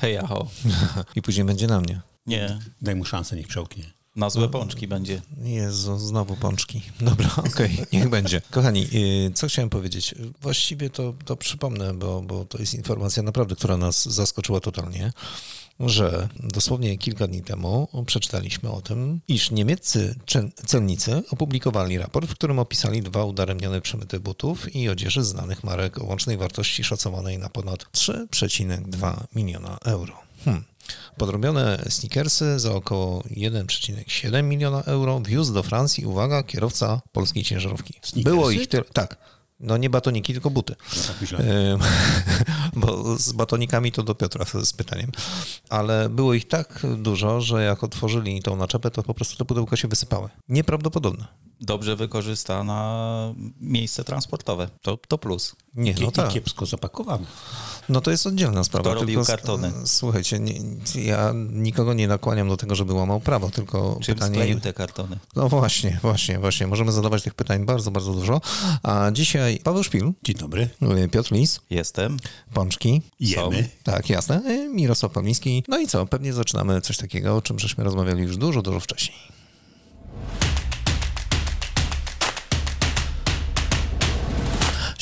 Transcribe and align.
Hej, 0.00 0.18
aho. 0.18 0.46
I 1.16 1.22
później 1.22 1.44
będzie 1.46 1.66
na 1.66 1.80
mnie. 1.80 2.00
Nie, 2.26 2.58
Daj 2.82 2.94
mu 2.96 3.04
szansę, 3.04 3.36
niech 3.36 3.48
przełknie. 3.48 3.84
na 4.16 4.30
złe 4.30 4.48
pączki 4.48 4.88
będzie. 4.88 5.22
Jezu, 5.42 5.98
znowu 5.98 6.36
pączki. 6.36 6.82
Dobra, 7.00 7.30
okej, 7.36 7.78
niech 7.92 8.08
będzie. 8.08 8.40
Kochani, 8.50 8.86
yy, 8.92 9.30
co 9.34 9.46
chciałem 9.48 9.70
powiedzieć? 9.70 10.14
Właściwie 10.40 10.90
to, 10.90 11.14
to 11.24 11.36
przypomnę, 11.36 11.94
bo, 11.94 12.22
bo 12.22 12.44
to 12.44 12.58
jest 12.58 12.74
informacja 12.74 13.22
naprawdę, 13.22 13.56
która 13.56 13.76
nas 13.76 14.08
zaskoczyła 14.08 14.60
totalnie, 14.60 15.12
że 15.80 16.28
dosłownie 16.40 16.98
kilka 16.98 17.26
dni 17.26 17.42
temu 17.42 17.88
przeczytaliśmy 18.06 18.70
o 18.70 18.82
tym, 18.82 19.20
iż 19.28 19.50
niemieccy 19.50 20.14
celnicy 20.66 21.22
opublikowali 21.30 21.98
raport, 21.98 22.30
w 22.30 22.34
którym 22.34 22.58
opisali 22.58 23.02
dwa 23.02 23.24
udaremnione 23.24 23.80
przemyty 23.80 24.20
butów 24.20 24.76
i 24.76 24.88
odzieży 24.88 25.24
znanych 25.24 25.64
marek 25.64 25.98
o 25.98 26.04
łącznej 26.04 26.36
wartości 26.36 26.84
szacowanej 26.84 27.38
na 27.38 27.48
ponad 27.48 27.84
3,2 27.84 29.24
miliona 29.34 29.78
euro. 29.84 30.14
Hmm. 30.44 30.64
Podrobione 31.16 31.84
sneakersy 31.88 32.58
za 32.58 32.72
około 32.72 33.20
1,7 33.20 34.42
miliona 34.42 34.82
euro 34.82 35.20
wiózł 35.20 35.54
do 35.54 35.62
Francji, 35.62 36.06
uwaga, 36.06 36.42
kierowca 36.42 37.00
polskiej 37.12 37.44
ciężarówki. 37.44 37.94
Było 38.16 38.50
ich 38.50 38.68
tyle, 38.68 38.84
tak. 38.84 39.16
No 39.60 39.76
nie 39.76 39.90
batoniki, 39.90 40.32
tylko 40.32 40.50
buty. 40.50 40.74
Tak 40.74 41.40
Bo 42.80 43.18
z 43.18 43.32
batonikami 43.32 43.92
to 43.92 44.02
do 44.02 44.14
Piotra 44.14 44.44
z 44.64 44.72
pytaniem. 44.72 45.12
Ale 45.68 46.08
było 46.08 46.34
ich 46.34 46.48
tak 46.48 46.86
dużo, 46.96 47.40
że 47.40 47.62
jak 47.62 47.84
otworzyli 47.84 48.42
tą 48.42 48.56
naczepę, 48.56 48.90
to 48.90 49.02
po 49.02 49.14
prostu 49.14 49.36
te 49.36 49.44
pudełka 49.44 49.76
się 49.76 49.88
wysypały. 49.88 50.28
Nieprawdopodobne. 50.48 51.26
Dobrze 51.60 51.96
wykorzystana 51.96 53.34
miejsce 53.60 54.04
transportowe. 54.04 54.68
To, 54.82 54.96
to 54.96 55.18
plus. 55.18 55.56
Nie, 55.74 55.94
no 56.00 56.08
I 56.08 56.12
tak. 56.12 56.28
kiepsko 56.32 56.66
zapakowane. 56.66 57.26
No 57.88 58.00
to 58.00 58.10
jest 58.10 58.26
oddzielna 58.26 58.64
sprawa. 58.64 58.90
Kto 58.90 59.00
robił 59.00 59.24
kartony? 59.24 59.72
Słuchajcie, 59.84 60.38
nie, 60.38 60.54
ja 61.04 61.32
nikogo 61.52 61.94
nie 61.94 62.08
nakłaniam 62.08 62.48
do 62.48 62.56
tego, 62.56 62.74
żeby 62.74 62.92
łamał 62.92 63.20
prawo, 63.20 63.50
tylko 63.50 63.98
Czym 64.02 64.14
pytanie... 64.14 64.34
skleił 64.34 64.60
te 64.60 64.72
kartony? 64.72 65.18
No 65.36 65.48
właśnie, 65.48 65.98
właśnie, 66.02 66.38
właśnie. 66.38 66.66
Możemy 66.66 66.92
zadawać 66.92 67.22
tych 67.22 67.34
pytań 67.34 67.64
bardzo, 67.64 67.90
bardzo 67.90 68.12
dużo. 68.12 68.40
A 68.82 69.10
dzisiaj 69.12 69.58
Paweł 69.64 69.82
Szpil, 69.84 70.12
Dzień 70.22 70.36
dobry. 70.36 70.68
Piotr 71.10 71.32
Lis, 71.32 71.60
Jestem. 71.70 72.16
Pączki. 72.54 73.02
Jemy. 73.20 73.68
Tak, 73.82 74.10
jasne. 74.10 74.42
y, 74.46 74.68
Mirosław 74.68 75.12
Pawliński. 75.12 75.64
No 75.68 75.78
i 75.78 75.86
co? 75.86 76.06
Pewnie 76.06 76.32
zaczynamy 76.32 76.80
coś 76.80 76.96
takiego, 76.96 77.36
o 77.36 77.42
czym 77.42 77.58
żeśmy 77.58 77.84
rozmawiali 77.84 78.22
już 78.22 78.36
dużo, 78.36 78.62
dużo 78.62 78.80
wcześniej. 78.80 79.39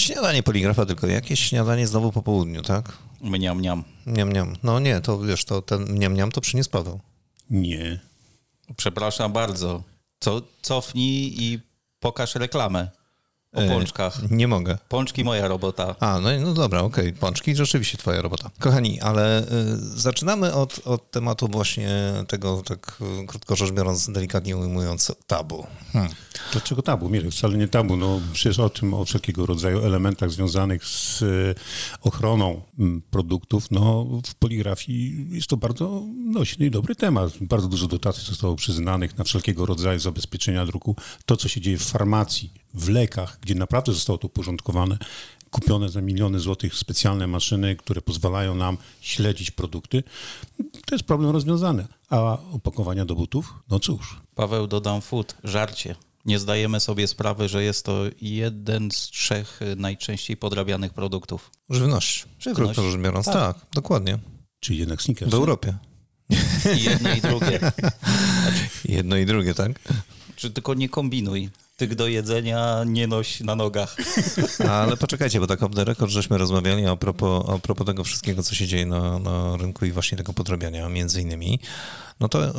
Śniadanie 0.09 0.43
poligrafa, 0.43 0.87
tylko 0.87 1.07
jakieś 1.07 1.41
śniadanie 1.41 1.87
znowu 1.87 2.13
po 2.13 2.23
południu, 2.23 2.63
tak? 2.63 2.93
Mniam, 3.21 3.59
mniam. 3.59 3.85
Niam, 4.07 4.33
niam. 4.33 4.57
No 4.63 4.81
nie, 4.81 5.01
to 5.01 5.19
wiesz, 5.19 5.45
to 5.45 5.63
ten 5.63 5.99
niam, 5.99 6.15
niam 6.15 6.33
to 6.33 6.41
przyniósł 6.41 6.71
Paweł. 6.71 7.01
Nie. 7.51 8.01
Przepraszam 8.77 9.33
bardzo. 9.33 9.83
Co, 10.21 10.43
cofnij 10.63 11.43
i 11.43 11.61
pokaż 12.01 12.35
reklamę 12.35 12.89
o 13.55 13.61
E, 13.61 13.69
pączkach. 13.69 14.31
Nie 14.31 14.49
mogę. 14.49 14.79
Pączki 14.89 15.25
moja 15.25 15.49
robota. 15.49 15.95
A, 16.01 16.19
no, 16.21 16.33
i- 16.33 16.39
no 16.41 16.55
dobra, 16.55 16.81
okej, 16.81 17.13
pączki, 17.13 17.55
rzeczywiście 17.57 17.99
twoja 17.99 18.23
robota. 18.23 18.51
Kochani, 18.59 19.01
ale 19.01 19.43
y, 19.43 19.47
zaczynamy 19.77 20.55
od, 20.55 20.81
od 20.85 21.11
tematu 21.11 21.49
właśnie 21.49 21.91
tego, 22.29 22.63
tak 22.67 22.99
y, 23.23 23.27
krótko 23.27 23.57
rzecz 23.57 23.71
biorąc, 23.71 24.11
delikatnie 24.11 24.57
ujmując, 24.57 25.13
tabu. 25.27 25.67
Hmm. 25.93 26.13
Dlaczego 26.53 26.83
tabu? 26.83 27.09
Mirek, 27.09 27.31
wcale 27.33 27.57
nie 27.59 27.69
tabu. 27.69 27.97
No, 27.97 28.21
przecież 28.33 28.59
o 28.59 28.71
tym, 28.71 28.95
o 28.95 29.05
wszelkiego 29.05 29.47
rodzaju 29.47 29.79
elementach 29.85 30.31
związanych 30.31 30.85
z 30.85 31.23
e, 31.23 31.27
ochroną 32.01 32.63
mm, 32.79 33.03
produktów, 33.11 33.71
no 33.71 34.07
w 34.27 34.35
poligrafii 34.35 35.27
jest 35.31 35.49
to 35.49 35.57
bardzo 35.57 36.03
nośny 36.33 36.67
i 36.67 36.71
dobry 36.71 36.95
temat. 36.95 37.33
Bardzo 37.41 37.69
dużo 37.69 37.87
dotacji 37.87 38.25
zostało 38.25 38.57
przyznanych 38.57 39.19
na 39.19 39.25
wszelkiego 39.25 39.67
rodzaju 39.67 39.99
zabezpieczenia 39.99 40.67
druku. 40.67 40.97
To, 41.27 41.37
co 41.37 41.49
się 41.49 41.61
dzieje 41.61 41.79
w 41.79 41.83
farmacji, 41.85 42.53
w 42.75 42.89
lekach, 42.89 43.39
gdzie 43.41 43.55
naprawdę 43.55 43.93
zostało 43.93 44.19
to 44.19 44.27
uporządkowane, 44.27 44.99
kupione 45.51 45.89
za 45.89 46.01
miliony 46.01 46.41
złotych 46.41 46.75
specjalne 46.75 47.27
maszyny, 47.27 47.77
które 47.77 48.03
pozwalają 48.03 48.55
nam 48.55 48.79
śledzić 49.01 49.51
produkty, 49.51 50.03
to 50.87 50.95
jest 50.95 51.05
problem 51.05 51.31
rozwiązany. 51.31 51.87
A 52.11 52.39
opakowania 52.53 53.05
do 53.05 53.15
butów? 53.15 53.55
No 53.71 53.81
cóż, 53.81 54.21
Paweł 54.35 54.67
dodam 54.67 55.01
food, 55.01 55.37
żarcie. 55.45 55.95
Nie 56.25 56.39
zdajemy 56.39 56.81
sobie 56.81 57.09
sprawy, 57.09 57.49
że 57.49 57.65
jest 57.65 57.85
to 57.85 58.03
jeden 58.21 58.91
z 58.91 59.11
trzech 59.11 59.61
najczęściej 59.77 60.37
podrabianych 60.37 60.93
produktów. 60.93 61.51
Żywność. 61.71 62.27
Żywność. 62.39 62.75
Krótko 62.75 62.91
rzecz 62.91 63.01
biorąc, 63.01 63.27
tak, 63.27 63.67
dokładnie. 63.75 64.19
czy 64.61 64.75
jednak 64.75 65.03
sneakers. 65.03 65.31
W 65.31 65.35
Europie. 65.35 65.79
I 66.77 66.83
jedno 66.83 67.15
i 67.15 67.21
drugie. 67.21 67.61
Jedno 68.85 69.17
i 69.17 69.27
drugie, 69.27 69.55
tak? 69.55 69.73
Czy 70.37 70.51
tylko 70.51 70.75
nie 70.75 70.89
kombinuj. 70.89 71.51
Tych 71.79 71.95
do 71.95 72.09
jedzenia 72.09 72.85
nie 72.87 73.07
noś 73.07 73.41
na 73.41 73.55
nogach. 73.55 73.97
Ale 74.71 74.97
poczekajcie, 74.97 75.41
bo 75.41 75.47
tak 75.47 75.63
off 75.63 75.75
the 75.75 75.85
record 75.85 76.11
żeśmy 76.11 76.39
rozmawiali 76.39 76.87
a 76.87 76.97
propos, 76.97 77.45
a 77.49 77.59
propos 77.59 77.87
tego 77.87 78.05
wszystkiego, 78.05 78.43
co 78.43 78.55
się 78.55 78.67
dzieje 78.67 78.87
na, 78.87 79.19
na 79.19 79.57
rynku 79.57 79.85
i 79.85 79.93
właśnie 79.93 80.19
tego 80.19 80.33
podrabiania 80.33 80.89
między 80.89 81.23
innymi. 81.23 81.59
No 82.21 82.29
to 82.29 82.49
y, 82.49 82.53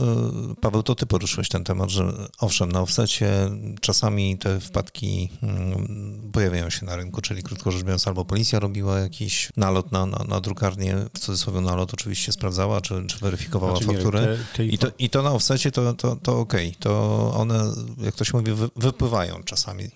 Paweł, 0.61 0.83
to 0.83 0.95
ty 0.95 1.05
poruszyłeś 1.05 1.49
ten 1.49 1.63
temat, 1.63 1.89
że 1.89 2.13
owszem, 2.39 2.71
na 2.71 2.81
offsecie 2.81 3.49
czasami 3.81 4.37
te 4.37 4.59
wpadki 4.59 5.29
mm, 5.43 6.29
pojawiają 6.33 6.69
się 6.69 6.85
na 6.85 6.95
rynku, 6.95 7.21
czyli 7.21 7.43
krótko 7.43 7.71
rzecz 7.71 7.83
biorąc 7.83 8.07
albo 8.07 8.25
policja 8.25 8.59
robiła 8.59 8.99
jakiś 8.99 9.49
nalot 9.57 9.91
na, 9.91 10.05
na, 10.05 10.23
na 10.27 10.41
drukarnię, 10.41 10.95
w 11.13 11.19
cudzysłowie 11.19 11.61
nalot 11.61 11.93
oczywiście 11.93 12.31
sprawdzała, 12.31 12.81
czy, 12.81 13.05
czy 13.07 13.19
weryfikowała 13.19 13.71
Znaczy, 13.75 13.87
nie, 13.87 13.93
faktury. 13.93 14.19
te- 14.19 14.57
te 14.57 14.65
I, 14.65 14.77
to, 14.77 14.87
I 14.99 15.09
to 15.09 15.21
na 15.21 15.31
offsecie 15.31 15.71
to, 15.71 15.93
to, 15.93 16.15
to 16.15 16.39
okej, 16.39 16.75
to 16.79 17.33
one, 17.35 17.73
jak 17.97 18.15
to 18.15 18.23
się 18.25 18.37
mówi, 18.37 18.51
wy, 18.53 18.69
wypływają 18.75 19.43
czasami. 19.43 19.89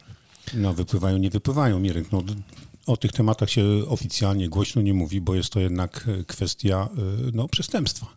No 0.53 0.74
wypływają, 0.74 1.18
nie 1.18 1.30
wypływają, 1.30 1.80
Mirek. 1.80 2.12
No, 2.12 2.24
o 2.85 2.97
tych 2.97 3.11
tematach 3.11 3.49
się 3.49 3.63
oficjalnie 3.88 4.49
głośno 4.49 4.81
nie 4.81 4.94
mówi, 4.94 5.21
bo 5.21 5.35
jest 5.35 5.49
to 5.49 5.59
jednak 5.59 6.05
e, 6.07 6.23
kwestia 6.23 6.89
e, 6.97 7.31
no, 7.33 7.47
przestępstwa, 7.47 8.07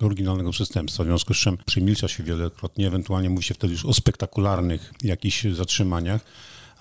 oryginalnego 0.00 0.50
przestępstwa. 0.50 1.04
W 1.04 1.06
związku 1.06 1.34
z 1.34 1.36
czym 1.36 1.58
przemilcza 1.66 2.08
się 2.08 2.22
wielokrotnie, 2.22 2.86
ewentualnie 2.86 3.30
mówi 3.30 3.44
się 3.44 3.54
wtedy 3.54 3.72
już 3.72 3.84
o 3.84 3.94
spektakularnych 3.94 4.92
jakichś 5.02 5.44
zatrzymaniach, 5.44 6.24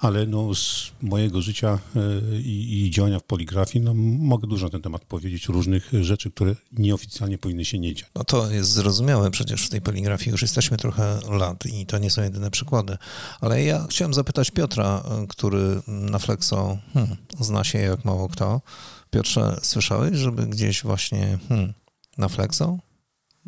ale 0.04 0.28
no, 0.28 0.56
z 0.56 0.92
mojego 1.02 1.42
życia 1.42 1.80
e, 1.96 2.40
i, 2.40 2.86
i 2.86 2.92
działania 2.92 3.20
w 3.20 3.24
poligrafii 3.24 3.86
no, 3.86 3.94
mogę 4.20 4.48
dużo 4.48 4.66
na 4.66 4.70
ten 4.70 4.82
temat 4.82 5.06
powiedzieć, 5.06 5.48
różnych 5.48 5.90
rzeczy, 6.02 6.32
które 6.32 6.56
nieoficjalnie 6.72 7.38
powinny 7.38 7.66
się 7.66 7.80
nie 7.80 7.96
dziać. 7.96 8.10
No 8.16 8.24
to 8.24 8.52
jest 8.52 8.72
zrozumiałe, 8.72 9.32
przecież 9.32 9.66
w 9.66 9.70
tej 9.70 9.82
poligrafii 9.82 10.32
już 10.32 10.42
jesteśmy 10.42 10.78
trochę 10.78 11.20
lat 11.30 11.66
i 11.66 11.86
to 11.86 11.98
nie 11.98 12.12
są 12.12 12.22
jedyne 12.22 12.52
przykłady. 12.52 12.98
Ale 13.42 13.64
ja 13.64 13.88
chciałem 13.90 14.14
zapytać 14.14 14.52
Piotra, 14.52 15.04
y, 15.24 15.28
który 15.28 15.82
na 15.88 16.20
Flexo 16.20 16.78
hmm, 16.94 17.18
zna 17.40 17.64
się 17.64 17.80
jak 17.80 18.06
mało 18.06 18.30
kto. 18.30 18.62
Piotrze, 19.10 19.60
słyszałeś, 19.62 20.18
żeby 20.18 20.48
gdzieś 20.48 20.84
właśnie 20.84 21.40
hmm, 21.50 21.74
na 22.18 22.30
Flexo 22.30 22.80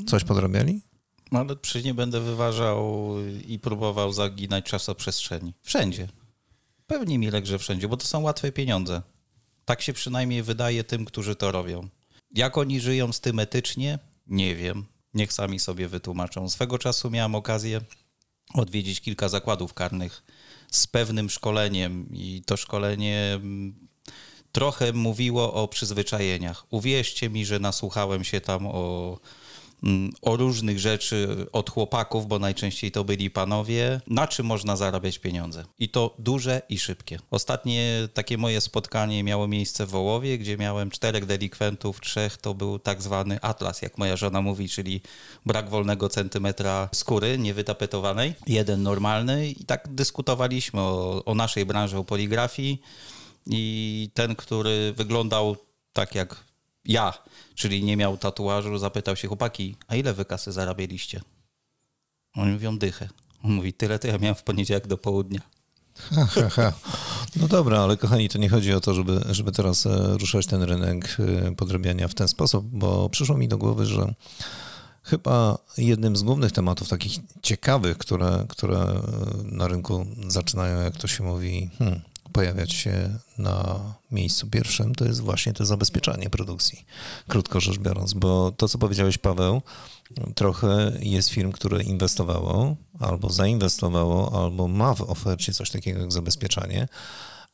coś 0.08 0.24
podrabiali? 0.24 0.82
No 1.32 1.40
ale 1.40 1.56
przecież 1.56 1.84
nie 1.86 1.94
będę 1.94 2.22
wyważał 2.22 3.14
i 3.48 3.60
próbował 3.60 4.14
zaginać 4.14 4.66
czasoprzestrzeni. 4.66 5.54
Wszędzie. 5.62 6.08
Pewnie 6.88 7.20
Milek, 7.20 7.46
że 7.46 7.60
wszędzie, 7.60 7.88
bo 7.88 7.98
to 7.98 8.08
są 8.08 8.22
łatwe 8.22 8.52
pieniądze. 8.52 9.02
Tak 9.66 9.82
się 9.82 9.94
przynajmniej 9.94 10.44
wydaje 10.44 10.84
tym, 10.84 11.06
którzy 11.06 11.36
to 11.36 11.52
robią. 11.52 11.90
Jak 12.32 12.58
oni 12.58 12.80
żyją 12.80 13.14
z 13.14 13.22
tym 13.22 13.40
etycznie? 13.40 14.00
Nie 14.28 14.56
wiem. 14.56 14.86
Niech 15.14 15.34
sami 15.34 15.60
sobie 15.60 15.88
wytłumaczą. 15.88 16.50
Swego 16.50 16.78
czasu 16.78 17.12
miałem 17.12 17.36
okazję 17.36 17.82
odwiedzić 18.54 19.02
kilka 19.02 19.30
zakładów 19.30 19.74
karnych 19.74 20.24
z 20.72 20.88
pewnym 20.88 21.30
szkoleniem 21.30 22.08
i 22.12 22.44
to 22.46 22.58
szkolenie 22.58 23.32
mm, 23.34 23.88
trochę 24.52 24.94
mówiło 24.94 25.54
o 25.54 25.68
przyzwyczajeniach. 25.68 26.66
Uwierzcie 26.70 27.30
mi, 27.30 27.46
że 27.46 27.60
nasłuchałem 27.60 28.24
się 28.24 28.42
tam 28.42 28.68
o, 28.68 29.20
o 30.22 30.38
różnych 30.38 30.80
rzeczy 30.80 31.46
od 31.52 31.70
chłopaków, 31.70 32.28
bo 32.28 32.40
najczęściej 32.40 32.92
to 32.92 33.04
byli 33.04 33.30
panowie, 33.30 34.02
na 34.08 34.28
czym 34.28 34.46
można 34.46 34.76
zarabiać 34.76 35.20
pieniądze. 35.20 35.66
I 35.80 35.90
to 35.90 36.16
duże 36.20 36.62
i 36.70 36.80
szybkie. 36.80 37.20
Ostatnie 37.32 38.08
takie 38.14 38.38
moje 38.38 38.62
spotkanie 38.62 39.24
miało 39.24 39.48
miejsce 39.48 39.86
w 39.86 39.90
Wołowie, 39.90 40.38
gdzie 40.38 40.58
miałem 40.58 40.92
czterech 40.92 41.26
delikwentów, 41.26 42.02
trzech 42.02 42.38
to 42.38 42.54
był 42.54 42.80
tak 42.80 43.02
zwany 43.02 43.42
atlas, 43.42 43.82
jak 43.82 43.98
moja 43.98 44.16
żona 44.16 44.42
mówi, 44.42 44.70
czyli 44.70 45.02
brak 45.46 45.70
wolnego 45.70 46.10
centymetra 46.10 46.90
skóry 46.94 47.38
niewytapetowanej, 47.38 48.34
jeden 48.48 48.84
normalny 48.84 49.50
i 49.50 49.66
tak 49.66 49.88
dyskutowaliśmy 49.92 50.82
o, 50.82 51.26
o 51.26 51.36
naszej 51.36 51.66
branży, 51.66 51.98
o 51.98 52.04
poligrafii 52.04 52.82
i 53.46 54.10
ten, 54.14 54.36
który 54.36 54.94
wyglądał 54.98 55.56
tak 55.94 56.16
jak 56.16 56.46
ja, 56.86 57.14
czyli 57.56 57.84
nie 57.84 57.98
miał 57.98 58.18
tatuażu, 58.18 58.78
zapytał 58.78 59.16
się 59.16 59.28
chłopaki, 59.28 59.76
a 59.88 59.96
ile 59.96 60.14
wy 60.14 60.26
kasy 60.26 60.52
zarabialiście? 60.52 61.22
Oni 62.36 62.52
mówią 62.52 62.78
dychę. 62.78 63.10
On 63.44 63.52
mówi, 63.52 63.74
tyle 63.74 64.00
to 64.00 64.08
ja 64.08 64.18
miałem 64.18 64.36
w 64.36 64.44
poniedziałek 64.44 64.88
do 64.88 64.98
południa. 64.98 65.40
No 67.36 67.48
dobra, 67.48 67.80
ale 67.80 67.98
kochani, 67.98 68.30
to 68.30 68.38
nie 68.38 68.50
chodzi 68.50 68.74
o 68.74 68.82
to, 68.82 68.94
żeby, 68.94 69.22
żeby 69.30 69.52
teraz 69.52 69.86
e, 69.86 70.18
ruszać 70.18 70.46
ten 70.46 70.64
rynek 70.64 71.18
e, 71.20 71.56
podrabiania 71.56 72.08
w 72.08 72.14
ten 72.14 72.28
sposób, 72.28 72.66
bo 72.72 73.10
przyszło 73.10 73.38
mi 73.38 73.48
do 73.48 73.58
głowy, 73.58 73.86
że 73.86 74.14
chyba 75.04 75.58
jednym 75.78 76.16
z 76.16 76.24
głównych 76.24 76.52
tematów 76.52 76.90
takich 76.90 77.20
ciekawych, 77.42 77.98
które, 77.98 78.46
które 78.50 78.78
e, 78.78 79.02
na 79.44 79.68
rynku 79.68 80.06
zaczynają, 80.28 80.82
jak 80.82 80.98
to 80.98 81.08
się 81.08 81.24
mówi, 81.24 81.70
hmm, 81.78 82.02
pojawiać 82.36 82.74
się 82.74 83.20
na 83.38 83.80
miejscu 84.12 84.48
pierwszym, 84.48 84.96
to 84.96 85.06
jest 85.06 85.22
właśnie 85.22 85.54
to 85.54 85.66
zabezpieczanie 85.66 86.30
produkcji, 86.30 86.86
krótko 87.28 87.60
rzecz 87.60 87.78
biorąc, 87.78 88.14
bo 88.14 88.52
to, 88.52 88.68
co 88.68 88.78
powiedziałeś, 88.78 89.18
Paweł, 89.18 89.62
trochę 90.36 90.92
jest 91.00 91.30
firm, 91.30 91.52
które 91.52 91.84
inwestowało, 91.84 92.76
albo 93.00 93.30
zainwestowało, 93.30 94.44
albo 94.44 94.68
ma 94.68 94.94
w 94.94 95.02
ofercie 95.02 95.54
coś 95.54 95.70
takiego 95.70 96.00
jak 96.00 96.12
zabezpieczanie, 96.12 96.88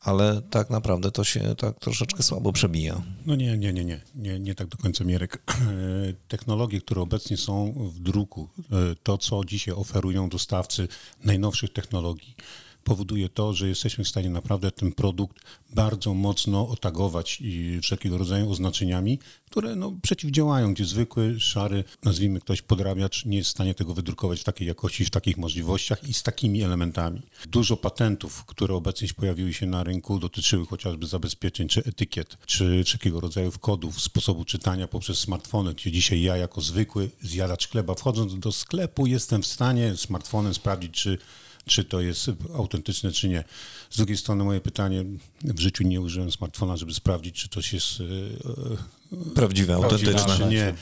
ale 0.01 0.41
tak 0.41 0.69
naprawdę 0.69 1.11
to 1.11 1.23
się 1.23 1.55
tak 1.57 1.79
troszeczkę 1.79 2.23
słabo 2.23 2.53
przebija. 2.53 3.01
No 3.25 3.35
nie, 3.35 3.57
nie, 3.57 3.73
nie, 3.73 3.85
nie, 3.85 4.01
nie, 4.15 4.39
nie 4.39 4.55
tak 4.55 4.67
do 4.67 4.77
końca, 4.77 5.03
Mierek. 5.03 5.43
Technologie, 6.27 6.81
które 6.81 7.01
obecnie 7.01 7.37
są 7.37 7.73
w 7.95 7.99
druku, 7.99 8.49
e, 8.59 8.95
to 9.03 9.17
co 9.17 9.45
dzisiaj 9.45 9.73
oferują 9.75 10.29
dostawcy 10.29 10.87
najnowszych 11.23 11.73
technologii, 11.73 12.35
powoduje 12.83 13.29
to, 13.29 13.53
że 13.53 13.67
jesteśmy 13.67 14.03
w 14.03 14.07
stanie 14.07 14.29
naprawdę 14.29 14.71
ten 14.71 14.91
produkt 14.91 15.37
bardzo 15.75 16.13
mocno 16.13 16.67
otagować 16.67 17.37
i 17.41 17.79
wszelkiego 17.81 18.17
rodzaju 18.17 18.51
oznaczeniami, 18.51 19.19
które 19.49 19.75
no, 19.75 19.93
przeciwdziałają, 20.01 20.73
gdzie 20.73 20.85
zwykły, 20.85 21.39
szary, 21.39 21.83
nazwijmy 22.03 22.39
ktoś 22.39 22.61
podrabiacz, 22.61 23.25
nie 23.25 23.37
jest 23.37 23.49
w 23.49 23.51
stanie 23.51 23.73
tego 23.73 23.93
wydrukować 23.93 24.39
w 24.39 24.43
takiej 24.43 24.67
jakości, 24.67 25.05
w 25.05 25.09
takich 25.09 25.37
możliwościach 25.37 26.09
i 26.09 26.13
z 26.13 26.23
takimi 26.23 26.61
elementami. 26.61 27.21
Dużo 27.47 27.77
patentów, 27.77 28.45
które 28.45 28.75
obecnie 28.75 29.07
pojawiły 29.15 29.53
się 29.53 29.65
na 29.65 29.83
rynku, 29.83 30.19
dotyczyły 30.19 30.65
chociażby 30.65 31.07
zabezpieczeń, 31.07 31.67
czy 31.67 31.83
etykiet, 31.83 32.37
czy 32.45 32.83
wszelkiego 32.83 33.19
rodzaju 33.19 33.51
kodów, 33.59 34.01
sposobu 34.01 34.45
czytania 34.45 34.87
poprzez 34.87 35.19
smartfony, 35.19 35.73
gdzie 35.73 35.91
dzisiaj 35.91 36.21
ja 36.21 36.37
jako 36.37 36.61
zwykły 36.61 37.09
zjadacz 37.21 37.69
chleba, 37.69 37.95
wchodząc 37.95 38.39
do 38.39 38.51
sklepu, 38.51 39.07
jestem 39.07 39.41
w 39.41 39.47
stanie 39.47 39.97
smartfonem 39.97 40.53
sprawdzić, 40.53 40.91
czy 40.91 41.17
czy 41.65 41.83
to 41.83 42.01
jest 42.01 42.31
autentyczne, 42.55 43.11
czy 43.11 43.29
nie. 43.29 43.43
Z 43.89 43.97
drugiej 43.97 44.17
strony 44.17 44.43
moje 44.43 44.61
pytanie, 44.61 45.05
w 45.43 45.59
życiu 45.59 45.83
nie 45.83 46.01
użyłem 46.01 46.31
smartfona, 46.31 46.77
żeby 46.77 46.93
sprawdzić, 46.93 47.35
czy 47.35 47.49
to 47.49 47.59
jest 47.73 48.01
e, 48.01 49.33
prawdziwe, 49.35 49.75
autentyczne. 49.75 50.37
Czy 50.37 50.45
nie. 50.45 50.73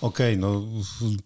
Okej, 0.00 0.34
okay, 0.34 0.36
no 0.36 0.64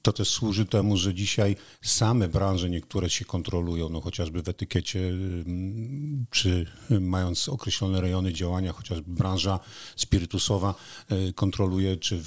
to 0.02 0.12
też 0.12 0.28
służy 0.28 0.66
temu, 0.66 0.96
że 0.96 1.14
dzisiaj 1.14 1.56
same 1.82 2.28
branże 2.28 2.70
niektóre 2.70 3.10
się 3.10 3.24
kontrolują, 3.24 3.88
no 3.88 4.00
chociażby 4.00 4.42
w 4.42 4.48
etykiecie, 4.48 5.08
mm, 5.08 6.26
czy 6.30 6.66
mając 7.00 7.48
określone 7.48 8.00
rejony 8.00 8.32
działania, 8.32 8.72
chociażby 8.72 9.10
branża 9.10 9.60
spirytusowa 9.96 10.74
e, 11.08 11.32
kontroluje, 11.32 11.96
czy 11.96 12.22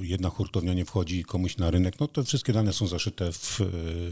jedna 0.00 0.30
hurtownia 0.30 0.74
nie 0.74 0.84
wchodzi 0.84 1.24
komuś 1.24 1.56
na 1.56 1.70
rynek, 1.70 2.00
no 2.00 2.08
to 2.08 2.24
wszystkie 2.24 2.52
dane 2.52 2.72
są 2.72 2.86
zaszyte 2.86 3.32
w 3.32 3.60
e, 3.60 3.64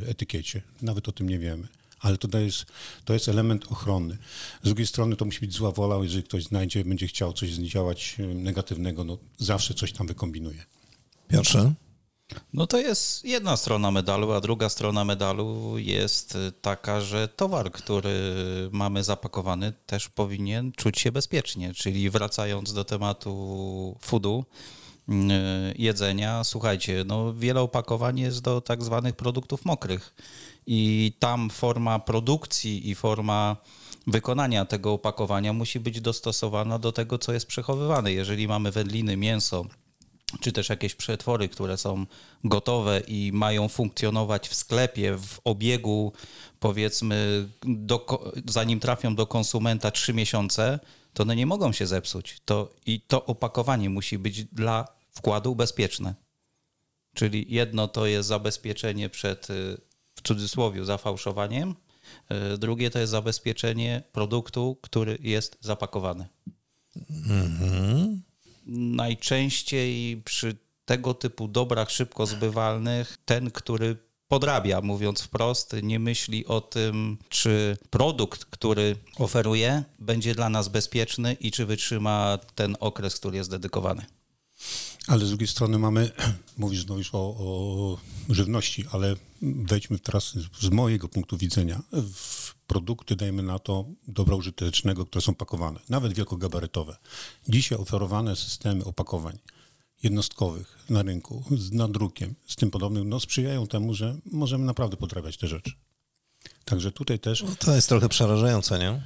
etykiecie. 0.09 0.63
Nawet 0.83 1.09
o 1.09 1.13
tym 1.13 1.29
nie 1.29 1.39
wiemy 1.39 1.69
ale 2.05 2.19
to 2.19 2.39
jest, 2.39 2.65
to 3.05 3.13
jest 3.13 3.29
element 3.29 3.73
ochrony. 3.73 4.19
Z 4.63 4.65
drugiej 4.65 4.87
strony 4.87 5.17
to 5.17 5.25
musi 5.25 5.41
być 5.41 5.55
zła 5.55 5.71
wola, 5.73 5.97
jeżeli 6.03 6.23
ktoś 6.23 6.45
znajdzie, 6.45 6.85
będzie 6.85 7.07
chciał 7.07 7.33
coś 7.33 7.51
działać 7.51 8.17
negatywnego, 8.35 9.05
no 9.05 9.19
zawsze 9.39 9.75
coś 9.75 9.93
tam 9.93 10.07
wykombinuje. 10.07 10.65
Piotrze? 11.29 11.73
No 12.53 12.67
to 12.67 12.79
jest 12.79 13.25
jedna 13.25 13.57
strona 13.57 13.91
medalu, 13.91 14.33
a 14.33 14.41
druga 14.41 14.69
strona 14.69 15.05
medalu 15.05 15.79
jest 15.79 16.39
taka, 16.63 17.01
że 17.01 17.29
towar, 17.29 17.73
który 17.73 18.35
mamy 18.73 19.05
zapakowany, 19.05 19.73
też 19.87 20.09
powinien 20.09 20.73
czuć 20.73 21.01
się 21.01 21.13
bezpiecznie. 21.13 21.75
Czyli 21.75 22.11
wracając 22.11 22.73
do 22.73 22.85
tematu 22.85 23.97
foodu, 24.01 24.45
jedzenia, 25.77 26.45
słuchajcie, 26.45 27.05
no 27.07 27.35
wiele 27.35 27.61
opakowań 27.61 28.19
jest 28.19 28.43
do 28.43 28.61
tak 28.61 28.83
zwanych 28.83 29.17
produktów 29.17 29.65
mokrych 29.65 30.15
i 30.67 31.13
tam 31.19 31.51
forma 31.51 31.99
produkcji 31.99 32.91
i 32.91 32.95
forma 32.95 33.57
wykonania 34.07 34.65
tego 34.65 34.93
opakowania 34.93 35.53
musi 35.53 35.81
być 35.81 36.01
dostosowana 36.01 36.79
do 36.79 36.93
tego, 36.93 37.19
co 37.19 37.33
jest 37.33 37.47
przechowywane. 37.47 38.13
Jeżeli 38.13 38.49
mamy 38.49 38.71
wędliny, 38.71 39.17
mięso, 39.17 39.67
czy 40.41 40.53
też 40.53 40.69
jakieś 40.69 40.95
przetwory, 40.95 41.49
które 41.49 41.77
są 41.77 42.07
gotowe 42.45 43.01
i 43.01 43.31
mają 43.33 43.69
funkcjonować 43.69 44.49
w 44.49 44.55
sklepie, 44.55 45.19
w 45.19 45.41
obiegu, 45.45 46.13
powiedzmy, 46.61 47.49
do, 47.63 48.23
zanim 48.49 48.81
trafią 48.81 49.15
do 49.15 49.27
konsumenta 49.27 49.91
trzy 49.91 50.15
miesiące, 50.15 50.79
to 51.15 51.23
one 51.23 51.37
nie 51.37 51.47
mogą 51.47 51.73
się 51.73 51.87
zepsuć. 51.87 52.41
To, 52.45 52.75
I 52.87 53.01
to 53.01 53.27
opakowanie 53.27 53.91
musi 53.91 54.19
być 54.19 54.45
dla 54.45 54.89
wkładu 55.11 55.57
bezpieczne. 55.57 56.15
Czyli 57.15 57.47
jedno 57.49 57.89
to 57.89 58.07
jest 58.07 58.29
zabezpieczenie 58.29 59.09
przed 59.09 59.51
y, 59.51 59.81
cudzysłowie 60.25 60.85
zafałszowaniem. 60.85 61.75
E, 62.29 62.59
drugie 62.59 62.91
to 62.91 62.99
jest 62.99 63.11
zabezpieczenie 63.11 64.03
produktu, 64.13 64.79
który 64.83 65.19
jest 65.21 65.59
zapakowany. 65.61 66.27
Mhm. 67.11 68.23
Najczęściej 68.67 70.23
przy 70.25 70.57
tego 70.85 71.15
typu 71.15 71.49
dobrach 71.49 71.91
szybko 71.91 72.27
zbywalnych 72.27 73.19
ten, 73.25 73.51
który 73.51 73.97
podrabia, 74.29 74.81
mówiąc 74.81 75.23
wprost, 75.23 75.77
nie 75.83 75.99
myśli 75.99 76.47
o 76.47 76.61
tym, 76.61 77.19
czy 77.29 77.77
produkt, 77.91 78.45
który 78.45 78.97
oferuje, 79.19 79.85
będzie 79.99 80.35
dla 80.35 80.49
nas 80.49 80.69
bezpieczny 80.69 81.37
i 81.41 81.51
czy 81.51 81.67
wytrzyma 81.67 82.39
ten 82.55 82.77
okres, 82.81 83.17
który 83.17 83.37
jest 83.37 83.51
dedykowany. 83.51 84.07
Ale 85.07 85.27
z 85.27 85.29
drugiej 85.29 85.49
strony 85.49 85.79
mamy, 85.79 86.11
mówisz 86.59 86.87
no 86.87 86.99
już 86.99 87.15
o, 87.15 87.19
o 87.19 87.99
żywności, 88.29 88.85
ale 88.93 89.17
wejdźmy 89.43 89.99
teraz 89.99 90.35
z 90.61 90.71
mojego 90.71 91.09
punktu 91.09 91.37
widzenia 91.37 91.83
w 92.13 92.55
produkty, 92.67 93.17
dajmy 93.17 93.43
na 93.43 93.59
to, 93.59 93.85
dobra 94.09 94.37
użytecznego, 94.37 95.07
które 95.07 95.23
są 95.23 95.35
pakowane, 95.35 95.81
nawet 95.89 96.13
wielkogabarytowe. 96.13 96.97
Dzisiaj 97.49 97.79
oferowane 97.79 98.37
systemy 98.37 98.85
opakowań 98.85 99.39
jednostkowych 100.05 100.79
na 100.91 101.03
rynku, 101.03 101.45
z 101.51 101.73
nadrukiem, 101.73 102.35
z 102.47 102.57
tym 102.57 102.71
podobnym, 102.71 103.09
no 103.09 103.21
sprzyjają 103.21 103.67
temu, 103.67 103.95
że 103.95 104.17
możemy 104.33 104.65
naprawdę 104.65 104.97
podrabiać 104.97 105.37
te 105.37 105.47
rzeczy. 105.47 105.73
Także 106.65 106.93
tutaj 106.93 107.19
też... 107.19 107.43
No 107.43 107.57
to 107.59 107.75
jest 107.75 107.89
trochę 107.89 108.09
przerażające, 108.09 108.79
nie? 108.79 109.03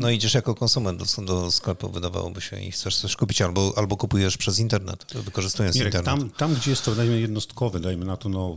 No 0.00 0.10
idziesz 0.10 0.34
jako 0.34 0.54
konsument 0.54 0.98
do, 0.98 1.22
do, 1.22 1.50
sklepu, 1.50 1.88
wydawałoby 1.88 2.40
się, 2.40 2.60
i 2.60 2.70
chcesz 2.70 2.96
coś 2.96 3.16
kupić, 3.16 3.42
albo, 3.42 3.72
albo 3.76 3.96
kupujesz 3.96 4.36
przez 4.36 4.58
internet, 4.58 5.06
wykorzystując 5.14 5.76
Mirek, 5.76 5.94
internet. 5.94 6.20
Tam, 6.20 6.30
tam, 6.30 6.54
gdzie 6.54 6.70
jest 6.70 6.84
to 6.84 6.94
dajmy 6.94 7.20
jednostkowe, 7.20 7.80
dajmy 7.80 8.04
na 8.04 8.16
to, 8.16 8.28
no 8.28 8.56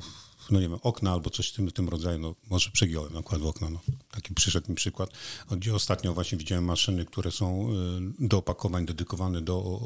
no 0.52 0.60
nie 0.60 0.70
wiem, 0.70 0.80
okna 0.84 1.12
albo 1.12 1.30
coś 1.30 1.50
w 1.50 1.54
tym, 1.54 1.72
tym 1.72 1.90
rodzaju, 1.90 2.20
no 2.20 2.36
może 2.50 2.70
przegiąłem 2.72 3.14
nakład 3.14 3.42
w 3.42 3.46
okna, 3.46 3.70
no. 3.70 3.80
Taki 4.12 4.34
przyszedł 4.34 4.70
mi 4.70 4.76
przykład, 4.76 5.10
gdzie 5.52 5.76
ostatnio 5.76 6.14
właśnie 6.14 6.38
widziałem 6.38 6.66
maszyny, 6.66 7.06
które 7.06 7.32
są 7.32 7.74
y, 8.20 8.28
do 8.28 8.38
opakowań 8.38 8.86
dedykowane 8.86 9.42
do 9.42 9.80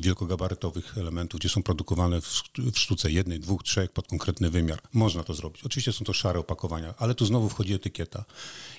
wielkogabarytowych 0.00 0.98
elementów, 0.98 1.40
gdzie 1.40 1.48
są 1.48 1.62
produkowane 1.62 2.20
w, 2.20 2.42
w 2.72 2.78
sztuce 2.78 3.10
jednej, 3.10 3.40
dwóch, 3.40 3.62
trzech 3.62 3.92
pod 3.92 4.06
konkretny 4.06 4.50
wymiar. 4.50 4.80
Można 4.92 5.24
to 5.24 5.34
zrobić. 5.34 5.64
Oczywiście 5.64 5.92
są 5.92 6.04
to 6.04 6.12
szare 6.12 6.40
opakowania, 6.40 6.94
ale 6.98 7.14
tu 7.14 7.26
znowu 7.26 7.48
wchodzi 7.48 7.74
etykieta. 7.74 8.24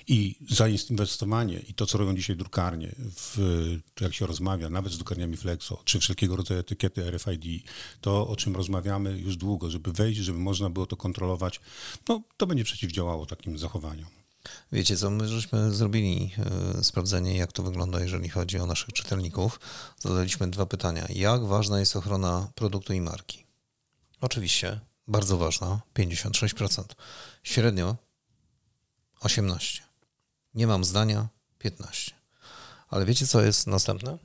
I 0.06 0.36
zainwestowanie 0.50 1.58
i 1.68 1.74
to, 1.74 1.86
co 1.86 1.98
robią 1.98 2.14
dzisiaj 2.14 2.36
drukarnie, 2.36 2.94
w, 2.98 3.38
jak 4.00 4.14
się 4.14 4.26
rozmawia, 4.26 4.70
nawet 4.70 4.92
z 4.92 4.96
drukarniami 4.96 5.36
Flexo, 5.36 5.82
czy 5.84 5.98
wszelkiego 6.00 6.36
rodzaju 6.36 6.60
etykiety 6.60 7.10
RFID, 7.10 7.64
to 8.00 8.28
o 8.28 8.36
czym 8.36 8.56
rozmawiamy 8.56 9.18
już 9.18 9.36
długo, 9.36 9.70
żeby 9.70 9.92
wejść, 9.92 10.20
żeby 10.20 10.38
można 10.38 10.70
było 10.70 10.86
to 10.86 10.96
kontrolować, 10.96 11.19
no 12.08 12.22
to 12.36 12.46
będzie 12.46 12.64
przeciwdziałało 12.64 13.26
takim 13.26 13.58
zachowaniom. 13.58 14.08
Wiecie 14.72 14.96
co, 14.96 15.10
my 15.10 15.28
żeśmy 15.28 15.74
zrobili 15.74 16.30
y, 16.78 16.84
sprawdzenie, 16.84 17.36
jak 17.36 17.52
to 17.52 17.62
wygląda, 17.62 18.00
jeżeli 18.00 18.28
chodzi 18.28 18.58
o 18.58 18.66
naszych 18.66 18.92
czytelników. 18.92 19.60
Zadaliśmy 19.98 20.50
dwa 20.50 20.66
pytania. 20.66 21.06
Jak 21.08 21.44
ważna 21.44 21.80
jest 21.80 21.96
ochrona 21.96 22.48
produktu 22.54 22.92
i 22.92 23.00
marki? 23.00 23.46
Oczywiście, 24.20 24.80
bardzo 25.08 25.38
ważna, 25.38 25.80
56%. 25.94 26.84
Średnio 27.42 27.96
18%. 29.20 29.80
Nie 30.54 30.66
mam 30.66 30.84
zdania 30.84 31.28
15. 31.58 32.12
Ale 32.88 33.04
wiecie, 33.04 33.26
co 33.26 33.42
jest 33.42 33.66
następne? 33.66 34.18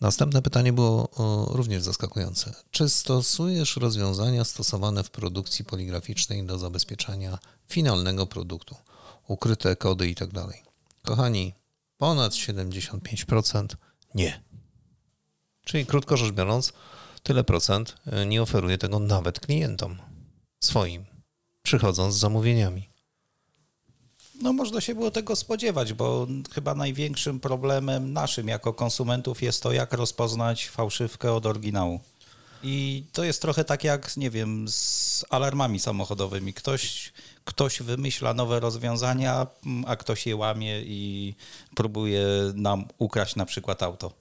Następne 0.00 0.42
pytanie 0.42 0.72
było 0.72 1.08
również 1.50 1.82
zaskakujące. 1.82 2.54
Czy 2.70 2.88
stosujesz 2.88 3.76
rozwiązania 3.76 4.44
stosowane 4.44 5.04
w 5.04 5.10
produkcji 5.10 5.64
poligraficznej 5.64 6.44
do 6.44 6.58
zabezpieczania 6.58 7.38
finalnego 7.68 8.26
produktu? 8.26 8.76
Ukryte 9.28 9.76
kody 9.76 10.08
i 10.08 10.14
tak. 10.14 10.30
Kochani, 11.02 11.54
ponad 11.98 12.32
75% 12.32 13.66
nie. 14.14 14.42
Czyli 15.64 15.86
krótko 15.86 16.16
rzecz 16.16 16.32
biorąc, 16.32 16.72
tyle 17.22 17.44
procent 17.44 17.96
e, 18.06 18.26
nie 18.26 18.42
oferuje 18.42 18.78
tego 18.78 18.98
nawet 18.98 19.40
klientom 19.40 19.98
swoim, 20.60 21.04
przychodząc 21.62 22.14
z 22.14 22.18
zamówieniami. 22.18 22.89
No 24.42 24.52
można 24.52 24.80
się 24.80 24.94
było 24.94 25.10
tego 25.10 25.36
spodziewać, 25.36 25.92
bo 25.92 26.26
chyba 26.54 26.74
największym 26.74 27.40
problemem 27.40 28.12
naszym 28.12 28.48
jako 28.48 28.74
konsumentów 28.74 29.42
jest 29.42 29.62
to, 29.62 29.72
jak 29.72 29.92
rozpoznać 29.92 30.68
fałszywkę 30.68 31.32
od 31.32 31.46
oryginału. 31.46 32.00
I 32.62 33.04
to 33.12 33.24
jest 33.24 33.42
trochę 33.42 33.64
tak 33.64 33.84
jak, 33.84 34.16
nie 34.16 34.30
wiem, 34.30 34.68
z 34.68 35.24
alarmami 35.30 35.80
samochodowymi. 35.80 36.54
Ktoś, 36.54 37.12
ktoś 37.44 37.82
wymyśla 37.82 38.34
nowe 38.34 38.60
rozwiązania, 38.60 39.46
a 39.86 39.96
ktoś 39.96 40.26
je 40.26 40.36
łamie 40.36 40.80
i 40.82 41.34
próbuje 41.74 42.26
nam 42.54 42.84
ukraść 42.98 43.36
na 43.36 43.46
przykład 43.46 43.82
auto. 43.82 44.19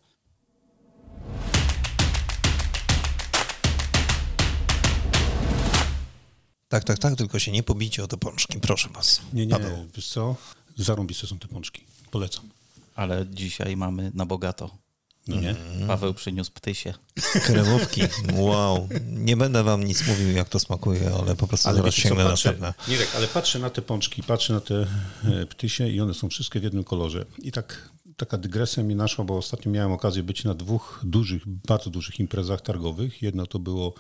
Tak, 6.70 6.84
tak, 6.84 7.00
tak, 7.00 7.16
tylko 7.16 7.40
się 7.40 7.52
nie 7.52 7.64
pobicie 7.64 8.04
o 8.04 8.08
te 8.08 8.18
pączki, 8.18 8.60
proszę 8.60 8.90
was. 8.90 9.22
Nie, 9.34 9.46
nie, 9.46 9.54
Paweł. 9.54 9.88
wiesz 9.96 10.08
co? 10.08 10.36
Zarąbiste 10.78 11.28
są 11.28 11.40
te 11.40 11.48
pączki. 11.48 11.84
Polecam. 12.12 12.50
Ale 12.96 13.26
dzisiaj 13.32 13.78
mamy 13.78 14.12
na 14.14 14.26
bogato. 14.26 14.78
No 15.28 15.42
nie? 15.42 15.56
Paweł 15.88 16.14
przyniósł 16.14 16.52
ptysie. 16.52 16.94
Kremówki, 17.46 18.02
wow. 18.34 18.90
Nie 19.06 19.38
będę 19.38 19.64
wam 19.64 19.84
nic 19.84 20.08
mówił, 20.08 20.32
jak 20.32 20.50
to 20.50 20.60
smakuje, 20.60 21.12
ale 21.20 21.36
po 21.36 21.48
prostu 21.48 21.70
zaraz 21.70 21.86
wiecie 21.86 22.02
co, 22.02 22.08
sięgnę 22.08 22.26
patrzę, 22.26 22.50
następne. 22.52 22.74
Ale 23.16 23.28
patrzę 23.28 23.60
na 23.60 23.70
te 23.70 23.82
pączki, 23.82 24.24
patrzę 24.24 24.54
na 24.54 24.62
te 24.62 24.88
e, 25.24 25.46
ptysie 25.46 25.88
i 25.88 26.02
one 26.02 26.14
są 26.14 26.30
wszystkie 26.30 26.60
w 26.60 26.64
jednym 26.64 26.84
kolorze. 26.84 27.26
I 27.40 27.52
tak 27.52 27.90
taka 28.20 28.38
dygresja 28.38 28.84
mi 28.84 28.96
naszła, 28.96 29.26
bo 29.26 29.38
ostatnio 29.38 29.72
miałem 29.72 29.92
okazję 29.92 30.24
być 30.24 30.44
na 30.44 30.54
dwóch 30.54 31.02
dużych, 31.04 31.48
bardzo 31.48 31.90
dużych 31.90 32.20
imprezach 32.20 32.62
targowych. 32.62 33.22
Jedno 33.22 33.46
to 33.46 33.60
było 33.60 33.94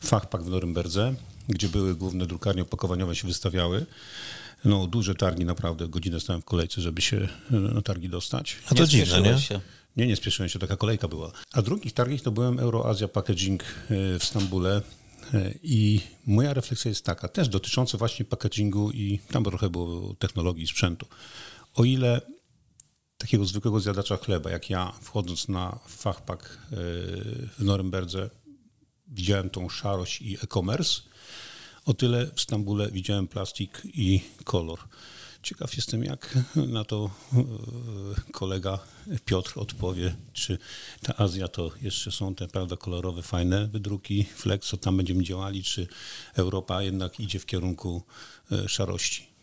Fachpak 0.00 0.42
w 0.42 0.48
Norymberdze, 0.50 1.14
gdzie 1.48 1.68
były 1.68 1.94
główne 1.94 2.26
drukarnie 2.26 2.62
opakowaniowe 2.62 3.16
się 3.16 3.28
wystawiały. 3.28 3.86
No, 4.64 4.86
duże 4.86 5.14
targi 5.14 5.44
naprawdę. 5.44 5.88
Godzinę 5.88 6.20
stałem 6.20 6.42
w 6.42 6.44
kolejce, 6.44 6.80
żeby 6.80 7.02
się 7.02 7.28
e, 7.50 7.56
na 7.56 7.82
targi 7.82 8.08
dostać. 8.08 8.56
A 8.70 8.74
to 8.74 8.86
dziwne, 8.86 9.20
nie? 9.20 9.38
Się. 9.38 9.60
Nie, 9.96 10.06
nie 10.06 10.16
spieszyłem 10.16 10.48
się, 10.48 10.58
taka 10.58 10.76
kolejka 10.76 11.08
była. 11.08 11.32
A 11.52 11.62
drugich 11.62 11.92
targich 11.92 12.22
to 12.22 12.30
byłem 12.30 12.58
Euroazja 12.58 13.08
Packaging 13.08 13.62
e, 13.62 14.18
w 14.18 14.24
Stambule 14.24 14.82
e, 15.34 15.54
i 15.62 16.00
moja 16.26 16.54
refleksja 16.54 16.88
jest 16.88 17.04
taka, 17.04 17.28
też 17.28 17.48
dotycząca 17.48 17.98
właśnie 17.98 18.24
packagingu 18.24 18.90
i 18.90 19.20
tam 19.32 19.44
trochę 19.44 19.70
było 19.70 20.14
technologii 20.14 20.64
i 20.64 20.66
sprzętu. 20.66 21.06
O 21.74 21.84
ile 21.84 22.20
takiego 23.18 23.44
zwykłego 23.44 23.80
zjadacza 23.80 24.16
chleba, 24.16 24.50
jak 24.50 24.70
ja, 24.70 24.92
wchodząc 25.00 25.48
na 25.48 25.78
fachpak 25.88 26.42
e, 26.42 26.76
w 27.58 27.58
Norymberdze, 27.58 28.30
widziałem 29.08 29.50
tą 29.50 29.68
szarość 29.68 30.22
i 30.22 30.34
e-commerce, 30.34 31.02
o 31.84 31.94
tyle 31.94 32.30
w 32.34 32.40
Stambule 32.40 32.90
widziałem 32.90 33.28
plastik 33.28 33.82
i 33.84 34.20
kolor. 34.44 34.78
Ciekaw 35.42 35.76
jestem, 35.76 36.04
jak 36.04 36.38
na 36.56 36.84
to 36.84 37.10
e, 37.32 38.32
kolega 38.32 38.78
Piotr 39.24 39.52
odpowie, 39.56 40.16
czy 40.32 40.58
ta 41.02 41.16
Azja 41.16 41.48
to 41.48 41.70
jeszcze 41.82 42.12
są 42.12 42.34
te 42.34 42.48
prawda 42.48 42.76
kolorowe, 42.76 43.22
fajne 43.22 43.66
wydruki, 43.66 44.24
flex, 44.34 44.68
co 44.68 44.76
tam 44.76 44.96
będziemy 44.96 45.24
działali, 45.24 45.62
czy 45.62 45.86
Europa 46.34 46.82
jednak 46.82 47.20
idzie 47.20 47.38
w 47.38 47.46
kierunku 47.46 48.02
e, 48.52 48.68
szarości. 48.68 49.35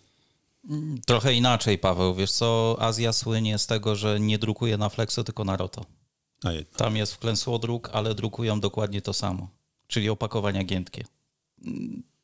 Trochę 1.06 1.34
inaczej, 1.34 1.78
Paweł. 1.78 2.16
Wiesz 2.16 2.32
co, 2.32 2.78
Azja 2.80 3.14
słynie 3.14 3.58
z 3.58 3.68
tego, 3.68 3.96
że 3.96 4.20
nie 4.20 4.38
drukuje 4.40 4.78
na 4.78 4.90
Flexo, 4.90 5.24
tylko 5.24 5.44
na 5.44 5.58
Roto. 5.58 5.86
Tam 6.76 6.98
jest 6.98 7.14
wklęsłodruk, 7.14 7.90
ale 7.94 8.16
drukują 8.16 8.60
dokładnie 8.60 9.02
to 9.02 9.14
samo, 9.14 9.48
czyli 9.88 10.10
opakowania 10.10 10.64
giętkie. 10.64 11.04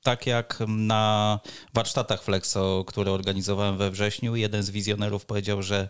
Tak 0.03 0.27
jak 0.27 0.63
na 0.67 1.39
warsztatach 1.74 2.24
Flexo, 2.24 2.84
które 2.88 3.12
organizowałem 3.12 3.77
we 3.77 3.91
wrześniu, 3.91 4.36
jeden 4.36 4.63
z 4.63 4.69
wizjonerów 4.69 5.25
powiedział, 5.25 5.62
że 5.62 5.89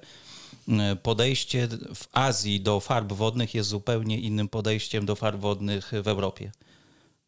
podejście 1.04 1.68
w 1.96 2.08
Azji 2.12 2.62
do 2.62 2.80
farb 2.80 3.14
wodnych 3.14 3.54
jest 3.54 3.70
zupełnie 3.70 4.20
innym 4.20 4.50
podejściem 4.50 5.06
do 5.06 5.16
farb 5.16 5.42
wodnych 5.42 5.92
w 6.04 6.08
Europie. 6.08 6.52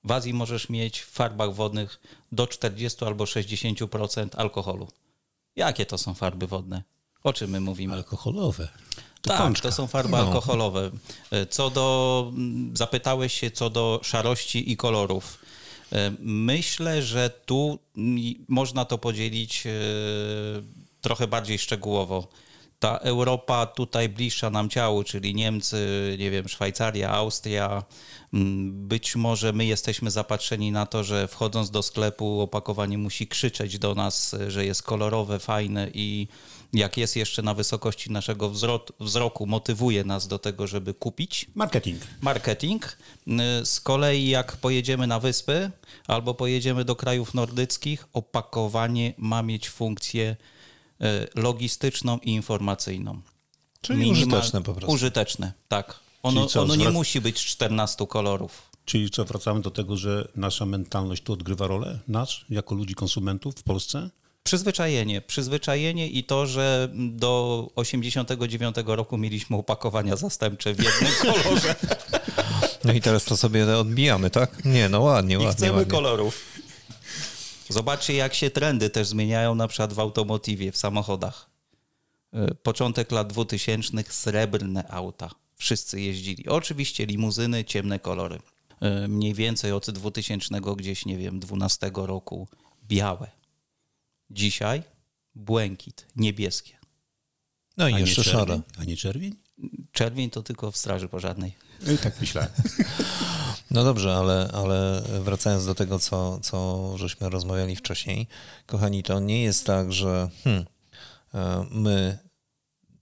W 0.04 0.12
Azji 0.12 0.34
możesz 0.34 0.70
mieć 0.70 1.00
w 1.00 1.12
farbach 1.12 1.54
wodnych 1.54 2.02
do 2.32 2.48
40 2.48 3.06
albo 3.06 3.24
60% 3.24 4.30
alkoholu. 4.38 4.88
Jakie 5.56 5.86
to 5.86 5.98
są 5.98 6.14
farby 6.14 6.48
wodne? 6.48 6.84
O 7.24 7.34
czym 7.34 7.50
my 7.50 7.60
mówimy? 7.60 7.94
Alkoholowe. 7.94 8.68
To 9.22 9.30
tak, 9.30 9.38
pączka. 9.42 9.70
to 9.70 9.76
są 9.76 9.88
farby 9.88 10.18
alkoholowe. 10.18 10.92
Co 11.50 11.70
do, 11.70 12.32
mm, 12.36 12.78
zapytałeś 12.78 13.34
się 13.40 13.52
co 13.52 13.70
do 13.70 14.00
szarości 14.04 14.72
i 14.72 14.78
kolorów. 14.78 15.38
E, 15.92 16.12
Myślę, 16.20 17.02
że 17.02 17.30
tu 17.30 17.80
można 18.48 18.86
to 18.86 18.98
podzielić 18.98 19.64
e, 19.68 19.72
trochę 21.02 21.28
bardziej 21.28 21.60
szczegółowo. 21.60 22.28
Ta 22.82 22.98
Europa 22.98 23.66
tutaj 23.66 24.10
bliższa 24.10 24.50
nam 24.50 24.70
ciału, 24.70 25.04
czyli 25.04 25.36
Niemcy, 25.36 26.16
nie 26.20 26.32
wiem, 26.32 26.50
Szwajcaria, 26.50 27.10
Austria. 27.10 27.84
mm, 28.34 28.88
Być 28.88 29.16
może 29.16 29.54
my 29.54 29.66
jesteśmy 29.66 30.12
zapatrzeni 30.12 30.72
na 30.72 30.86
to, 30.86 31.04
że 31.04 31.28
wchodząc 31.28 31.72
do 31.72 31.84
sklepu 31.84 32.42
opakowanie 32.42 32.98
musi 32.98 33.28
krzyczeć 33.28 33.80
do 33.80 33.96
nas, 33.96 34.36
że 34.48 34.66
jest 34.66 34.84
kolorowe, 34.84 35.40
fajne 35.40 35.90
i 35.94 36.28
jak 36.74 36.98
jest 36.98 37.16
jeszcze 37.16 37.42
na 37.42 37.54
wysokości 37.54 38.12
naszego 38.12 38.50
wzrot, 38.50 38.92
wzroku, 39.00 39.46
motywuje 39.48 40.04
nas 40.04 40.28
do 40.28 40.40
tego, 40.40 40.68
żeby 40.68 40.94
kupić 40.94 41.46
Marketing. 41.56 42.02
marketing. 42.22 42.98
Y, 43.62 43.66
Z 43.66 43.80
kolei 43.80 44.30
jak 44.30 44.58
pojedziemy 44.58 45.08
na 45.08 45.20
wyspy 45.20 45.72
albo 46.08 46.34
pojedziemy 46.34 46.86
do 46.86 46.96
krajów 46.96 47.34
nordyckich, 47.34 48.08
opakowanie 48.14 49.14
ma 49.18 49.44
mieć 49.44 49.70
funkcję 49.70 50.36
logistyczną 51.36 52.18
i 52.18 52.32
informacyjną. 52.32 53.22
Czyli 53.82 54.12
użyteczne 54.12 54.62
po 54.64 54.74
prostu. 54.74 54.92
Użyteczne, 54.92 55.54
tak. 55.68 56.00
Ono, 56.24 56.46
co, 56.46 56.62
ono 56.62 56.76
nie 56.76 56.86
zwrac- 56.86 56.94
musi 56.94 57.22
być 57.22 57.46
14 57.46 58.08
kolorów. 58.08 58.70
Czyli 58.86 59.10
co, 59.10 59.26
wracamy 59.26 59.62
do 59.62 59.72
tego, 59.72 59.98
że 59.98 60.28
nasza 60.36 60.66
mentalność 60.66 61.24
tu 61.24 61.34
odgrywa 61.34 61.68
rolę? 61.68 62.00
Nasz, 62.08 62.46
jako 62.50 62.76
ludzi 62.76 62.96
konsumentów 62.96 63.56
w 63.56 63.64
Polsce? 63.64 64.10
Przyzwyczajenie. 64.44 65.22
Przyzwyczajenie 65.22 66.08
i 66.08 66.24
to, 66.24 66.46
że 66.48 66.90
do 66.96 67.68
89 67.76 68.76
roku 68.86 69.18
mieliśmy 69.18 69.58
opakowania 69.58 70.16
zastępcze 70.16 70.74
w 70.74 70.84
jednym 70.84 71.12
kolorze. 71.22 71.76
No 72.84 72.94
i 72.94 73.02
teraz 73.02 73.24
to 73.26 73.38
sobie 73.38 73.78
odbijamy, 73.78 74.30
tak? 74.30 74.66
Nie, 74.66 74.90
no 74.90 75.02
ładnie, 75.02 75.36
I 75.36 75.38
ładnie, 75.38 75.52
chcemy 75.54 75.72
ładnie. 75.78 75.92
kolorów. 75.92 76.46
Zobaczcie, 77.72 78.14
jak 78.14 78.34
się 78.34 78.50
trendy 78.50 78.90
też 78.90 79.08
zmieniają, 79.08 79.56
na 79.56 79.68
przykład 79.68 79.94
w 79.94 80.00
automotywie, 80.00 80.72
w 80.72 80.78
samochodach. 80.78 81.50
Y, 82.34 82.56
Początek 82.56 83.12
lat 83.12 83.28
2000 83.28 84.04
srebrne 84.10 84.88
auta. 84.92 85.30
Wszyscy 85.56 86.02
jeździli. 86.02 86.48
Oczywiście 86.50 87.06
limuzyny, 87.06 87.66
ciemne 87.66 88.00
kolory. 88.00 88.40
Y, 89.06 89.08
Mniej 89.08 89.34
więcej 89.34 89.72
od 89.72 89.92
2000 89.92 90.76
gdzieś, 90.76 91.06
nie 91.06 91.18
wiem, 91.18 91.40
12 91.40 91.92
roku 91.94 92.48
białe. 92.88 93.32
Dzisiaj 94.30 94.84
błękit, 95.36 96.08
niebieskie. 96.16 96.78
No 97.78 97.90
i 97.90 97.96
jeszcze 97.96 98.24
szare. 98.24 98.62
A 98.78 98.84
nie 98.84 98.98
czerwień? 98.98 99.36
Czerwień 99.92 100.30
to 100.30 100.44
tylko 100.44 100.72
w 100.72 100.78
straży 100.78 101.08
pożarnej. 101.08 101.54
Tak 102.04 102.22
myślałem. 102.22 102.50
No 103.72 103.84
dobrze, 103.84 104.16
ale, 104.16 104.50
ale 104.54 105.02
wracając 105.22 105.66
do 105.66 105.76
tego, 105.76 106.00
co, 106.00 106.40
co 106.40 106.92
żeśmy 106.98 107.30
rozmawiali 107.30 107.76
wcześniej, 107.76 108.28
kochani, 108.66 109.04
to 109.04 109.20
nie 109.20 109.44
jest 109.44 109.66
tak, 109.66 109.94
że 109.94 110.30
hmm, 110.44 110.66
e, 111.34 111.66
my 111.72 112.18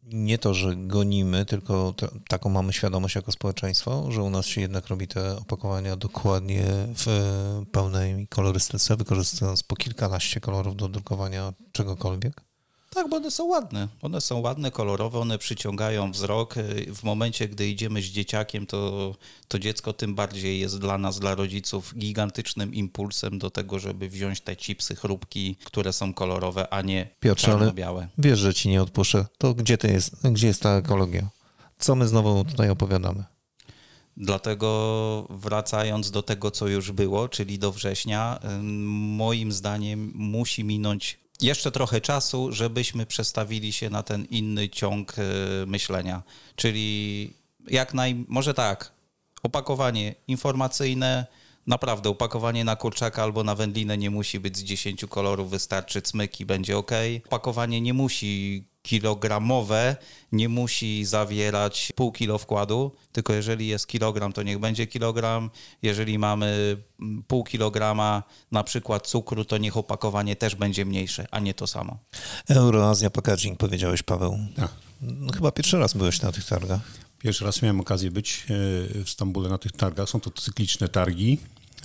nie 0.03 0.37
to, 0.37 0.53
że 0.53 0.75
gonimy, 0.75 1.45
tylko 1.45 1.93
taką 2.27 2.49
mamy 2.49 2.73
świadomość 2.73 3.15
jako 3.15 3.31
społeczeństwo, 3.31 4.11
że 4.11 4.23
u 4.23 4.29
nas 4.29 4.45
się 4.45 4.61
jednak 4.61 4.87
robi 4.87 5.07
te 5.07 5.37
opakowania 5.37 5.95
dokładnie 5.95 6.63
w 6.95 7.05
pełnej 7.71 8.27
kolorystyce, 8.27 8.95
wykorzystując 8.95 9.63
po 9.63 9.75
kilkanaście 9.75 10.39
kolorów 10.39 10.75
do 10.75 10.89
drukowania 10.89 11.53
czegokolwiek. 11.71 12.48
Tak, 12.89 13.09
bo 13.09 13.17
one 13.17 13.31
są 13.31 13.45
ładne. 13.45 13.87
One 14.01 14.21
są 14.21 14.39
ładne, 14.39 14.71
kolorowe, 14.71 15.19
one 15.19 15.37
przyciągają 15.37 16.11
wzrok. 16.11 16.55
W 16.95 17.03
momencie, 17.03 17.47
gdy 17.47 17.69
idziemy 17.69 18.01
z 18.01 18.05
dzieciakiem, 18.05 18.65
to, 18.65 19.15
to 19.47 19.59
dziecko 19.59 19.93
tym 19.93 20.15
bardziej 20.15 20.59
jest 20.59 20.79
dla 20.79 20.97
nas, 20.97 21.19
dla 21.19 21.35
rodziców, 21.35 21.93
gigantycznym 21.97 22.73
impulsem 22.73 23.39
do 23.39 23.49
tego, 23.49 23.79
żeby 23.79 24.09
wziąć 24.09 24.41
te 24.41 24.55
chipsy, 24.55 24.95
chrupki, 24.95 25.55
które 25.65 25.93
są 25.93 26.13
kolorowe, 26.13 26.73
a 26.73 26.81
nie 26.81 27.09
Piotrze, 27.19 27.47
czarno-białe. 27.47 28.07
wiesz, 28.17 28.39
że 28.39 28.53
ci 28.53 28.69
nie 28.69 28.81
odpuszczę. 28.81 29.25
To 29.37 29.53
gdzie, 29.53 29.77
to 29.77 29.87
jest, 29.87 30.27
gdzie 30.31 30.47
jest 30.47 30.61
ta 30.61 30.69
ekologia? 30.77 31.29
Co 31.79 31.95
my 31.95 32.07
znowu 32.07 32.45
tutaj 32.45 32.69
opowiadamy? 32.69 33.23
Dlatego 34.17 35.27
wracając 35.29 36.11
do 36.11 36.23
tego, 36.23 36.51
co 36.51 36.67
już 36.67 36.91
było, 36.91 37.29
czyli 37.29 37.59
do 37.59 37.71
września, 37.71 38.39
moim 38.61 39.51
zdaniem 39.51 40.11
musi 40.15 40.63
minąć 40.63 41.19
jeszcze 41.41 41.71
trochę 41.71 42.01
czasu, 42.01 42.51
żebyśmy 42.51 43.05
przestawili 43.05 43.73
się 43.73 43.89
na 43.89 44.03
ten 44.03 44.25
inny 44.25 44.69
ciąg 44.69 45.15
y, 45.19 45.23
myślenia. 45.67 46.23
Czyli 46.55 47.33
jak 47.67 47.93
naj... 47.93 48.25
może 48.27 48.53
tak, 48.53 48.91
opakowanie 49.43 50.15
informacyjne, 50.27 51.25
Naprawdę, 51.67 52.09
opakowanie 52.09 52.63
na 52.63 52.75
kurczaka 52.75 53.23
albo 53.23 53.43
na 53.43 53.55
wędlinę 53.55 53.97
nie 53.97 54.09
musi 54.09 54.39
być 54.39 54.57
z 54.57 54.63
10 54.63 55.05
kolorów, 55.09 55.49
wystarczy 55.49 56.01
cmyk 56.01 56.39
i 56.39 56.45
będzie 56.45 56.77
ok. 56.77 56.91
Opakowanie 57.25 57.81
nie 57.81 57.93
musi 57.93 58.63
kilogramowe, 58.81 59.95
nie 60.31 60.49
musi 60.49 61.05
zawierać 61.05 61.93
pół 61.95 62.11
kilo 62.11 62.37
wkładu, 62.37 62.91
tylko 63.11 63.33
jeżeli 63.33 63.67
jest 63.67 63.87
kilogram, 63.87 64.33
to 64.33 64.43
niech 64.43 64.59
będzie 64.59 64.87
kilogram. 64.87 65.49
Jeżeli 65.81 66.19
mamy 66.19 66.77
mm, 66.99 67.23
pół 67.23 67.43
kilograma 67.43 68.23
na 68.51 68.63
przykład 68.63 69.07
cukru, 69.07 69.45
to 69.45 69.57
niech 69.57 69.77
opakowanie 69.77 70.35
też 70.35 70.55
będzie 70.55 70.85
mniejsze, 70.85 71.27
a 71.31 71.39
nie 71.39 71.53
to 71.53 71.67
samo. 71.67 71.97
Euroazja 72.49 73.09
Packaging 73.09 73.59
powiedziałeś, 73.59 74.03
Paweł. 74.03 74.37
Tak. 74.55 74.71
No, 75.01 75.33
chyba 75.33 75.51
pierwszy 75.51 75.77
raz 75.77 75.93
byłeś 75.93 76.21
na 76.21 76.31
tych 76.31 76.45
targach. 76.45 76.81
Pierwszy 77.19 77.45
raz 77.45 77.61
miałem 77.61 77.79
okazję 77.79 78.11
być 78.11 78.45
e, 78.99 79.03
w 79.03 79.09
Stambule 79.09 79.49
na 79.49 79.57
tych 79.57 79.71
targach. 79.71 80.09
Są 80.09 80.19
to 80.19 80.31
cykliczne 80.31 80.87
targi. 80.87 81.37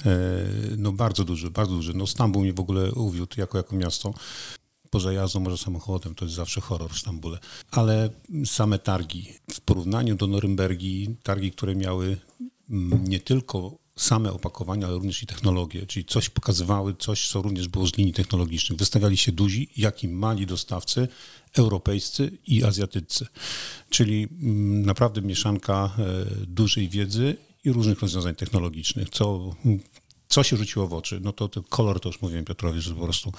E, 0.06 0.10
no 0.76 0.92
bardzo 0.92 1.24
duże, 1.24 1.50
bardzo 1.50 1.74
duże. 1.74 1.92
No 1.94 2.06
Stambuł 2.06 2.42
mnie 2.42 2.52
w 2.52 2.60
ogóle 2.60 2.92
uwiódł 2.92 3.40
jako, 3.40 3.58
jako 3.58 3.76
miasto. 3.76 4.14
Poza 4.94 5.12
jazdą 5.12 5.40
może 5.40 5.58
samochodem, 5.58 6.14
to 6.14 6.24
jest 6.24 6.34
zawsze 6.34 6.60
horror 6.60 6.90
w 6.90 6.98
Stambule. 6.98 7.38
Ale 7.70 8.10
same 8.44 8.78
targi, 8.78 9.32
w 9.50 9.60
porównaniu 9.60 10.14
do 10.14 10.26
Norymbergi, 10.26 11.16
targi, 11.22 11.50
które 11.50 11.74
miały 11.74 12.16
mm, 12.70 13.04
nie 13.08 13.20
tylko 13.20 13.78
same 13.96 14.32
opakowania, 14.32 14.86
ale 14.86 14.96
również 14.96 15.22
i 15.22 15.26
technologie, 15.26 15.86
czyli 15.86 16.04
coś 16.04 16.30
pokazywały, 16.30 16.94
coś, 16.98 17.28
co 17.28 17.42
również 17.42 17.68
było 17.68 17.86
z 17.86 17.96
linii 17.96 18.12
technologicznych. 18.12 18.78
Wystawiali 18.78 19.16
się 19.16 19.32
duzi, 19.32 19.68
jak 19.76 20.04
i 20.04 20.08
mali 20.08 20.46
dostawcy, 20.46 21.08
europejscy 21.54 22.38
i 22.46 22.64
azjatyccy. 22.64 23.26
Czyli 23.90 24.28
mm, 24.32 24.86
naprawdę 24.86 25.22
mieszanka 25.22 25.90
e, 25.98 26.24
dużej 26.46 26.88
wiedzy 26.88 27.36
i 27.64 27.72
różnych 27.72 28.00
rozwiązań 28.00 28.34
technologicznych, 28.34 29.10
co 29.10 29.54
co 30.28 30.42
się 30.42 30.56
rzuciło 30.56 30.88
w 30.88 30.92
oczy? 30.92 31.20
No 31.22 31.32
to, 31.32 31.48
to 31.48 31.62
kolor, 31.62 32.00
to 32.00 32.08
już 32.08 32.22
mówiłem 32.22 32.44
Piotrowi, 32.44 32.80
że 32.80 32.94
po 32.94 33.04
prostu 33.04 33.32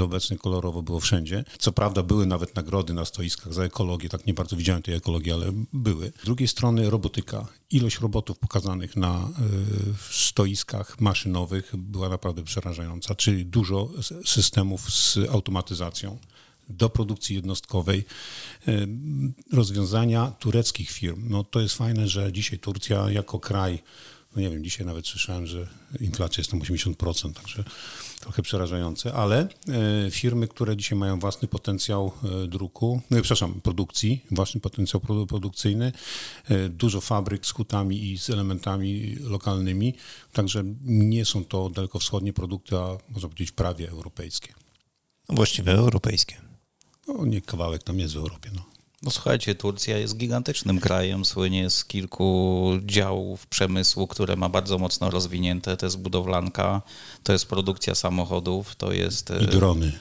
obecnie 0.00 0.38
kolorowo 0.38 0.82
było 0.82 1.00
wszędzie. 1.00 1.44
Co 1.58 1.72
prawda 1.72 2.02
były 2.02 2.26
nawet 2.26 2.56
nagrody 2.56 2.94
na 2.94 3.04
stoiskach 3.04 3.54
za 3.54 3.64
ekologię, 3.64 4.08
tak 4.08 4.26
nie 4.26 4.34
bardzo 4.34 4.56
widziałem 4.56 4.82
tej 4.82 4.94
ekologii, 4.94 5.32
ale 5.32 5.52
były. 5.72 6.12
Z 6.22 6.24
drugiej 6.24 6.48
strony 6.48 6.90
robotyka. 6.90 7.46
Ilość 7.70 8.00
robotów 8.00 8.38
pokazanych 8.38 8.96
na 8.96 9.28
y, 9.28 10.14
stoiskach 10.14 11.00
maszynowych 11.00 11.72
była 11.76 12.08
naprawdę 12.08 12.42
przerażająca, 12.42 13.14
czyli 13.14 13.46
dużo 13.46 13.88
systemów 14.24 14.92
z 14.92 15.18
automatyzacją 15.30 16.18
do 16.68 16.88
produkcji 16.88 17.36
jednostkowej, 17.36 18.04
rozwiązania 19.52 20.32
tureckich 20.38 20.90
firm. 20.90 21.26
No 21.28 21.44
to 21.44 21.60
jest 21.60 21.74
fajne, 21.74 22.08
że 22.08 22.32
dzisiaj 22.32 22.58
Turcja 22.58 23.10
jako 23.10 23.40
kraj 23.40 23.78
no 24.36 24.42
nie 24.42 24.50
wiem, 24.50 24.64
dzisiaj 24.64 24.86
nawet 24.86 25.06
słyszałem, 25.06 25.46
że 25.46 25.68
inflacja 26.00 26.40
jest 26.40 26.50
tam 26.50 26.60
80%, 26.60 27.32
także 27.32 27.64
trochę 28.20 28.42
przerażające, 28.42 29.12
ale 29.12 29.48
e, 30.06 30.10
firmy, 30.10 30.48
które 30.48 30.76
dzisiaj 30.76 30.98
mają 30.98 31.18
własny 31.18 31.48
potencjał 31.48 32.12
e, 32.44 32.46
druku, 32.46 33.00
no, 33.10 33.16
przepraszam, 33.16 33.60
produkcji, 33.60 34.24
własny 34.30 34.60
potencjał 34.60 35.00
produkcyjny, 35.28 35.92
e, 36.48 36.68
dużo 36.68 37.00
fabryk 37.00 37.46
z 37.46 37.50
hutami 37.50 38.10
i 38.12 38.18
z 38.18 38.30
elementami 38.30 39.16
lokalnymi, 39.20 39.94
także 40.32 40.64
nie 40.84 41.24
są 41.24 41.44
to 41.44 41.70
dalekowschodnie 41.70 42.32
produkty, 42.32 42.76
a 42.76 42.98
można 43.08 43.28
powiedzieć 43.28 43.52
prawie 43.52 43.90
europejskie. 43.90 44.54
Właściwie 45.28 45.72
europejskie. 45.72 46.36
No 47.08 47.26
nie 47.26 47.40
kawałek 47.40 47.82
tam 47.82 47.98
jest 47.98 48.14
w 48.14 48.16
Europie, 48.16 48.50
no. 48.54 48.71
No 49.02 49.10
słuchajcie, 49.10 49.54
Turcja 49.54 49.98
jest 49.98 50.16
gigantycznym 50.16 50.80
krajem, 50.80 51.24
słynie 51.24 51.70
z 51.70 51.84
kilku 51.84 52.70
działów 52.84 53.46
przemysłu, 53.46 54.06
które 54.06 54.36
ma 54.36 54.48
bardzo 54.48 54.78
mocno 54.78 55.10
rozwinięte. 55.10 55.76
To 55.76 55.86
jest 55.86 55.98
budowlanka, 55.98 56.82
to 57.22 57.32
jest 57.32 57.46
produkcja 57.46 57.94
samochodów, 57.94 58.76
to 58.76 58.92
jest... 58.92 59.32
I 59.40 59.46
drony. 59.46 59.92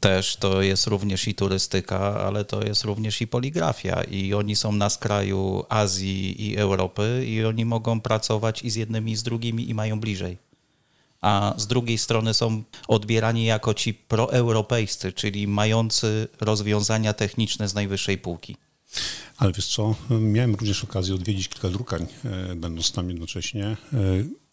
Też 0.00 0.36
to 0.36 0.62
jest 0.62 0.86
również 0.86 1.28
i 1.28 1.34
turystyka, 1.34 1.98
ale 2.20 2.44
to 2.44 2.64
jest 2.64 2.84
również 2.84 3.20
i 3.20 3.26
poligrafia. 3.26 4.02
I 4.02 4.34
oni 4.34 4.56
są 4.56 4.72
na 4.72 4.90
skraju 4.90 5.64
Azji 5.68 6.50
i 6.50 6.56
Europy 6.56 7.24
i 7.26 7.44
oni 7.44 7.64
mogą 7.64 8.00
pracować 8.00 8.62
i 8.62 8.70
z 8.70 8.74
jednymi, 8.74 9.12
i 9.12 9.16
z 9.16 9.22
drugimi 9.22 9.70
i 9.70 9.74
mają 9.74 10.00
bliżej 10.00 10.51
a 11.22 11.54
z 11.56 11.66
drugiej 11.66 11.98
strony 11.98 12.34
są 12.34 12.62
odbierani 12.88 13.44
jako 13.44 13.74
ci 13.74 13.94
proeuropejscy, 13.94 15.12
czyli 15.12 15.48
mający 15.48 16.28
rozwiązania 16.40 17.12
techniczne 17.12 17.68
z 17.68 17.74
najwyższej 17.74 18.18
półki. 18.18 18.56
Ale 19.36 19.52
wiesz 19.52 19.66
co, 19.66 19.94
miałem 20.10 20.54
również 20.54 20.84
okazję 20.84 21.14
odwiedzić 21.14 21.48
kilka 21.48 21.68
drukarń, 21.68 22.04
e, 22.24 22.54
będąc 22.56 22.92
tam 22.92 23.08
jednocześnie. 23.08 23.66
E, 23.66 23.76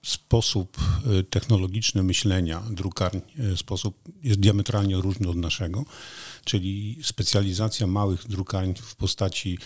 sposób 0.05 0.77
e, 1.19 1.23
technologiczny 1.23 2.03
myślenia 2.03 2.63
drukarń, 2.71 3.19
sposób 3.55 3.97
jest 4.23 4.39
diametralnie 4.39 4.95
różny 4.95 5.29
od 5.29 5.35
naszego, 5.35 5.85
czyli 6.45 6.97
specjalizacja 7.03 7.87
małych 7.87 8.27
drukarń 8.27 8.71
w 8.81 8.95
postaci 8.95 9.57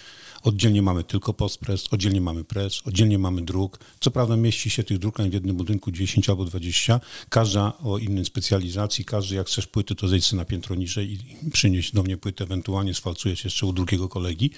Oddzielnie 0.44 0.82
mamy 0.82 1.04
tylko 1.04 1.34
postpress, 1.34 1.88
oddzielnie 1.92 2.22
mamy 2.22 2.44
press, 2.44 2.82
oddzielnie 2.86 3.20
mamy 3.20 3.42
druk. 3.42 3.80
Co 4.00 4.12
prawda 4.12 4.38
mieści 4.38 4.70
się 4.70 4.84
tych 4.84 5.00
drukarni 5.00 5.32
w 5.32 5.34
jednym 5.34 5.56
budynku 5.56 5.92
10 5.92 6.30
albo 6.30 6.46
20, 6.46 7.00
każda 7.30 7.78
o 7.78 7.98
innej 7.98 8.26
specjalizacji, 8.26 9.06
każdy 9.06 9.36
jak 9.36 9.48
chcesz 9.48 9.68
płyty, 9.68 9.96
to 9.96 10.08
zejdź 10.08 10.34
na 10.34 10.46
piętro 10.46 10.76
niżej 10.76 11.12
i 11.14 11.50
przynieść 11.52 11.94
do 11.94 12.04
mnie 12.04 12.18
płytę, 12.18 12.44
ewentualnie 12.44 12.94
sfalcujesz 12.94 13.44
jeszcze 13.44 13.66
u 13.66 13.74
drugiego 13.74 14.10
kolegi. 14.10 14.52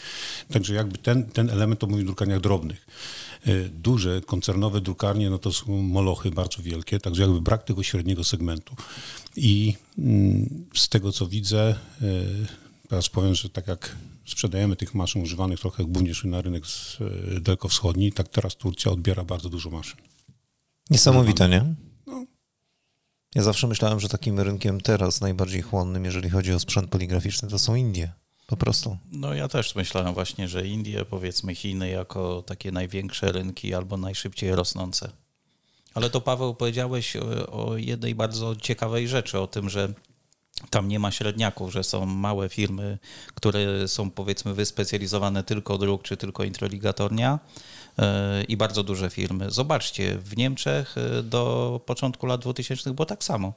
Także 0.51 0.73
jakby 0.73 0.97
ten, 0.97 1.25
ten 1.25 1.49
element 1.49 1.79
to 1.79 1.87
mówi 1.87 2.03
o 2.03 2.05
drukarniach 2.05 2.39
drobnych. 2.39 2.87
E, 3.45 3.69
duże, 3.69 4.21
koncernowe 4.25 4.81
drukarnie, 4.81 5.29
no 5.29 5.37
to 5.37 5.53
są 5.53 5.81
molochy 5.81 6.31
bardzo 6.31 6.63
wielkie, 6.63 6.99
także 6.99 7.21
jakby 7.21 7.41
brak 7.41 7.63
tego 7.63 7.83
średniego 7.83 8.23
segmentu. 8.23 8.75
I 9.35 9.73
mm, 9.97 10.65
z 10.75 10.89
tego 10.89 11.11
co 11.11 11.27
widzę, 11.27 11.69
e, 11.69 11.75
teraz 12.89 13.09
powiem, 13.09 13.35
że 13.35 13.49
tak 13.49 13.67
jak 13.67 13.95
sprzedajemy 14.25 14.75
tych 14.75 14.93
maszyn 14.93 15.21
używanych 15.21 15.59
trochę 15.59 15.83
głównie 15.83 16.13
na 16.23 16.41
rynek 16.41 16.67
z 16.67 16.97
e, 17.35 17.39
dalekowschodni, 17.39 18.11
tak 18.11 18.27
teraz 18.27 18.55
Turcja 18.55 18.91
odbiera 18.91 19.23
bardzo 19.23 19.49
dużo 19.49 19.69
maszyn. 19.69 19.97
Niesamowite, 20.89 21.49
nie? 21.49 21.75
No. 22.07 22.25
Ja 23.35 23.43
zawsze 23.43 23.67
myślałem, 23.67 23.99
że 23.99 24.09
takim 24.09 24.39
rynkiem 24.39 24.81
teraz 24.81 25.21
najbardziej 25.21 25.61
chłonnym, 25.61 26.05
jeżeli 26.05 26.29
chodzi 26.29 26.53
o 26.53 26.59
sprzęt 26.59 26.89
poligraficzny, 26.89 27.49
to 27.49 27.59
są 27.59 27.75
Indie. 27.75 28.13
Po 28.47 28.57
prostu. 28.57 28.97
No 29.11 29.33
ja 29.33 29.47
też 29.47 29.75
myślałem 29.75 30.13
właśnie, 30.13 30.47
że 30.47 30.67
Indie, 30.67 31.05
powiedzmy 31.05 31.55
Chiny 31.55 31.89
jako 31.89 32.41
takie 32.41 32.71
największe 32.71 33.31
rynki 33.31 33.73
albo 33.73 33.97
najszybciej 33.97 34.55
rosnące. 34.55 35.11
Ale 35.93 36.09
to 36.09 36.21
Paweł 36.21 36.55
powiedziałeś 36.55 37.15
o, 37.15 37.47
o 37.65 37.77
jednej 37.77 38.15
bardzo 38.15 38.55
ciekawej 38.55 39.07
rzeczy, 39.07 39.39
o 39.39 39.47
tym, 39.47 39.69
że 39.69 39.93
tam 40.69 40.87
nie 40.87 40.99
ma 40.99 41.11
średniaków, 41.11 41.71
że 41.71 41.83
są 41.83 42.05
małe 42.05 42.49
firmy, 42.49 42.97
które 43.35 43.87
są 43.87 44.11
powiedzmy 44.11 44.53
wyspecjalizowane 44.53 45.43
tylko 45.43 45.77
druk 45.77 46.03
czy 46.03 46.17
tylko 46.17 46.43
introligatornia 46.43 47.39
e, 47.99 48.43
i 48.43 48.57
bardzo 48.57 48.83
duże 48.83 49.09
firmy. 49.09 49.51
Zobaczcie, 49.51 50.17
w 50.17 50.37
Niemczech 50.37 50.95
e, 50.97 51.23
do 51.23 51.81
początku 51.85 52.25
lat 52.25 52.41
2000 52.41 52.93
było 52.93 53.05
tak 53.05 53.23
samo. 53.23 53.53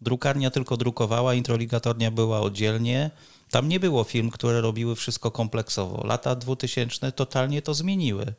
Drukarnia 0.00 0.50
tylko 0.50 0.76
drukowała, 0.76 1.34
introligatornia 1.34 2.10
była 2.10 2.40
oddzielnie. 2.40 3.10
Tam 3.50 3.68
nie 3.68 3.80
było 3.80 4.04
firm, 4.04 4.30
które 4.30 4.60
robiły 4.60 4.94
wszystko 4.96 5.30
kompleksowo. 5.30 6.06
Lata 6.06 6.36
2000 6.36 7.12
totalnie 7.12 7.62
to 7.62 7.74
zmieniły. 7.74 8.34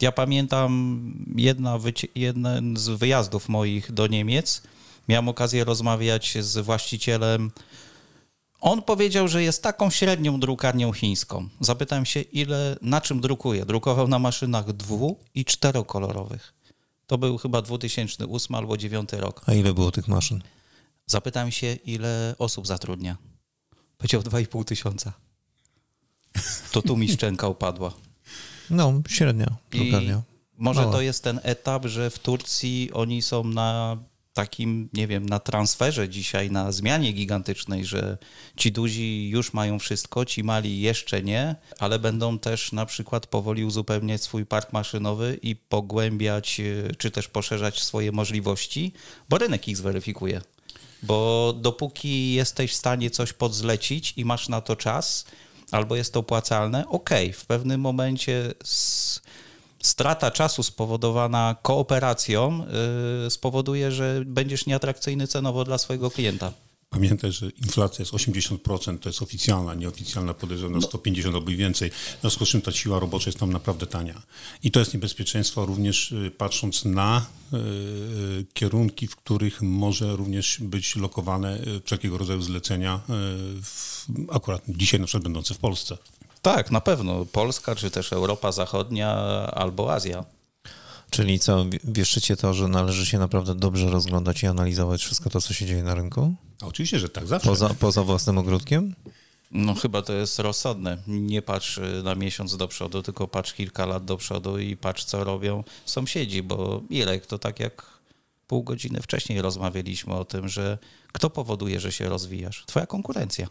Ja 0.00 0.12
pamiętam 0.12 1.02
jedna, 1.36 1.78
jeden 2.14 2.76
z 2.76 2.88
wyjazdów 2.88 3.48
moich 3.48 3.92
do 3.92 4.06
Niemiec, 4.06 4.62
miałem 5.08 5.28
okazję 5.28 5.64
rozmawiać 5.64 6.38
z 6.40 6.58
właścicielem. 6.64 7.50
On 8.60 8.82
powiedział, 8.82 9.28
że 9.28 9.42
jest 9.42 9.62
taką 9.62 9.90
średnią 9.90 10.40
drukarnią 10.40 10.92
chińską. 10.92 11.48
Zapytałem 11.60 12.06
się, 12.06 12.20
ile, 12.20 12.76
na 12.82 13.00
czym 13.00 13.20
drukuje. 13.20 13.66
Drukował 13.66 14.08
na 14.08 14.18
maszynach 14.18 14.72
dwu- 14.72 15.16
i 15.34 15.44
czterokolorowych. 15.44 16.54
To 17.06 17.18
był 17.18 17.38
chyba 17.38 17.62
2008 17.62 18.54
albo 18.56 18.66
2009 18.76 19.12
rok. 19.12 19.42
A 19.46 19.54
ile 19.54 19.74
było 19.74 19.90
tych 19.90 20.08
maszyn? 20.08 20.42
Zapytałem 21.06 21.50
się, 21.50 21.72
ile 21.74 22.34
osób 22.38 22.66
zatrudnia. 22.66 23.16
Powiedział 23.98 24.22
2,5 24.22 24.64
tysiąca. 24.64 25.12
To 26.72 26.82
tu 26.82 26.96
mi 26.96 27.08
szczęka 27.08 27.48
upadła. 27.48 27.92
No, 28.70 29.00
średnia 29.08 29.56
drukarnia. 29.70 30.22
I 30.58 30.62
może 30.62 30.80
Mała. 30.80 30.92
to 30.92 31.00
jest 31.00 31.24
ten 31.24 31.40
etap, 31.42 31.86
że 31.86 32.10
w 32.10 32.18
Turcji 32.18 32.90
oni 32.92 33.22
są 33.22 33.44
na 33.44 33.96
takim, 34.32 34.88
nie 34.92 35.06
wiem, 35.06 35.26
na 35.26 35.38
transferze 35.38 36.08
dzisiaj, 36.08 36.50
na 36.50 36.72
zmianie 36.72 37.12
gigantycznej, 37.12 37.84
że 37.84 38.18
ci 38.56 38.72
duzi 38.72 39.28
już 39.28 39.52
mają 39.52 39.78
wszystko, 39.78 40.24
ci 40.24 40.44
mali 40.44 40.80
jeszcze 40.80 41.22
nie, 41.22 41.56
ale 41.78 41.98
będą 41.98 42.38
też 42.38 42.72
na 42.72 42.86
przykład 42.86 43.26
powoli 43.26 43.64
uzupełniać 43.64 44.22
swój 44.22 44.46
park 44.46 44.72
maszynowy 44.72 45.38
i 45.42 45.56
pogłębiać, 45.56 46.60
e, 46.60 46.94
czy 46.94 47.10
też 47.10 47.28
poszerzać 47.28 47.82
swoje 47.82 48.12
możliwości, 48.12 48.92
bo 49.28 49.38
rynek 49.38 49.68
ich 49.68 49.76
zweryfikuje. 49.76 50.40
Bo 51.02 51.52
dopóki 51.60 52.32
jesteś 52.32 52.72
w 52.72 52.76
stanie 52.76 53.10
coś 53.10 53.32
podzlecić 53.32 54.14
i 54.16 54.24
masz 54.24 54.48
na 54.48 54.60
to 54.60 54.76
czas, 54.76 55.24
albo 55.70 55.96
jest 55.96 56.12
to 56.12 56.20
opłacalne, 56.20 56.88
ok, 56.88 57.10
w 57.34 57.46
pewnym 57.46 57.80
momencie 57.80 58.54
z 58.64 59.20
strata 59.82 60.30
czasu 60.30 60.62
spowodowana 60.62 61.56
kooperacją 61.62 62.66
yy, 63.24 63.30
spowoduje, 63.30 63.92
że 63.92 64.22
będziesz 64.26 64.66
nieatrakcyjny 64.66 65.26
cenowo 65.26 65.64
dla 65.64 65.78
swojego 65.78 66.10
klienta. 66.10 66.52
Pamiętaj, 66.92 67.32
że 67.32 67.50
inflacja 67.50 68.02
jest 68.02 68.12
80%, 68.12 68.98
to 68.98 69.08
jest 69.08 69.22
oficjalna, 69.22 69.74
nieoficjalna 69.74 70.34
podejrzewam 70.34 70.72
na 70.72 70.80
150 70.80 71.34
albo 71.34 71.50
i 71.50 71.56
więcej. 71.56 71.90
W 71.90 72.20
związku 72.20 72.46
z 72.46 72.48
czym 72.48 72.62
ta 72.62 72.72
siła 72.72 72.98
robocza 72.98 73.28
jest 73.28 73.38
tam 73.38 73.52
naprawdę 73.52 73.86
tania. 73.86 74.22
I 74.62 74.70
to 74.70 74.80
jest 74.80 74.94
niebezpieczeństwo 74.94 75.66
również 75.66 76.12
y, 76.12 76.30
patrząc 76.38 76.84
na 76.84 77.26
y, 77.52 77.56
y, 77.56 78.46
kierunki, 78.54 79.06
w 79.06 79.16
których 79.16 79.62
może 79.62 80.16
również 80.16 80.58
być 80.60 80.96
lokowane 80.96 81.58
y, 81.60 81.80
wszelkiego 81.84 82.18
rodzaju 82.18 82.42
zlecenia, 82.42 82.96
y, 82.96 83.62
w, 83.62 84.06
akurat 84.30 84.62
dzisiaj 84.68 85.00
na 85.00 85.06
przykład 85.06 85.22
będące 85.22 85.54
w 85.54 85.58
Polsce. 85.58 85.96
Tak, 86.42 86.70
na 86.70 86.80
pewno. 86.80 87.26
Polska, 87.26 87.74
czy 87.74 87.90
też 87.90 88.12
Europa 88.12 88.52
Zachodnia, 88.52 89.16
albo 89.54 89.94
Azja. 89.94 90.24
Czyli 91.10 91.38
co, 91.38 91.66
wieszczycie 91.84 92.36
to, 92.36 92.54
że 92.54 92.68
należy 92.68 93.06
się 93.06 93.18
naprawdę 93.18 93.54
dobrze 93.54 93.90
rozglądać 93.90 94.42
i 94.42 94.46
analizować 94.46 95.02
wszystko 95.02 95.30
to, 95.30 95.40
co 95.40 95.54
się 95.54 95.66
dzieje 95.66 95.82
na 95.82 95.94
rynku? 95.94 96.34
A 96.62 96.66
oczywiście, 96.66 96.98
że 96.98 97.08
tak, 97.08 97.26
zawsze. 97.26 97.48
Poza, 97.48 97.68
poza 97.68 98.02
własnym 98.02 98.38
ogródkiem? 98.38 98.94
No 99.50 99.74
chyba 99.74 100.02
to 100.02 100.12
jest 100.12 100.38
rozsądne. 100.38 100.98
Nie 101.06 101.42
patrz 101.42 101.80
na 102.04 102.14
miesiąc 102.14 102.56
do 102.56 102.68
przodu, 102.68 103.02
tylko 103.02 103.28
patrz 103.28 103.52
kilka 103.52 103.86
lat 103.86 104.04
do 104.04 104.16
przodu 104.16 104.58
i 104.58 104.76
patrz, 104.76 105.04
co 105.04 105.24
robią 105.24 105.64
sąsiedzi, 105.84 106.42
bo 106.42 106.82
Irek, 106.90 107.26
to 107.26 107.38
tak 107.38 107.60
jak 107.60 107.86
pół 108.46 108.62
godziny 108.62 109.00
wcześniej 109.02 109.42
rozmawialiśmy 109.42 110.14
o 110.14 110.24
tym, 110.24 110.48
że 110.48 110.78
kto 111.12 111.30
powoduje, 111.30 111.80
że 111.80 111.92
się 111.92 112.08
rozwijasz? 112.08 112.64
Twoja 112.66 112.86
konkurencja. 112.86 113.48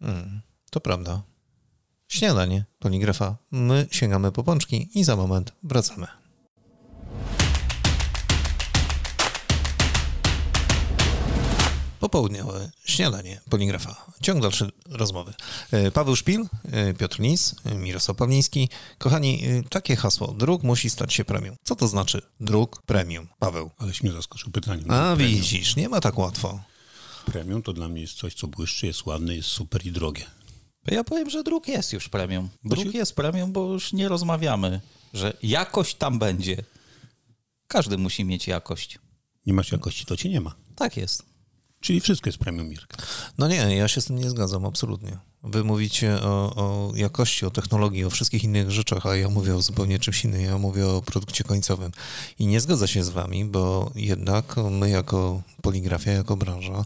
Mm, 0.00 0.40
to 0.70 0.80
prawda. 0.80 1.22
Śniadanie, 2.10 2.64
poligrafa. 2.78 3.36
My 3.50 3.86
sięgamy 3.90 4.32
po 4.32 4.44
pączki 4.44 4.88
i 4.94 5.04
za 5.04 5.16
moment 5.16 5.52
wracamy. 5.62 6.06
Popołudniowe 12.00 12.70
śniadanie 12.84 13.40
poligrafa. 13.50 14.06
Ciąg 14.22 14.42
dalszy 14.42 14.70
rozmowy. 14.88 15.34
E, 15.70 15.90
Paweł 15.90 16.16
Szpil, 16.16 16.46
e, 16.72 16.94
Piotr 16.94 17.20
Lis, 17.20 17.54
e, 17.64 17.74
Mirosław 17.74 18.16
Pawliński. 18.16 18.68
Kochani, 18.98 19.42
takie 19.70 19.96
hasło. 19.96 20.32
Druk 20.32 20.62
musi 20.62 20.90
stać 20.90 21.14
się 21.14 21.24
premium. 21.24 21.56
Co 21.62 21.76
to 21.76 21.88
znaczy 21.88 22.22
druk 22.40 22.82
premium? 22.82 23.28
Paweł. 23.38 23.70
Aleś 23.78 24.02
mnie 24.02 24.12
zaskoczył 24.12 24.52
pytaniem. 24.52 24.90
A 24.90 25.16
Premium. 25.16 25.36
widzisz, 25.40 25.76
nie 25.76 25.88
ma 25.88 26.00
tak 26.00 26.18
łatwo. 26.18 26.60
Premium 27.26 27.62
to 27.62 27.72
dla 27.72 27.88
mnie 27.88 28.00
jest 28.00 28.14
coś, 28.14 28.34
co 28.34 28.46
błyszczy, 28.46 28.86
jest 28.86 29.06
ładne, 29.06 29.36
jest 29.36 29.48
super 29.48 29.86
i 29.86 29.92
drogie. 29.92 30.24
Ja 30.90 31.04
powiem, 31.04 31.30
że 31.30 31.42
druk 31.42 31.68
jest 31.68 31.92
już 31.92 32.08
premium. 32.08 32.48
Druk 32.64 32.94
jest 32.94 33.14
premium, 33.16 33.52
bo 33.52 33.72
już 33.72 33.92
nie 33.92 34.08
rozmawiamy, 34.08 34.80
że 35.14 35.36
jakość 35.42 35.94
tam 35.94 36.18
będzie. 36.18 36.64
Każdy 37.66 37.98
musi 37.98 38.24
mieć 38.24 38.48
jakość. 38.48 38.98
Nie 39.46 39.52
masz 39.52 39.72
jakości, 39.72 40.06
to 40.06 40.16
cię 40.16 40.28
nie 40.28 40.40
ma. 40.40 40.54
Tak 40.76 40.96
jest. 40.96 41.22
Czyli 41.80 42.00
wszystko 42.00 42.28
jest 42.28 42.38
premium 42.38 42.68
Mirka. 42.68 42.96
No 43.38 43.48
nie, 43.48 43.76
ja 43.76 43.88
się 43.88 44.00
z 44.00 44.04
tym 44.04 44.18
nie 44.18 44.30
zgadzam, 44.30 44.64
absolutnie. 44.64 45.18
Wy 45.42 45.64
mówicie 45.64 46.22
o, 46.22 46.54
o 46.56 46.92
jakości, 46.94 47.46
o 47.46 47.50
technologii, 47.50 48.04
o 48.04 48.10
wszystkich 48.10 48.44
innych 48.44 48.70
rzeczach, 48.70 49.06
a 49.06 49.16
ja 49.16 49.28
mówię 49.28 49.56
o 49.56 49.62
zupełnie 49.62 49.98
czymś 49.98 50.24
innym. 50.24 50.40
Ja 50.40 50.58
mówię 50.58 50.86
o 50.86 51.02
produkcie 51.02 51.44
końcowym. 51.44 51.92
I 52.38 52.46
nie 52.46 52.60
zgadza 52.60 52.86
się 52.86 53.04
z 53.04 53.08
wami, 53.08 53.44
bo 53.44 53.90
jednak 53.94 54.56
my 54.70 54.90
jako 54.90 55.42
poligrafia, 55.62 56.12
jako 56.12 56.36
branża 56.36 56.84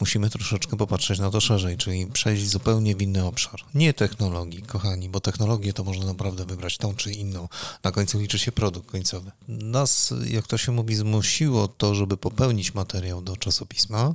musimy 0.00 0.30
troszeczkę 0.30 0.76
popatrzeć 0.76 1.18
na 1.18 1.30
to 1.30 1.40
szerzej, 1.40 1.76
czyli 1.76 2.06
przejść 2.06 2.48
zupełnie 2.48 2.96
w 2.96 3.02
inny 3.02 3.24
obszar. 3.24 3.60
Nie 3.74 3.94
technologii, 3.94 4.62
kochani, 4.62 5.08
bo 5.08 5.20
technologię 5.20 5.72
to 5.72 5.84
można 5.84 6.06
naprawdę 6.06 6.44
wybrać 6.44 6.78
tą 6.78 6.94
czy 6.94 7.12
inną. 7.12 7.48
Na 7.82 7.92
końcu 7.92 8.18
liczy 8.18 8.38
się 8.38 8.52
produkt 8.52 8.90
końcowy. 8.90 9.30
Nas, 9.48 10.14
jak 10.30 10.46
to 10.46 10.58
się 10.58 10.72
mówi, 10.72 10.94
zmusiło 10.94 11.68
to, 11.68 11.94
żeby 11.94 12.16
popełnić 12.16 12.74
materiał 12.74 13.22
do 13.22 13.36
czasopisma, 13.36 14.12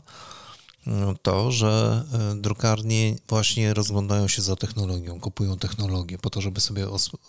to, 1.22 1.52
że 1.52 2.04
e, 2.14 2.36
drukarnie 2.42 3.16
właśnie 3.30 3.74
rozglądają 3.74 4.28
się 4.28 4.42
za 4.42 4.56
technologią, 4.56 5.20
kupują 5.20 5.58
technologię 5.58 6.18
po 6.18 6.30
to, 6.30 6.42
żeby 6.42 6.62
sobie 6.62 6.88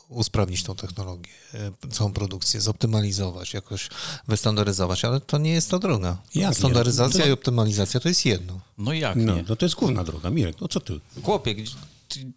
usprawnić 0.09 0.63
tą 0.63 0.75
technologię, 0.77 1.31
e, 1.55 1.89
całą 1.91 2.13
produkcję, 2.13 2.61
zoptymalizować, 2.61 3.55
jakoś 3.55 3.89
wystandaryzować, 4.29 5.05
ale 5.05 5.21
to 5.21 5.39
nie 5.39 5.51
jest 5.53 5.71
ta 5.71 5.79
droga. 5.79 6.17
Jak? 6.35 6.55
Standaryzacja 6.55 7.21
To- 7.23 7.29
i 7.29 7.33
optymalizacja 7.33 8.01
to 8.01 8.09
jest 8.09 8.27
jedno. 8.27 8.61
No 8.79 8.93
jak 8.93 9.17
No, 9.17 9.35
nie? 9.37 9.45
no 9.49 9.57
to 9.57 9.65
jest 9.67 9.75
główna 9.75 10.05
droga. 10.05 10.31
Mirek, 10.31 10.61
no 10.61 10.69
co 10.69 10.81
ty? 10.81 11.01
Chłopie, 11.23 11.55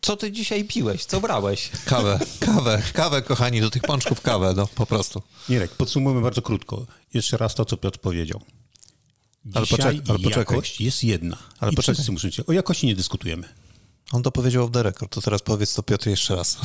co 0.01 0.17
ty 0.17 0.31
dzisiaj 0.31 0.65
piłeś? 0.65 1.05
Co 1.05 1.21
brałeś? 1.21 1.69
Kawę, 1.85 2.19
kawę, 2.39 2.81
kawę, 2.93 3.21
kochani, 3.21 3.61
do 3.61 3.69
tych 3.69 3.81
pączków 3.81 4.21
kawę, 4.21 4.53
no 4.57 4.67
po 4.67 4.85
prostu. 4.85 5.21
Mirek, 5.49 5.71
podsumujmy 5.71 6.21
bardzo 6.21 6.41
krótko. 6.41 6.85
Jeszcze 7.13 7.37
raz 7.37 7.55
to, 7.55 7.65
co 7.65 7.77
Piotr 7.77 7.99
powiedział. 7.99 8.41
Ale 9.53 9.65
poczekaj, 9.65 10.01
ale 10.07 10.19
poczekaj. 10.19 10.55
jakość 10.55 10.81
jest 10.81 11.03
jedna. 11.03 11.37
Ale 11.59 11.71
I 11.71 11.75
poczekaj. 11.75 11.95
wszyscy 11.95 12.11
muszą 12.11 12.29
się... 12.29 12.45
O 12.45 12.51
jakości 12.51 12.87
nie 12.87 12.95
dyskutujemy. 12.95 13.49
On 14.11 14.23
to 14.23 14.31
powiedział 14.31 14.63
off 14.63 14.71
the 14.71 14.83
record, 14.83 15.11
to 15.11 15.21
teraz 15.21 15.41
powiedz 15.41 15.73
to 15.73 15.83
Piotr 15.83 16.09
jeszcze 16.09 16.35
raz. 16.35 16.57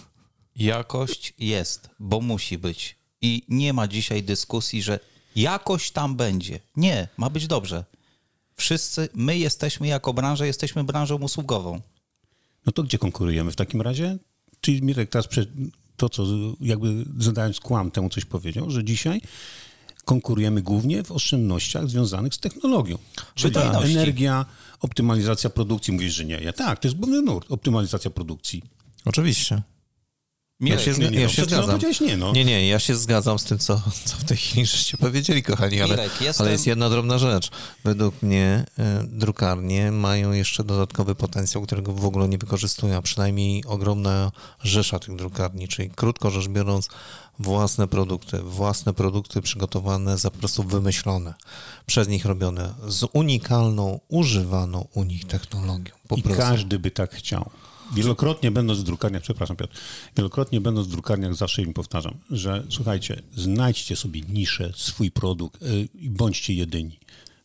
Jakość 0.56 1.34
jest, 1.38 1.90
bo 1.98 2.20
musi 2.20 2.58
być. 2.58 2.96
I 3.20 3.42
nie 3.48 3.72
ma 3.72 3.88
dzisiaj 3.88 4.22
dyskusji, 4.22 4.82
że 4.82 5.00
jakość 5.36 5.90
tam 5.90 6.16
będzie. 6.16 6.60
Nie, 6.76 7.08
ma 7.16 7.30
być 7.30 7.46
dobrze. 7.46 7.84
Wszyscy, 8.56 9.08
my 9.14 9.38
jesteśmy 9.38 9.86
jako 9.86 10.14
branża, 10.14 10.46
jesteśmy 10.46 10.84
branżą 10.84 11.16
usługową. 11.16 11.80
No 12.66 12.72
to 12.72 12.82
gdzie 12.82 12.98
konkurujemy 12.98 13.50
w 13.50 13.56
takim 13.56 13.80
razie? 13.80 14.18
Czyli 14.60 14.82
Mirek 14.82 15.10
teraz 15.10 15.26
przed, 15.26 15.48
to, 15.96 16.08
co 16.08 16.24
jakby 16.60 17.04
zadając 17.18 17.60
kłam 17.60 17.90
temu 17.90 18.10
coś 18.10 18.24
powiedział, 18.24 18.70
że 18.70 18.84
dzisiaj 18.84 19.20
konkurujemy 20.10 20.62
głównie 20.62 21.02
w 21.02 21.12
oszczędnościach 21.12 21.88
związanych 21.88 22.34
z 22.34 22.38
technologią. 22.38 22.98
Czyli 23.34 23.54
Wydajności. 23.54 23.92
energia, 23.92 24.46
optymalizacja 24.80 25.50
produkcji. 25.50 25.92
Mówisz, 25.92 26.14
że 26.14 26.24
nie. 26.24 26.34
Ja 26.34 26.52
tak, 26.52 26.78
to 26.78 26.88
jest 26.88 26.98
główny 26.98 27.22
nurt, 27.22 27.52
optymalizacja 27.52 28.10
produkcji. 28.10 28.62
Oczywiście. 29.04 29.62
Ja 30.60 30.78
się, 30.78 30.92
nie, 30.92 31.10
nie, 31.10 31.20
ja 31.20 31.26
no, 31.26 31.32
się 31.32 31.44
zgadzam. 31.44 31.80
nie, 32.00 32.16
no. 32.16 32.32
nie, 32.32 32.44
nie, 32.44 32.68
ja 32.68 32.78
się 32.78 32.96
zgadzam 32.96 33.38
z 33.38 33.44
tym, 33.44 33.58
co, 33.58 33.82
co 34.04 34.16
w 34.16 34.24
tej 34.24 34.36
chwili 34.36 34.66
żeście 34.66 34.96
powiedzieli, 34.96 35.42
kochani, 35.42 35.80
ale, 35.80 35.90
Mirek, 35.90 36.20
jestem- 36.20 36.44
ale 36.44 36.52
jest 36.52 36.66
jedna 36.66 36.90
drobna 36.90 37.18
rzecz. 37.18 37.50
Według 37.84 38.22
mnie 38.22 38.64
e, 38.78 39.04
drukarnie 39.08 39.92
mają 39.92 40.32
jeszcze 40.32 40.64
dodatkowy 40.64 41.14
potencjał, 41.14 41.62
którego 41.62 41.92
w 41.92 42.04
ogóle 42.04 42.28
nie 42.28 42.38
wykorzystują, 42.38 42.96
a 42.96 43.02
przynajmniej 43.02 43.64
ogromna 43.64 44.32
rzesza 44.62 44.98
tych 44.98 45.16
drukarni, 45.16 45.68
czyli 45.68 45.90
krótko 45.90 46.30
rzecz 46.30 46.48
biorąc 46.48 46.88
własne 47.38 47.88
produkty, 47.88 48.38
własne 48.42 48.94
produkty 48.94 49.42
przygotowane, 49.42 50.18
za 50.18 50.30
po 50.30 50.38
prostu 50.38 50.62
wymyślone, 50.62 51.34
przez 51.86 52.08
nich 52.08 52.24
robione, 52.24 52.74
z 52.88 53.06
unikalną, 53.12 54.00
używaną 54.08 54.88
u 54.94 55.04
nich 55.04 55.26
technologią. 55.26 55.92
Po 56.08 56.16
I 56.16 56.22
prostu. 56.22 56.42
każdy 56.42 56.78
by 56.78 56.90
tak 56.90 57.14
chciał. 57.14 57.50
Wielokrotnie 57.94 58.50
będąc 58.50 58.80
w 58.80 58.82
drukarniach, 58.82 59.22
przepraszam 59.22 59.56
Piotr, 59.56 59.76
wielokrotnie 60.16 60.60
będąc 60.60 60.86
w 60.86 60.90
drukarniach 60.90 61.34
zawsze 61.34 61.62
im 61.62 61.72
powtarzam, 61.72 62.14
że 62.30 62.64
słuchajcie, 62.70 63.22
znajdźcie 63.36 63.96
sobie 63.96 64.20
niszę, 64.20 64.72
swój 64.76 65.10
produkt 65.10 65.62
y, 65.62 65.88
i 65.94 66.10
bądźcie 66.10 66.54
jedyni. 66.54 66.98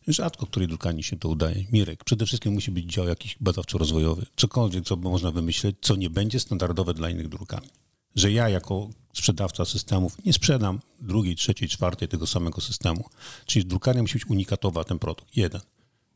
Rzadko 0.08 0.46
której 0.46 0.68
drukarni 0.68 1.02
się 1.02 1.16
to 1.16 1.28
udaje. 1.28 1.64
Mirek, 1.72 2.04
przede 2.04 2.26
wszystkim 2.26 2.52
musi 2.52 2.70
być 2.70 2.92
dział 2.92 3.08
jakiś 3.08 3.36
badawczo-rozwojowy. 3.40 4.26
Cokolwiek, 4.36 4.84
co 4.84 4.96
można 4.96 5.30
wymyśleć, 5.30 5.76
co 5.80 5.96
nie 5.96 6.10
będzie 6.10 6.40
standardowe 6.40 6.94
dla 6.94 7.10
innych 7.10 7.28
drukarni. 7.28 7.70
Że 8.16 8.32
ja 8.32 8.48
jako 8.48 8.90
sprzedawca 9.14 9.64
systemów 9.64 10.24
nie 10.24 10.32
sprzedam 10.32 10.80
drugiej, 11.00 11.36
trzeciej, 11.36 11.68
czwartej 11.68 12.08
tego 12.08 12.26
samego 12.26 12.60
systemu. 12.60 13.04
Czyli 13.46 13.64
drukarnia 13.64 14.02
musi 14.02 14.14
być 14.18 14.26
unikatowa, 14.26 14.84
ten 14.84 14.98
produkt. 14.98 15.36
Jeden. 15.36 15.60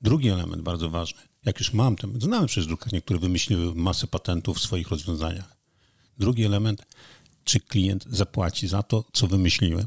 Drugi 0.01 0.29
element 0.29 0.63
bardzo 0.63 0.91
ważny. 0.91 1.21
Jak 1.45 1.59
już 1.59 1.73
mam 1.73 1.97
ten, 1.97 2.21
znamy 2.21 2.47
przecież 2.47 2.67
drukarnie, 2.67 3.03
które 3.03 3.19
wymyśliły 3.19 3.75
masę 3.75 4.07
patentów 4.07 4.59
w 4.59 4.63
swoich 4.63 4.89
rozwiązaniach. 4.89 5.57
Drugi 6.19 6.45
element, 6.45 6.87
czy 7.45 7.61
klient 7.61 8.05
zapłaci 8.11 8.69
za 8.69 8.83
to, 8.83 9.05
co 9.13 9.27
wymyśliłem. 9.27 9.87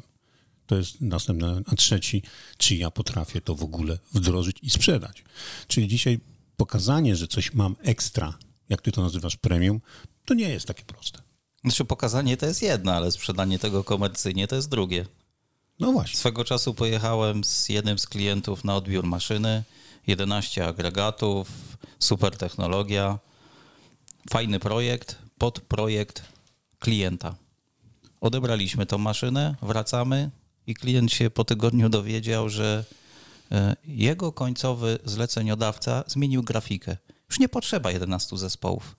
To 0.66 0.76
jest 0.76 1.02
następny 1.02 1.46
element. 1.46 1.70
A 1.70 1.76
trzeci, 1.76 2.22
czy 2.58 2.76
ja 2.76 2.92
potrafię 2.92 3.42
to 3.42 3.56
w 3.56 3.64
ogóle 3.64 4.00
wdrożyć 4.14 4.58
i 4.62 4.70
sprzedać. 4.70 5.24
Czyli 5.68 5.88
dzisiaj 5.88 6.20
pokazanie, 6.58 7.16
że 7.16 7.28
coś 7.28 7.54
mam 7.54 7.76
ekstra, 7.82 8.38
jak 8.70 8.82
ty 8.82 8.92
to 8.92 9.02
nazywasz 9.02 9.38
premium, 9.38 9.82
to 10.26 10.34
nie 10.34 10.50
jest 10.50 10.66
takie 10.66 10.84
proste. 10.84 11.22
Znaczy 11.64 11.86
pokazanie 11.86 12.38
to 12.38 12.46
jest 12.46 12.62
jedno, 12.62 12.92
ale 12.92 13.12
sprzedanie 13.12 13.60
tego 13.60 13.84
komercyjnie 13.84 14.48
to 14.48 14.56
jest 14.56 14.70
drugie. 14.70 15.06
No 15.80 15.92
właśnie. 15.92 16.20
Swego 16.20 16.46
czasu 16.46 16.74
pojechałem 16.74 17.44
z 17.44 17.70
jednym 17.70 18.00
z 18.00 18.08
klientów 18.08 18.64
na 18.64 18.76
odbiór 18.76 19.06
maszyny, 19.06 19.64
11 20.08 20.66
agregatów, 20.68 21.48
super 22.00 22.38
technologia, 22.38 23.20
fajny 24.30 24.60
projekt, 24.60 25.18
podprojekt 25.38 26.24
klienta. 26.80 27.36
Odebraliśmy 28.22 28.86
tą 28.86 28.98
maszynę, 28.98 29.56
wracamy 29.62 30.30
i 30.68 30.74
klient 30.74 31.12
się 31.12 31.30
po 31.30 31.46
tygodniu 31.46 31.90
dowiedział, 31.90 32.50
że 32.50 32.86
e, 33.52 33.76
jego 33.86 34.32
końcowy 34.32 35.00
zleceniodawca 35.06 36.04
zmienił 36.08 36.44
grafikę. 36.44 36.98
Już 37.30 37.40
nie 37.40 37.50
potrzeba 37.50 37.92
11 37.92 38.38
zespołów. 38.38 38.96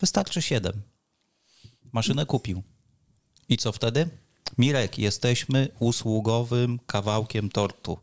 Wystarczy 0.00 0.42
7. 0.42 0.82
Maszynę 1.92 2.26
kupił. 2.26 2.62
I 3.48 3.56
co 3.56 3.72
wtedy? 3.72 4.08
Mirek, 4.58 4.98
jesteśmy 4.98 5.68
usługowym 5.78 6.78
kawałkiem 6.86 7.48
tortu. 7.48 7.98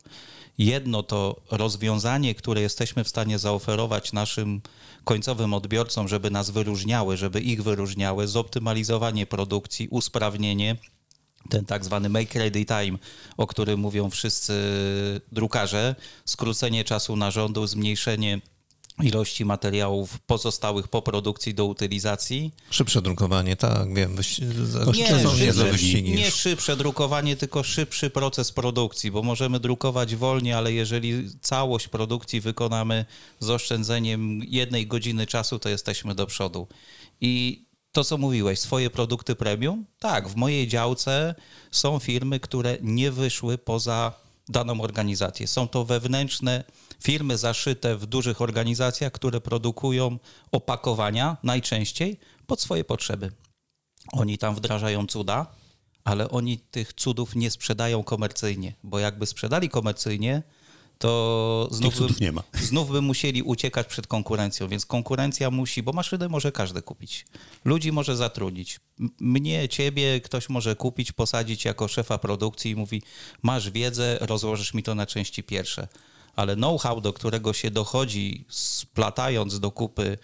Jedno 0.58 1.04
to 1.04 1.42
rozwiązanie, 1.52 2.36
które 2.36 2.62
jesteśmy 2.62 3.04
w 3.04 3.10
stanie 3.10 3.40
zaoferować 3.40 4.14
naszym 4.14 4.62
końcowym 5.04 5.54
odbiorcom, 5.54 6.08
żeby 6.08 6.32
nas 6.32 6.50
wyróżniały, 6.50 7.18
żeby 7.18 7.42
ich 7.42 7.64
wyróżniały, 7.64 8.28
zoptymalizowanie 8.28 9.26
produkcji, 9.26 9.88
usprawnienie, 9.88 10.76
ten 11.50 11.66
tak 11.66 11.86
zwany 11.86 12.10
make 12.10 12.36
ready 12.36 12.66
time, 12.66 12.98
o 13.38 13.48
którym 13.48 13.80
mówią 13.80 14.10
wszyscy 14.10 14.54
drukarze, 15.32 15.96
skrócenie 16.26 16.84
czasu 16.84 17.16
narządu, 17.16 17.68
zmniejszenie 17.68 18.42
ilości 19.04 19.46
materiałów 19.46 20.20
pozostałych 20.20 20.88
po 20.88 21.02
produkcji 21.02 21.54
do 21.54 21.66
utylizacji. 21.66 22.52
Szybsze 22.70 23.02
drukowanie, 23.02 23.56
tak, 23.56 23.94
wiem. 23.94 24.16
Wyści- 24.16 24.42
Nie, 24.96 25.10
to 25.10 25.20
są 25.20 25.36
szy- 25.36 25.46
niezłe 25.46 25.72
wyścigi. 25.72 26.12
nie 26.16 26.32
szybsze 26.32 26.76
drukowanie, 26.78 27.36
tylko 27.36 27.64
szybszy 27.64 28.10
proces 28.10 28.52
produkcji, 28.52 29.12
bo 29.12 29.24
możemy 29.24 29.60
drukować 29.60 30.16
wolniej, 30.16 30.54
ale 30.54 30.74
jeżeli 30.74 31.30
całość 31.42 31.88
produkcji 31.88 32.42
wykonamy 32.42 33.06
z 33.40 33.50
oszczędzeniem 33.50 34.42
jednej 34.48 34.88
godziny 34.88 35.28
czasu, 35.28 35.60
to 35.60 35.70
jesteśmy 35.70 36.16
do 36.16 36.26
przodu. 36.26 36.68
I 37.22 37.64
to, 37.92 38.04
co 38.04 38.18
mówiłeś, 38.18 38.60
swoje 38.60 38.90
produkty 38.90 39.36
premium? 39.36 39.86
Tak, 40.00 40.30
w 40.30 40.36
mojej 40.36 40.68
działce 40.68 41.36
są 41.72 42.00
firmy, 42.00 42.40
które 42.40 42.78
nie 42.82 43.12
wyszły 43.12 43.58
poza 43.58 44.14
daną 44.50 44.82
organizację. 44.82 45.48
Są 45.48 45.68
to 45.68 45.86
wewnętrzne 45.86 46.64
firmy 47.04 47.38
zaszyte 47.38 47.98
w 47.98 48.06
dużych 48.06 48.42
organizacjach, 48.42 49.12
które 49.12 49.42
produkują 49.42 50.20
opakowania 50.52 51.38
najczęściej 51.44 52.20
pod 52.48 52.62
swoje 52.62 52.84
potrzeby. 52.84 53.32
Oni 54.12 54.38
tam 54.38 54.56
wdrażają 54.56 55.08
cuda, 55.08 55.56
ale 56.04 56.30
oni 56.30 56.60
tych 56.60 56.94
cudów 56.94 57.36
nie 57.36 57.52
sprzedają 57.52 58.04
komercyjnie, 58.04 58.74
bo 58.84 59.00
jakby 59.00 59.26
sprzedali 59.26 59.70
komercyjnie, 59.70 60.44
to 60.98 61.68
znów, 61.72 62.00
by, 62.00 62.08
znów 62.68 62.92
by 62.92 63.02
musieli 63.02 63.42
uciekać 63.42 63.88
przed 63.88 64.08
konkurencją, 64.08 64.68
więc 64.68 64.86
konkurencja 64.86 65.52
musi, 65.52 65.84
bo 65.84 65.94
maszyny 65.94 66.30
może 66.30 66.52
każdy 66.52 66.82
kupić. 66.82 67.26
Ludzi 67.66 67.92
może 67.92 68.16
zatrudnić. 68.16 68.80
Mnie, 69.20 69.70
ciebie 69.70 70.22
ktoś 70.22 70.50
może 70.50 70.76
kupić, 70.76 71.12
posadzić 71.12 71.66
jako 71.66 71.88
szefa 71.88 72.18
produkcji 72.18 72.72
i 72.72 72.76
mówi, 72.76 73.02
masz 73.42 73.72
wiedzę, 73.72 74.18
rozłożysz 74.22 74.74
mi 74.74 74.84
to 74.84 74.96
na 74.96 75.06
części 75.06 75.44
pierwsze. 75.44 75.88
Ale 76.36 76.56
know-how, 76.56 77.02
do 77.02 77.14
którego 77.14 77.54
się 77.54 77.72
dochodzi, 77.72 78.46
splatając 78.50 79.60
do 79.60 79.72
kupy 79.72 80.18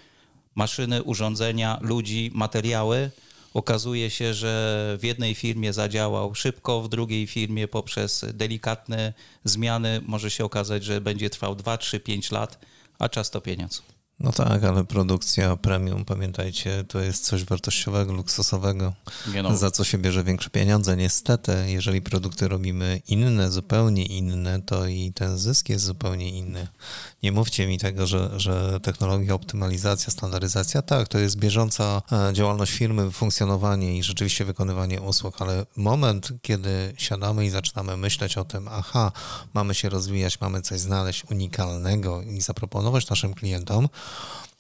maszyny, 0.56 1.04
urządzenia, 1.04 1.80
ludzi, 1.82 2.32
materiały. 2.34 3.12
Okazuje 3.54 4.10
się, 4.10 4.34
że 4.34 4.98
w 5.00 5.04
jednej 5.04 5.36
firmie 5.36 5.74
zadziałał 5.74 6.36
szybko, 6.36 6.82
w 6.82 6.90
drugiej 6.90 7.28
firmie 7.28 7.68
poprzez 7.68 8.26
delikatne 8.34 9.14
zmiany 9.44 10.02
może 10.06 10.32
się 10.32 10.46
okazać, 10.46 10.84
że 10.84 11.02
będzie 11.02 11.30
trwał 11.30 11.56
2, 11.56 11.78
3, 11.78 12.00
5 12.00 12.32
lat, 12.32 12.60
a 13.00 13.10
czas 13.10 13.30
to 13.32 13.42
pieniądz. 13.42 13.99
No 14.20 14.32
tak, 14.32 14.64
ale 14.64 14.84
produkcja 14.84 15.56
premium, 15.56 16.06
pamiętajcie, 16.06 16.84
to 16.88 17.00
jest 17.00 17.26
coś 17.26 17.44
wartościowego, 17.44 18.14
luksusowego, 18.14 18.94
no. 19.44 19.58
za 19.58 19.72
co 19.72 19.84
się 19.84 19.98
bierze 19.98 20.24
większe 20.24 20.50
pieniądze. 20.50 20.98
Niestety, 20.98 21.54
jeżeli 21.68 22.02
produkty 22.02 22.48
robimy 22.48 23.02
inne, 23.08 23.52
zupełnie 23.52 24.06
inne, 24.06 24.62
to 24.62 24.88
i 24.88 25.12
ten 25.16 25.38
zysk 25.38 25.70
jest 25.70 25.86
zupełnie 25.86 26.30
inny. 26.30 26.68
Nie 27.24 27.32
mówcie 27.32 27.68
mi 27.68 27.78
tego, 27.78 28.08
że, 28.08 28.40
że 28.40 28.80
technologia, 28.80 29.34
optymalizacja, 29.34 30.12
standaryzacja, 30.12 30.82
tak, 30.82 31.08
to 31.08 31.20
jest 31.20 31.38
bieżąca 31.38 32.02
e, 32.12 32.34
działalność 32.34 32.72
firmy, 32.72 33.12
funkcjonowanie 33.12 33.98
i 33.98 34.04
rzeczywiście 34.04 34.46
wykonywanie 34.46 35.02
usług, 35.02 35.42
ale 35.42 35.66
moment, 35.76 36.30
kiedy 36.42 36.94
siadamy 36.98 37.46
i 37.46 37.50
zaczynamy 37.50 37.98
myśleć 37.98 38.38
o 38.38 38.46
tym, 38.46 38.68
aha, 38.68 39.12
mamy 39.54 39.76
się 39.76 39.90
rozwijać, 39.90 40.42
mamy 40.42 40.62
coś 40.62 40.80
znaleźć 40.80 41.24
unikalnego 41.32 42.22
i 42.22 42.42
zaproponować 42.42 43.10
naszym 43.10 43.34
klientom, 43.34 43.90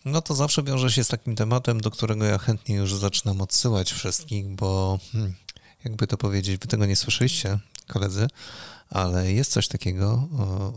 no 0.05 0.21
to 0.21 0.35
zawsze 0.35 0.63
wiąże 0.63 0.91
się 0.91 1.03
z 1.03 1.07
takim 1.07 1.35
tematem, 1.35 1.81
do 1.81 1.91
którego 1.91 2.25
ja 2.25 2.37
chętnie 2.37 2.75
już 2.75 2.95
zaczynam 2.95 3.41
odsyłać 3.41 3.91
wszystkich, 3.91 4.47
bo 4.47 4.99
hmm, 5.11 5.35
jakby 5.83 6.07
to 6.07 6.17
powiedzieć, 6.17 6.57
wy 6.61 6.67
tego 6.67 6.85
nie 6.85 6.95
słyszeliście, 6.95 7.59
koledzy, 7.87 8.27
ale 8.89 9.33
jest 9.33 9.51
coś 9.51 9.67
takiego 9.67 10.27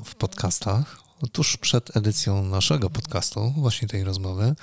w 0.05 0.15
podcastach. 0.15 1.03
Tuż 1.33 1.57
przed 1.57 1.97
edycją 1.97 2.45
naszego 2.45 2.91
podcastu, 2.91 3.55
właśnie 3.57 3.89
tej 3.89 4.05
rozmowy, 4.05 4.55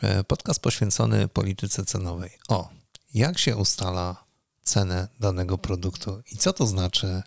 e, 0.00 0.24
podcast 0.24 0.60
poświęcony 0.60 1.28
polityce 1.28 1.84
cenowej. 1.84 2.30
O, 2.48 2.68
jak 3.14 3.38
się 3.38 3.56
ustala 3.56 4.24
cenę 4.64 5.08
danego 5.20 5.58
produktu 5.58 6.22
i 6.32 6.36
co 6.36 6.52
to 6.52 6.66
znaczy 6.66 7.22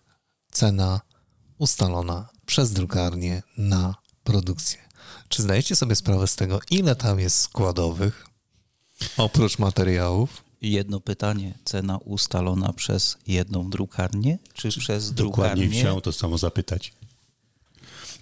cena 0.51 1.01
ustalona 1.57 2.29
przez 2.45 2.71
drukarnię 2.71 3.43
na 3.57 3.95
produkcję. 4.23 4.86
Czy 5.29 5.41
zdajecie 5.41 5.75
sobie 5.75 5.95
sprawę 5.95 6.27
z 6.27 6.35
tego, 6.35 6.59
ile 6.71 6.95
tam 6.95 7.19
jest 7.19 7.39
składowych 7.39 8.27
oprócz 9.17 9.59
materiałów? 9.59 10.43
Jedno 10.61 10.99
pytanie, 10.99 11.53
cena 11.65 11.97
ustalona 11.97 12.73
przez 12.73 13.17
jedną 13.27 13.69
drukarnię, 13.69 14.39
czy 14.53 14.69
przez 14.69 15.13
Dokładnie 15.13 15.55
drukarnię? 15.55 15.79
chciałem 15.79 16.01
to 16.01 16.11
samo 16.11 16.37
zapytać. 16.37 16.93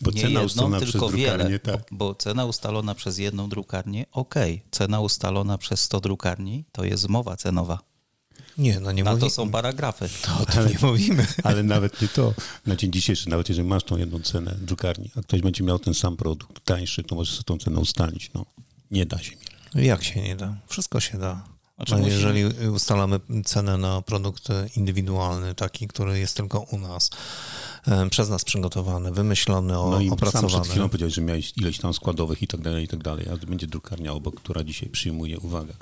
Bo 0.01 0.11
nie 0.11 0.21
cena 0.21 0.29
jedną, 0.29 0.45
ustalona 0.45 0.77
przez 0.79 0.91
tylko 0.91 1.09
drukarnię, 1.09 1.45
wiele, 1.45 1.59
tak. 1.59 1.81
bo, 1.91 1.97
bo 1.97 2.15
cena 2.15 2.45
ustalona 2.45 2.95
przez 2.95 3.17
jedną 3.17 3.49
drukarnię, 3.49 4.05
okej. 4.11 4.61
Cena 4.71 4.99
ustalona 4.99 5.57
przez 5.57 5.81
100 5.81 5.99
drukarni 5.99 6.65
to 6.71 6.83
jest 6.83 7.03
zmowa 7.03 7.37
cenowa. 7.37 7.79
Nie, 8.57 8.79
no 8.79 8.91
nie 8.91 9.03
Na 9.03 9.09
to 9.11 9.15
mówimy. 9.15 9.29
są 9.31 9.49
paragrafy. 9.51 10.09
O 10.41 10.45
tym 10.45 10.67
nie 10.67 10.77
mówimy. 10.87 11.27
Ale 11.43 11.63
nawet 11.63 12.01
nie 12.01 12.07
to. 12.07 12.33
Na 12.65 12.75
dzień 12.75 12.91
dzisiejszy, 12.91 13.29
nawet 13.29 13.49
jeżeli 13.49 13.67
masz 13.67 13.83
tą 13.83 13.97
jedną 13.97 14.19
cenę 14.19 14.51
w 14.51 14.65
drukarni, 14.65 15.11
a 15.17 15.21
ktoś 15.21 15.41
będzie 15.41 15.63
miał 15.63 15.79
ten 15.79 15.93
sam 15.93 16.17
produkt 16.17 16.65
tańszy, 16.65 17.03
to 17.03 17.15
możesz 17.15 17.33
sobie 17.33 17.43
tą 17.43 17.57
cenę 17.57 17.79
ustalić. 17.79 18.31
No, 18.33 18.45
nie 18.91 19.05
da 19.05 19.19
się. 19.19 19.31
Jak 19.75 20.03
się 20.03 20.21
nie 20.21 20.35
da? 20.35 20.55
Wszystko 20.67 20.99
się 20.99 21.17
da. 21.17 21.43
Znaczy 21.77 21.95
No, 21.97 22.07
jeżeli 22.07 22.45
ustalamy 22.69 23.19
cenę 23.45 23.77
na 23.77 24.01
produkt 24.01 24.47
indywidualny, 24.75 25.55
taki, 25.55 25.87
który 25.87 26.19
jest 26.19 26.37
tylko 26.37 26.59
u 26.59 26.77
nas, 26.79 27.09
przez 28.11 28.29
nas 28.29 28.43
przygotowany, 28.45 29.11
wymyślony, 29.11 29.79
o, 29.79 29.89
No 29.89 30.01
i 30.01 30.07
sam 30.09 30.17
przed 30.17 30.29
opracowany. 30.35 30.69
chwilą 30.69 30.89
powiedziałeś, 30.89 31.13
że 31.13 31.21
miałeś 31.21 31.53
ileś 31.55 31.77
tam 31.77 31.93
składowych 31.93 32.41
i 32.41 32.47
tak 32.47 32.61
dalej, 32.61 32.83
i 32.83 32.87
tak 32.87 33.03
dalej, 33.03 33.25
a 33.33 33.37
to 33.37 33.47
będzie 33.47 33.67
drukarnia 33.67 34.13
obok, 34.13 34.35
która 34.35 34.63
dzisiaj 34.63 34.89
przyjmuje, 34.89 35.39
uwaga, 35.39 35.73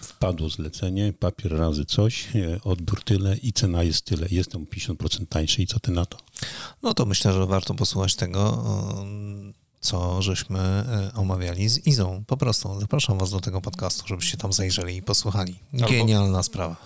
wpadło 0.00 0.48
zlecenie, 0.50 1.12
papier 1.12 1.52
razy 1.58 1.84
coś, 1.84 2.36
e, 2.36 2.60
odbiór 2.64 3.02
tyle 3.04 3.36
i 3.36 3.52
cena 3.52 3.82
jest 3.82 4.04
tyle, 4.04 4.26
jestem 4.30 4.62
o 4.62 4.66
50% 4.66 5.26
tańszy 5.28 5.62
i 5.62 5.66
co 5.66 5.80
ty 5.80 5.90
na 5.92 6.06
to? 6.06 6.18
No 6.82 6.94
to 6.94 7.06
myślę, 7.06 7.32
że 7.32 7.46
warto 7.46 7.74
posłuchać 7.74 8.14
tego, 8.16 8.64
um, 8.98 9.52
co 9.80 10.22
żeśmy 10.22 10.58
e, 10.58 11.10
omawiali 11.14 11.68
z 11.68 11.86
Izą. 11.86 12.24
Po 12.26 12.36
prostu 12.36 12.80
zapraszam 12.80 13.18
was 13.18 13.30
do 13.30 13.40
tego 13.40 13.60
podcastu, 13.60 14.06
żebyście 14.06 14.36
tam 14.36 14.52
zajrzeli 14.52 14.96
i 14.96 15.02
posłuchali. 15.02 15.58
Albo- 15.74 15.88
Genialna 15.88 16.42
sprawa. 16.42 16.76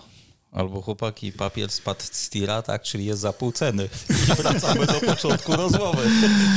Albo 0.53 0.83
chłopaki, 0.83 1.33
papier 1.33 1.70
spadł 1.70 2.01
z 2.12 2.31
tira, 2.31 2.62
tak, 2.62 2.83
czyli 2.83 3.05
jest 3.05 3.20
za 3.20 3.33
pół 3.33 3.53
ceny. 3.53 3.88
I 4.11 4.35
wracamy 4.42 4.87
do 4.87 4.92
początku 5.01 5.57
rozmowy 5.57 6.03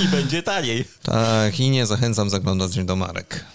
i 0.03 0.07
będzie 0.07 0.43
taniej. 0.43 0.85
Tak, 1.03 1.59
i 1.59 1.69
nie 1.69 1.85
zachęcam 1.85 2.29
zaglądać 2.29 2.85
do 2.85 2.95
marek. 2.95 3.45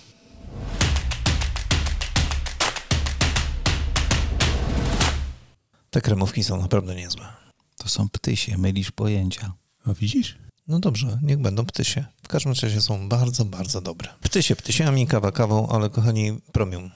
Te 5.90 6.01
kremówki 6.01 6.44
są 6.44 6.61
naprawdę 6.61 6.94
niezłe. 6.94 7.27
To 7.77 7.88
są 7.88 8.09
ptysie, 8.09 8.59
mylisz 8.59 8.90
pojęcia. 8.90 9.53
A 9.87 9.94
widzisz? 9.94 10.38
No 10.68 10.79
dobrze, 10.79 11.18
niech 11.22 11.38
będą 11.38 11.66
ptysie. 11.66 12.05
W 12.22 12.29
każdym 12.29 12.53
razie 12.62 12.81
są 12.81 13.09
bardzo, 13.09 13.44
bardzo 13.44 13.81
dobre. 13.81 14.09
Ptysie 14.20 14.57
ptysiami, 14.57 15.07
kawa 15.07 15.33
kawą, 15.33 15.68
ale 15.68 15.90
kochani, 15.90 16.40
premium. 16.53 16.90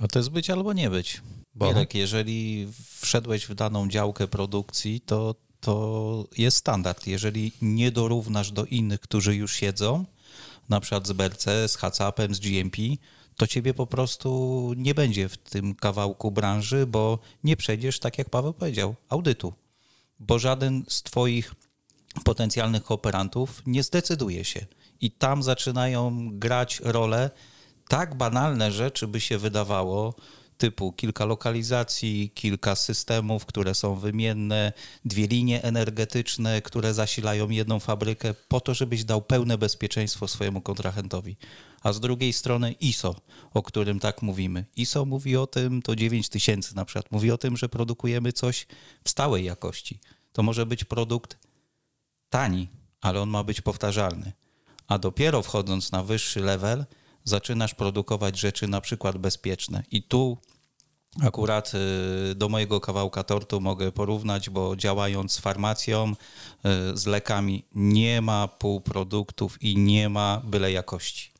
No 0.00 0.08
to 0.08 0.18
jest 0.18 0.28
być 0.28 0.50
albo 0.50 0.72
nie 0.72 0.90
być. 0.90 1.22
Bo? 1.54 1.68
Mirek, 1.68 1.94
jeżeli 1.94 2.68
wszedłeś 3.00 3.46
w 3.46 3.54
daną 3.54 3.88
działkę 3.88 4.28
produkcji, 4.28 5.00
to, 5.00 5.34
to 5.60 6.26
jest 6.38 6.56
standard. 6.56 7.06
Jeżeli 7.06 7.52
nie 7.62 7.90
dorównasz 7.92 8.52
do 8.52 8.64
innych, 8.64 9.00
którzy 9.00 9.36
już 9.36 9.52
siedzą, 9.52 10.04
na 10.68 10.80
przykład 10.80 11.06
z 11.06 11.12
BRC, 11.12 11.44
z 11.44 11.76
HACCP-em, 11.76 12.34
z 12.34 12.40
GMP, 12.40 12.82
to 13.38 13.46
ciebie 13.46 13.74
po 13.74 13.86
prostu 13.86 14.72
nie 14.76 14.94
będzie 14.94 15.28
w 15.28 15.36
tym 15.36 15.74
kawałku 15.74 16.30
branży, 16.30 16.86
bo 16.86 17.18
nie 17.44 17.56
przejdziesz, 17.56 17.98
tak 17.98 18.18
jak 18.18 18.30
Paweł 18.30 18.52
powiedział, 18.52 18.94
audytu. 19.08 19.52
Bo 20.20 20.38
żaden 20.38 20.84
z 20.88 21.02
twoich 21.02 21.54
potencjalnych 22.24 22.84
kooperantów 22.84 23.62
nie 23.66 23.82
zdecyduje 23.82 24.44
się. 24.44 24.66
I 25.00 25.10
tam 25.10 25.42
zaczynają 25.42 26.30
grać 26.32 26.80
role 26.84 27.30
tak 27.88 28.14
banalne 28.14 28.72
rzeczy, 28.72 29.08
by 29.08 29.20
się 29.20 29.38
wydawało, 29.38 30.14
typu 30.58 30.92
kilka 30.92 31.24
lokalizacji, 31.24 32.30
kilka 32.34 32.76
systemów, 32.76 33.46
które 33.46 33.74
są 33.74 33.94
wymienne, 33.94 34.72
dwie 35.04 35.26
linie 35.26 35.62
energetyczne, 35.62 36.62
które 36.62 36.94
zasilają 36.94 37.48
jedną 37.48 37.80
fabrykę, 37.80 38.34
po 38.34 38.60
to, 38.60 38.74
żebyś 38.74 39.04
dał 39.04 39.22
pełne 39.22 39.58
bezpieczeństwo 39.58 40.28
swojemu 40.28 40.60
kontrahentowi. 40.60 41.36
A 41.82 41.92
z 41.92 42.00
drugiej 42.00 42.32
strony 42.32 42.72
ISO, 42.72 43.14
o 43.54 43.62
którym 43.62 44.00
tak 44.00 44.22
mówimy. 44.22 44.64
ISO 44.76 45.04
mówi 45.04 45.36
o 45.36 45.46
tym, 45.46 45.82
to 45.82 45.96
9000 45.96 46.74
na 46.74 46.84
przykład, 46.84 47.12
mówi 47.12 47.30
o 47.30 47.38
tym, 47.38 47.56
że 47.56 47.68
produkujemy 47.68 48.32
coś 48.32 48.66
w 49.04 49.10
stałej 49.10 49.44
jakości. 49.44 49.98
To 50.32 50.42
może 50.42 50.66
być 50.66 50.84
produkt 50.84 51.38
tani, 52.30 52.68
ale 53.00 53.20
on 53.20 53.28
ma 53.28 53.44
być 53.44 53.60
powtarzalny. 53.60 54.32
A 54.88 54.98
dopiero 54.98 55.42
wchodząc 55.42 55.92
na 55.92 56.02
wyższy 56.02 56.40
level, 56.40 56.84
zaczynasz 57.28 57.74
produkować 57.74 58.38
rzeczy 58.38 58.68
na 58.68 58.80
przykład 58.80 59.18
bezpieczne. 59.18 59.82
I 59.90 60.02
tu 60.02 60.38
akurat 61.22 61.72
y, 62.30 62.34
do 62.34 62.48
mojego 62.48 62.80
kawałka 62.80 63.24
tortu 63.24 63.60
mogę 63.60 63.92
porównać, 63.92 64.50
bo 64.50 64.76
działając 64.76 65.32
z 65.32 65.38
farmacją, 65.38 66.12
y, 66.92 66.96
z 66.96 67.06
lekami, 67.06 67.64
nie 67.74 68.20
ma 68.20 68.48
półproduktów 68.48 69.62
i 69.62 69.76
nie 69.76 70.08
ma 70.08 70.42
byle 70.44 70.72
jakości. 70.72 71.30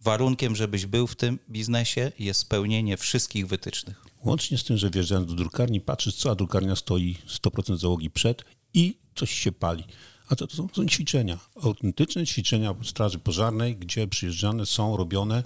Warunkiem, 0.00 0.56
żebyś 0.56 0.86
był 0.86 1.06
w 1.06 1.16
tym 1.16 1.38
biznesie, 1.50 2.12
jest 2.18 2.40
spełnienie 2.40 2.96
wszystkich 2.96 3.46
wytycznych. 3.46 4.04
Łącznie 4.24 4.58
z 4.58 4.64
tym, 4.64 4.76
że 4.76 4.90
wjeżdżając 4.90 5.28
do 5.28 5.34
drukarni, 5.34 5.80
patrzysz, 5.80 6.14
co 6.14 6.30
a 6.30 6.34
drukarnia 6.34 6.76
stoi 6.76 7.18
100% 7.28 7.76
załogi 7.76 8.10
przed 8.10 8.44
i 8.74 8.98
coś 9.14 9.30
się 9.30 9.52
pali. 9.52 9.84
A 10.28 10.36
to, 10.36 10.46
to, 10.46 10.56
są, 10.56 10.68
to 10.68 10.74
są 10.74 10.86
ćwiczenia, 10.86 11.38
autentyczne 11.62 12.26
ćwiczenia 12.26 12.74
Straży 12.84 13.18
Pożarnej, 13.18 13.76
gdzie 13.76 14.06
przyjeżdżane 14.06 14.66
są 14.66 14.96
robione 14.96 15.42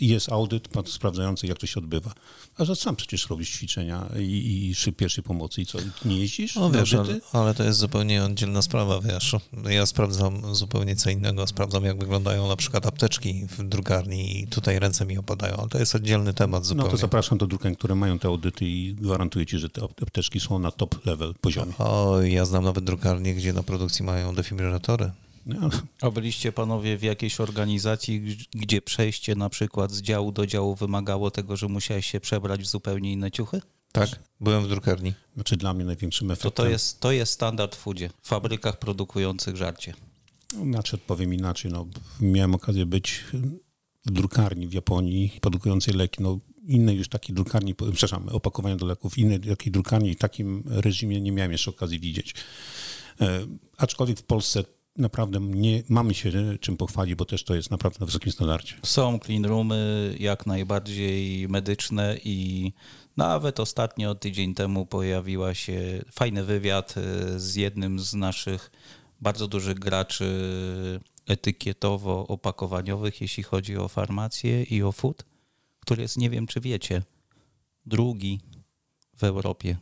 jest 0.00 0.32
audyt 0.32 0.68
sprawdzający, 0.86 1.46
jak 1.46 1.58
to 1.58 1.66
się 1.66 1.80
odbywa. 1.80 2.12
A 2.58 2.64
że 2.64 2.76
sam 2.76 2.96
przecież 2.96 3.30
robisz 3.30 3.50
ćwiczenia 3.50 4.06
i, 4.18 4.74
i 4.88 4.92
pierwszej 4.92 5.24
pomocy 5.24 5.60
i 5.60 5.66
co, 5.66 5.78
nie 6.04 6.16
jeździsz? 6.16 6.54
No 6.54 6.70
wiesz, 6.70 6.94
ale, 6.94 7.20
ale, 7.32 7.54
to 7.54 7.64
jest 7.64 7.78
zupełnie 7.78 8.24
oddzielna 8.24 8.62
sprawa, 8.62 9.00
wiesz. 9.00 9.36
Ja 9.70 9.86
sprawdzam 9.86 10.54
zupełnie 10.54 10.96
co 10.96 11.10
innego, 11.10 11.46
sprawdzam 11.46 11.84
jak 11.84 11.98
wyglądają 11.98 12.48
na 12.48 12.56
przykład 12.56 12.86
apteczki 12.86 13.46
w 13.46 13.62
drukarni 13.62 14.40
i 14.40 14.46
tutaj 14.46 14.78
ręce 14.78 15.06
mi 15.06 15.18
opadają, 15.18 15.56
ale 15.56 15.68
to 15.68 15.78
jest 15.78 15.94
oddzielny 15.94 16.34
temat 16.34 16.64
zupełnie. 16.64 16.84
No 16.84 16.90
to 16.90 16.96
zapraszam 16.96 17.38
do 17.38 17.46
drukarni, 17.46 17.76
które 17.76 17.94
mają 17.94 18.18
te 18.18 18.28
audyty 18.28 18.66
i 18.66 18.94
gwarantuję 18.94 19.46
ci, 19.46 19.58
że 19.58 19.70
te 19.70 19.82
apteczki 19.82 20.40
są 20.40 20.58
na 20.58 20.70
top 20.70 21.06
level 21.06 21.34
poziomie. 21.40 21.72
O, 21.78 22.22
ja 22.22 22.44
znam 22.44 22.64
nawet 22.64 22.84
drukarnie, 22.84 23.34
gdzie 23.34 23.52
na 23.52 23.62
produkcji 23.62 24.04
mają 24.04 24.34
defibrylatory. 24.34 25.10
No. 25.60 25.70
A 26.00 26.10
byliście 26.10 26.52
panowie 26.52 26.96
w 26.96 27.02
jakiejś 27.02 27.40
organizacji, 27.40 28.36
gdzie 28.50 28.82
przejście 28.82 29.34
na 29.34 29.48
przykład 29.48 29.92
z 29.92 30.02
działu 30.02 30.32
do 30.32 30.46
działu 30.46 30.74
wymagało 30.74 31.30
tego, 31.30 31.56
że 31.56 31.68
musiałeś 31.68 32.06
się 32.06 32.20
przebrać 32.20 32.62
w 32.62 32.66
zupełnie 32.66 33.12
inne 33.12 33.30
ciuchy? 33.30 33.60
Tak, 33.92 34.08
byłem 34.40 34.64
w 34.64 34.68
drukarni. 34.68 35.14
Znaczy 35.34 35.56
dla 35.56 35.74
mnie 35.74 35.84
największym 35.84 36.30
efektem... 36.30 36.50
To, 36.50 36.62
to, 36.62 36.68
jest, 36.68 37.00
to 37.00 37.12
jest 37.12 37.32
standard 37.32 37.76
w 37.76 37.78
foodzie, 37.78 38.10
w 38.22 38.28
fabrykach 38.28 38.78
produkujących 38.78 39.56
żarcie. 39.56 39.94
Znaczy 40.70 40.96
odpowiem 40.96 41.34
inaczej. 41.34 41.72
No, 41.72 41.86
miałem 42.20 42.54
okazję 42.54 42.86
być 42.86 43.24
w 44.06 44.10
drukarni 44.10 44.68
w 44.68 44.72
Japonii 44.72 45.38
produkującej 45.40 45.94
leki. 45.94 46.22
No, 46.22 46.38
innej 46.66 46.96
już 46.96 47.08
takiej 47.08 47.34
drukarni, 47.34 47.74
przepraszam, 47.74 48.28
opakowania 48.28 48.76
do 48.76 48.86
leków, 48.86 49.18
innej 49.18 49.40
takiej 49.40 49.72
drukarni 49.72 50.14
w 50.14 50.18
takim 50.18 50.62
reżimie 50.66 51.20
nie 51.20 51.32
miałem 51.32 51.52
jeszcze 51.52 51.70
okazji 51.70 52.00
widzieć. 52.00 52.34
E, 53.20 53.46
aczkolwiek 53.76 54.18
w 54.18 54.22
Polsce 54.22 54.64
naprawdę 55.00 55.40
nie 55.40 55.82
mamy 55.88 56.14
się 56.14 56.30
czym 56.60 56.76
pochwalić, 56.76 57.14
bo 57.14 57.24
też 57.24 57.44
to 57.44 57.54
jest 57.54 57.70
naprawdę 57.70 58.00
na 58.00 58.06
wysokim 58.06 58.32
standardzie. 58.32 58.74
Są 58.82 59.18
clean 59.18 59.44
roomy 59.44 60.14
jak 60.18 60.46
najbardziej 60.46 61.48
medyczne 61.48 62.16
i 62.24 62.72
nawet 63.16 63.60
ostatnio, 63.60 64.14
tydzień 64.14 64.54
temu 64.54 64.86
pojawiła 64.86 65.54
się 65.54 66.04
fajny 66.12 66.44
wywiad 66.44 66.94
e, 66.96 67.40
z 67.40 67.54
jednym 67.54 68.00
z 68.00 68.14
naszych 68.14 68.70
bardzo 69.20 69.48
dużych 69.48 69.78
graczy 69.78 70.30
etykietowo-opakowaniowych, 71.28 73.20
jeśli 73.20 73.42
chodzi 73.42 73.76
o 73.76 73.88
farmację 73.88 74.62
i 74.62 74.82
o 74.82 74.92
food, 74.92 75.24
który 75.80 76.02
jest, 76.02 76.16
nie 76.16 76.30
wiem 76.30 76.46
czy 76.46 76.60
wiecie, 76.60 77.02
drugi 77.86 78.40
w 79.16 79.24
Europie, 79.24 79.76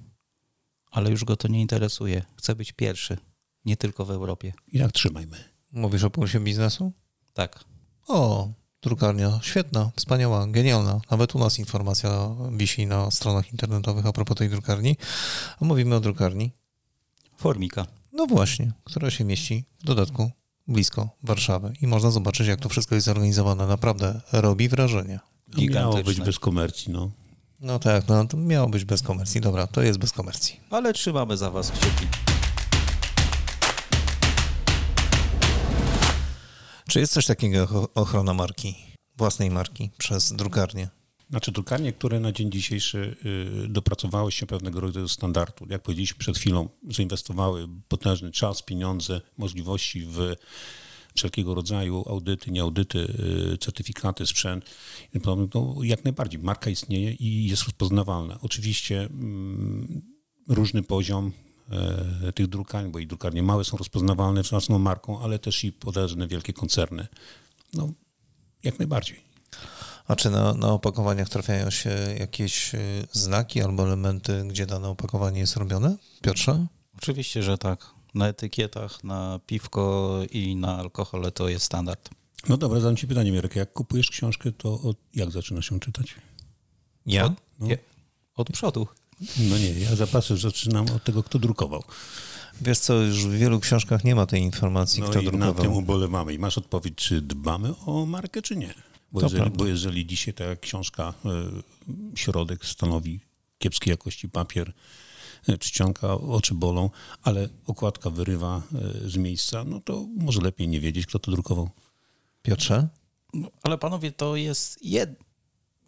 ale 0.91 1.11
już 1.11 1.25
go 1.25 1.37
to 1.37 1.49
nie 1.49 1.61
interesuje. 1.61 2.25
Chce 2.37 2.55
być 2.55 2.73
pierwszy 2.73 3.19
nie 3.65 3.77
tylko 3.77 4.05
w 4.05 4.11
Europie. 4.11 4.53
I 4.69 4.79
tak 4.79 4.93
trzymajmy. 4.93 5.37
Mówisz 5.73 6.05
o 6.05 6.11
pulsie 6.11 6.41
biznesu? 6.41 6.93
Tak. 7.35 7.65
O, 8.09 8.49
drukarnia, 8.83 9.41
świetna, 9.43 9.91
wspaniała, 9.97 10.47
genialna. 10.47 11.01
Nawet 11.11 11.35
u 11.35 11.39
nas 11.39 11.59
informacja 11.59 12.37
wisi 12.53 12.87
na 12.87 13.11
stronach 13.11 13.53
internetowych 13.53 14.07
a 14.07 14.13
propos 14.13 14.37
tej 14.37 14.49
drukarni. 14.49 14.97
A 15.61 15.65
mówimy 15.65 15.95
o 15.95 16.01
drukarni. 16.01 16.53
Formika. 17.37 17.87
No 18.13 18.27
właśnie, 18.27 18.73
która 18.85 19.11
się 19.11 19.25
mieści 19.25 19.65
w 19.81 19.85
dodatku 19.85 20.31
blisko 20.69 21.09
Warszawy 21.23 21.73
i 21.81 21.87
można 21.87 22.11
zobaczyć, 22.11 22.47
jak 22.47 22.61
to 22.61 22.69
wszystko 22.69 22.95
jest 22.95 23.05
zorganizowane. 23.05 23.67
Naprawdę 23.67 24.21
robi 24.33 24.69
wrażenie. 24.69 25.21
Miało 25.71 26.03
być 26.03 26.21
bez 26.21 26.39
komercji, 26.39 26.93
no. 26.93 27.11
No 27.61 27.79
tak, 27.79 28.09
no 28.09 28.27
to 28.27 28.37
miało 28.37 28.69
być 28.69 28.85
bez 28.85 29.03
komercji. 29.03 29.41
Dobra, 29.41 29.67
to 29.67 29.83
jest 29.83 29.99
bez 29.99 30.13
komercji. 30.13 30.61
Ale 30.71 30.93
trzymamy 30.93 31.37
za 31.37 31.51
was 31.51 31.71
kciuki. 31.71 32.07
Czy 36.89 37.01
jest 37.01 37.13
coś 37.13 37.27
takiego 37.27 37.57
jak 37.59 37.71
ochrona 37.95 38.35
marki, 38.35 38.75
własnej 39.17 39.51
marki 39.51 39.91
przez 39.99 40.33
drukarnię? 40.33 40.89
Znaczy 41.31 41.53
drukarnie, 41.53 41.93
które 41.93 42.21
na 42.21 42.33
dzień 42.33 42.53
dzisiejszy 42.53 43.17
y, 43.65 43.69
dopracowały 43.69 44.33
się 44.33 44.47
pewnego 44.47 44.81
rodzaju 44.81 45.09
standardu, 45.09 45.67
jak 45.71 45.83
powiedzieliśmy 45.83 46.19
przed 46.19 46.39
chwilą, 46.39 46.69
zainwestowały 46.91 47.69
potężny 47.89 48.31
czas, 48.31 48.63
pieniądze, 48.63 49.21
możliwości 49.39 50.07
w 50.07 50.37
wszelkiego 51.15 51.55
rodzaju 51.55 52.05
audyty, 52.09 52.51
nieaudyty, 52.51 52.99
y, 53.55 53.59
certyfikaty, 53.59 54.27
sprzęt. 54.27 54.65
No, 55.55 55.75
jak 55.83 56.05
najbardziej. 56.05 56.41
Marka 56.41 56.71
istnieje 56.71 57.13
i 57.13 57.47
jest 57.47 57.63
rozpoznawalna. 57.63 58.39
Oczywiście 58.43 59.01
mm, 59.01 60.03
różny 60.49 60.83
poziom 60.83 61.33
tych 62.35 62.47
drukarni, 62.47 62.91
bo 62.91 62.99
i 62.99 63.07
drukarnie 63.07 63.43
małe 63.43 63.65
są 63.65 63.77
rozpoznawalne 63.77 64.43
własną 64.43 64.79
marką, 64.79 65.21
ale 65.21 65.39
też 65.39 65.65
i 65.65 65.73
potężne 65.73 66.29
wielkie 66.29 66.53
koncerny. 66.53 67.07
No, 67.75 67.93
jak 68.65 68.79
najbardziej. 68.79 69.21
A 70.07 70.17
czy 70.17 70.31
na, 70.31 70.55
na 70.55 70.73
opakowaniach 70.73 71.29
trafiają 71.29 71.71
się 71.71 71.91
jakieś 72.19 72.75
e, 72.75 72.79
znaki 73.13 73.63
albo 73.63 73.83
elementy, 73.83 74.45
gdzie 74.49 74.67
dane 74.67 74.89
opakowanie 74.89 75.41
jest 75.41 75.57
robione? 75.57 75.97
Piotrze? 76.23 76.67
Oczywiście, 76.97 77.43
że 77.43 77.59
tak. 77.59 77.87
Na 78.15 78.29
etykietach, 78.29 79.05
na 79.05 79.41
piwko 79.47 80.19
i 80.31 80.57
na 80.57 80.77
alkohole 80.79 81.31
to 81.31 81.49
jest 81.49 81.65
standard. 81.65 82.11
No 82.49 82.57
dobra, 82.57 82.81
zadam 82.81 82.97
ci 82.97 83.07
pytanie, 83.07 83.33
Mirek. 83.33 83.57
Jak 83.57 83.73
kupujesz 83.73 84.11
książkę, 84.11 84.53
to 84.53 84.81
od, 84.81 84.97
jak 85.15 85.31
zaczynasz 85.31 85.71
ją 85.71 85.81
czytać? 85.81 86.15
Ja? 87.07 87.25
Od, 87.25 87.33
no. 87.59 87.69
od 88.37 88.51
przodu. 88.51 88.87
No 89.21 89.59
nie, 89.59 89.73
ja 89.73 89.97
zapasy 89.97 90.37
zaczynam 90.37 90.87
od 90.97 91.05
tego, 91.05 91.23
kto 91.23 91.39
drukował. 91.39 91.85
Wiesz 92.61 92.79
co, 92.79 92.95
już 92.95 93.27
w 93.27 93.31
wielu 93.31 93.61
książkach 93.61 94.05
nie 94.05 94.15
ma 94.15 94.27
tej 94.27 94.43
informacji, 94.43 95.03
no 95.03 95.09
kto 95.09 95.21
i 95.21 95.25
drukował. 95.25 95.55
na 95.55 95.61
tym 95.61 95.73
ubolewamy. 95.73 96.35
I 96.35 96.39
masz 96.39 96.59
odpowiedź, 96.59 96.95
czy 96.95 97.23
dbamy 97.23 97.77
o 97.87 98.07
markę, 98.07 98.43
czy 98.43 98.57
nie. 98.57 98.75
Bo, 99.13 99.21
jeżeli, 99.23 99.51
bo 99.51 99.67
jeżeli, 99.67 100.07
dzisiaj 100.07 100.35
ta 100.35 100.57
książka, 100.57 101.15
y, 101.89 102.19
środek 102.19 102.67
stanowi 102.67 103.21
kiepskiej 103.59 103.91
jakości 103.91 104.29
papier, 104.29 104.73
y, 105.49 105.59
czcionka, 105.59 106.15
oczy 106.15 106.55
bolą, 106.55 106.91
ale 107.23 107.49
okładka 107.67 108.11
wyrywa 108.11 108.63
y, 109.05 109.11
z 109.11 109.17
miejsca, 109.17 109.65
no 109.65 109.81
to 109.81 110.07
może 110.17 110.41
lepiej 110.41 110.69
nie 110.69 110.81
wiedzieć, 110.81 111.07
kto 111.07 111.19
to 111.19 111.31
drukował. 111.31 111.71
Piotrze? 112.43 112.89
No, 113.35 113.51
ale 113.63 113.79
panowie, 113.79 114.13
to 114.13 114.37
jest 114.37 114.85
jed, 114.85 115.28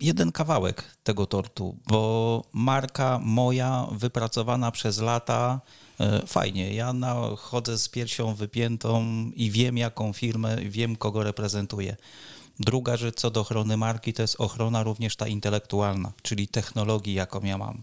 jeden 0.01 0.33
kawałek 0.33 0.97
tego 1.03 1.27
tortu, 1.27 1.77
bo 1.87 2.45
marka 2.53 3.21
moja, 3.23 3.87
wypracowana 3.93 4.71
przez 4.71 4.99
lata, 4.99 5.61
e, 6.01 6.27
fajnie. 6.27 6.75
Ja 6.75 6.95
chodzę 7.39 7.79
z 7.79 7.89
piersią 7.89 8.35
wypiętą 8.35 9.05
i 9.35 9.51
wiem, 9.51 9.79
jaką 9.79 10.13
firmę, 10.13 10.57
wiem, 10.57 10.97
kogo 10.97 11.23
reprezentuję. 11.23 11.97
Druga 12.61 12.97
rzecz 12.97 13.17
co 13.17 13.31
do 13.31 13.41
ochrony 13.41 13.77
marki, 13.77 14.13
to 14.13 14.23
jest 14.23 14.41
ochrona 14.41 14.83
również 14.83 15.17
ta 15.17 15.29
intelektualna, 15.29 16.13
czyli 16.23 16.49
technologii, 16.49 17.15
jaką 17.15 17.41
ja 17.41 17.59
mam. 17.59 17.83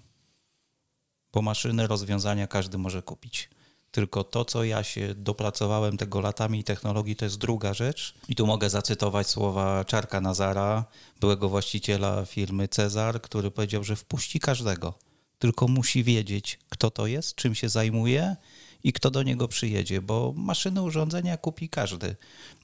Bo 1.33 1.41
maszyny, 1.41 1.87
rozwiązania 1.87 2.47
każdy 2.47 2.77
może 2.77 3.01
kupić 3.01 3.49
tylko 3.97 4.23
to, 4.23 4.45
co 4.45 4.63
ja 4.63 4.83
się 4.83 5.15
dopracowałem 5.15 5.97
tego 5.97 6.21
latami 6.21 6.63
technologii, 6.63 7.15
to 7.15 7.25
jest 7.25 7.37
druga 7.37 7.73
rzecz. 7.73 8.13
I 8.27 8.35
tu 8.35 8.47
mogę 8.47 8.69
zacytować 8.69 9.27
słowa 9.27 9.85
Czarka 9.85 10.21
Nazara, 10.21 10.85
byłego 11.19 11.49
właściciela 11.49 12.25
firmy 12.25 12.67
Cezar, 12.67 13.21
który 13.21 13.51
powiedział, 13.51 13.83
że 13.83 13.95
wpuści 13.95 14.39
każdego, 14.39 14.93
tylko 15.39 15.67
musi 15.67 16.03
wiedzieć, 16.03 16.59
kto 16.69 16.91
to 16.91 17.07
jest, 17.07 17.35
czym 17.35 17.55
się 17.55 17.69
zajmuje 17.69 18.35
i 18.83 18.93
kto 18.93 19.11
do 19.11 19.23
niego 19.23 19.47
przyjedzie, 19.47 20.01
bo 20.01 20.33
maszyny, 20.35 20.81
urządzenia 20.81 21.37
kupi 21.37 21.69
każdy. 21.69 22.15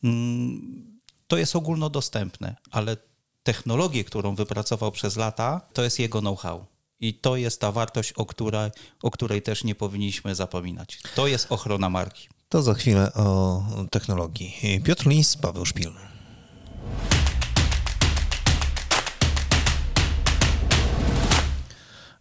Mm, 0.03 0.99
to 1.27 1.37
jest 1.37 1.55
ogólnodostępne, 1.55 2.55
ale 2.71 2.97
technologię, 3.43 4.03
którą 4.03 4.35
wypracował 4.35 4.91
przez 4.91 5.15
lata, 5.15 5.61
to 5.73 5.83
jest 5.83 5.99
jego 5.99 6.19
know-how. 6.19 6.65
I 7.03 7.13
to 7.13 7.35
jest 7.35 7.61
ta 7.61 7.71
wartość, 7.71 8.13
o 8.13 8.25
której, 8.25 8.71
o 9.01 9.11
której 9.11 9.41
też 9.41 9.63
nie 9.63 9.75
powinniśmy 9.75 10.35
zapominać. 10.35 10.99
To 11.15 11.27
jest 11.27 11.51
ochrona 11.51 11.89
marki. 11.89 12.27
To 12.49 12.61
za 12.61 12.73
chwilę 12.73 13.13
o 13.13 13.63
technologii. 13.91 14.81
Piotr 14.83 15.07
Lis, 15.07 15.37
Paweł 15.37 15.65
Szpil. 15.65 15.91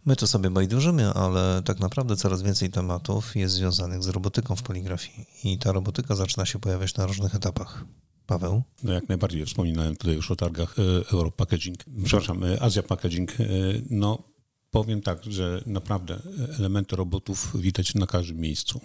My 0.05 0.17
to 0.17 0.27
sobie 0.27 0.51
bajdurzymy, 0.51 1.13
ale 1.13 1.63
tak 1.65 1.81
naprawdę 1.81 2.17
coraz 2.17 2.43
więcej 2.43 2.71
tematów 2.71 3.37
jest 3.37 3.55
związanych 3.55 4.03
z 4.03 4.09
robotyką 4.09 4.57
w 4.57 4.63
poligrafii 4.63 5.27
i 5.45 5.59
ta 5.59 5.73
robotyka 5.73 6.15
zaczyna 6.15 6.47
się 6.47 6.59
pojawiać 6.59 6.97
na 6.97 7.07
różnych 7.07 7.35
etapach. 7.35 7.85
Paweł? 8.27 8.63
No 8.83 8.93
jak 8.93 9.09
najbardziej. 9.09 9.47
Wspominałem 9.47 9.97
tutaj 9.97 10.15
już 10.15 10.31
o 10.31 10.37
targach 10.37 10.77
e, 10.79 10.83
Euro 11.13 11.31
Packaging, 11.31 11.79
przepraszam, 12.05 12.45
e, 12.45 12.63
Azja 12.63 12.83
Packaging. 12.83 13.41
E, 13.41 13.45
no 13.91 14.32
powiem 14.73 15.03
tak, 15.03 15.25
że 15.25 15.63
naprawdę 15.67 16.21
elementy 16.59 16.97
robotów 16.97 17.53
widać 17.55 17.95
na 17.95 18.07
każdym 18.07 18.37
miejscu. 18.41 18.81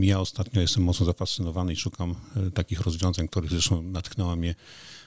Ja 0.00 0.20
ostatnio 0.20 0.60
jestem 0.60 0.82
mocno 0.82 1.06
zafascynowany 1.06 1.72
i 1.72 1.76
szukam 1.76 2.14
takich 2.54 2.80
rozwiązań, 2.80 3.28
których 3.28 3.50
zresztą 3.50 3.82
natknęła 3.82 4.36
mnie 4.36 4.54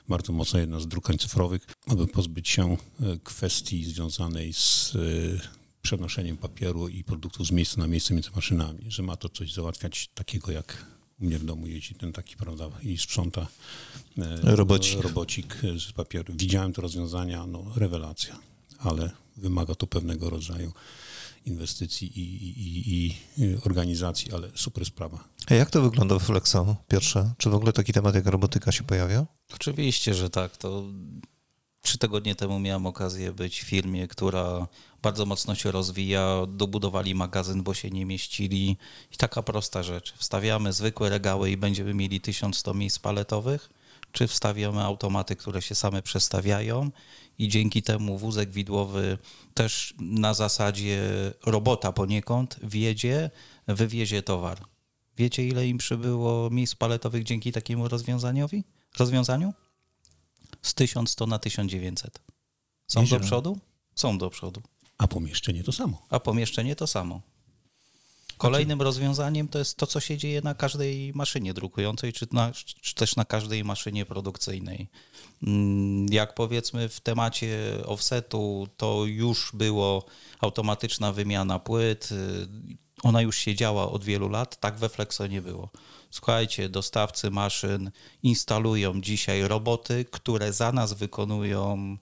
bardzo 0.07 0.33
mocno 0.33 0.59
jedna 0.59 0.79
z 0.79 0.87
drukań 0.87 1.17
cyfrowych, 1.17 1.61
aby 1.87 2.07
pozbyć 2.07 2.49
się 2.49 2.77
kwestii 3.23 3.85
związanej 3.85 4.53
z 4.53 4.93
przenoszeniem 5.81 6.37
papieru 6.37 6.87
i 6.87 7.03
produktów 7.03 7.47
z 7.47 7.51
miejsca 7.51 7.81
na 7.81 7.87
miejsce 7.87 8.13
między 8.13 8.29
maszynami, 8.35 8.85
że 8.87 9.03
ma 9.03 9.15
to 9.15 9.29
coś 9.29 9.53
załatwiać 9.53 10.09
takiego 10.13 10.51
jak 10.51 10.85
u 11.19 11.25
mnie 11.25 11.39
w 11.39 11.45
domu 11.45 11.67
jeździ 11.67 11.95
ten 11.95 12.13
taki, 12.13 12.35
prawda, 12.35 12.69
i 12.83 12.97
sprząta 12.97 13.47
e, 14.17 14.55
robocik, 14.55 14.99
robocik 15.01 15.57
z 15.87 15.91
papieru. 15.91 16.33
Widziałem 16.37 16.73
te 16.73 16.81
rozwiązania, 16.81 17.45
no 17.45 17.65
rewelacja, 17.75 18.39
ale 18.79 19.11
wymaga 19.37 19.75
to 19.75 19.87
pewnego 19.87 20.29
rodzaju 20.29 20.71
inwestycji 21.45 22.19
i, 22.19 22.49
i, 22.49 23.07
i, 23.07 23.15
organizacji, 23.65 24.33
ale 24.33 24.49
super 24.55 24.85
sprawa. 24.85 25.23
A 25.47 25.53
jak 25.53 25.71
to 25.71 25.81
wygląda 25.81 26.19
w 26.19 26.23
Flexo, 26.23 26.75
pierwsze? 26.87 27.33
Czy 27.37 27.49
w 27.49 27.55
ogóle 27.55 27.73
taki 27.73 27.93
temat 27.93 28.15
jak 28.15 28.25
robotyka 28.25 28.71
się 28.71 28.83
pojawia? 28.83 29.25
Oczywiście, 29.53 30.13
że 30.13 30.29
tak. 30.29 30.57
To 30.57 30.83
trzy 31.81 31.97
tygodnie 31.97 32.35
temu 32.35 32.59
miałem 32.59 32.85
okazję 32.85 33.31
być 33.31 33.61
w 33.61 33.65
firmie, 33.65 34.07
która 34.07 34.67
bardzo 35.01 35.25
mocno 35.25 35.55
się 35.55 35.71
rozwija. 35.71 36.45
Dobudowali 36.47 37.15
magazyn, 37.15 37.63
bo 37.63 37.73
się 37.73 37.89
nie 37.89 38.05
mieścili. 38.05 38.77
I 39.11 39.17
taka 39.17 39.43
prosta 39.43 39.83
rzecz. 39.83 40.13
Wstawiamy 40.17 40.73
zwykłe 40.73 41.09
regały 41.09 41.51
i 41.51 41.57
będziemy 41.57 41.93
mieli 41.93 42.21
1100 42.21 42.73
miejsc 42.73 42.99
paletowych, 42.99 43.69
czy 44.11 44.27
wstawiamy 44.27 44.81
automaty, 44.81 45.35
które 45.35 45.61
się 45.61 45.75
same 45.75 46.01
przestawiają 46.01 46.91
i 47.37 47.47
dzięki 47.47 47.83
temu 47.83 48.17
wózek 48.17 48.51
widłowy 48.51 49.17
też 49.53 49.93
na 49.99 50.33
zasadzie 50.33 51.01
robota 51.45 51.91
poniekąd 51.91 52.59
wjedzie, 52.63 53.29
wywiezie 53.67 54.21
towar. 54.21 54.61
Wiecie, 55.17 55.47
ile 55.47 55.67
im 55.67 55.77
przybyło 55.77 56.49
miejsc 56.49 56.75
paletowych 56.75 57.23
dzięki 57.23 57.51
takiemu 57.51 57.87
rozwiązaniowi? 57.87 58.63
rozwiązaniu? 58.99 59.53
Z 60.61 60.73
1100 60.73 61.27
na 61.27 61.39
1900. 61.39 62.19
Są 62.87 63.05
do 63.05 63.19
przodu? 63.19 63.59
Są 63.95 64.17
do 64.17 64.29
przodu. 64.29 64.61
A 64.97 65.07
pomieszczenie 65.07 65.63
to 65.63 65.71
samo. 65.71 66.05
A 66.09 66.19
pomieszczenie 66.19 66.75
to 66.75 66.87
samo. 66.87 67.21
Kolejnym 68.37 68.81
rozwiązaniem 68.81 69.47
to 69.47 69.59
jest 69.59 69.77
to, 69.77 69.87
co 69.87 69.99
się 69.99 70.17
dzieje 70.17 70.41
na 70.41 70.53
każdej 70.53 71.11
maszynie 71.15 71.53
drukującej, 71.53 72.13
czy, 72.13 72.27
na, 72.31 72.51
czy, 72.81 72.95
też 72.95 73.15
na 73.15 73.25
każdej 73.25 73.63
maszynie 73.63 74.05
produkcyjnej. 74.05 74.87
Mm, 75.43 76.05
jak 76.09 76.35
powiedzmy 76.35 76.89
w 76.89 76.99
temacie 76.99 77.57
offsetu, 77.85 78.67
to 78.77 79.05
już 79.05 79.51
było 79.53 80.05
automatyczna 80.39 81.11
wymiana 81.11 81.59
płyt. 81.59 82.09
Ona 83.03 83.21
już 83.21 83.37
się 83.37 83.55
działa 83.55 83.91
od 83.91 84.03
wielu 84.03 84.29
lat, 84.29 84.59
tak 84.59 84.77
we 84.77 84.89
Flexo 84.89 85.27
nie 85.27 85.41
było. 85.41 85.69
Słuchajcie, 86.11 86.69
dostawcy 86.69 87.31
maszyn 87.31 87.91
instalują 88.23 89.01
dzisiaj 89.01 89.41
roboty, 89.41 90.05
które 90.11 90.53
za 90.53 90.71
nas 90.71 90.93
wykonują 90.93 91.97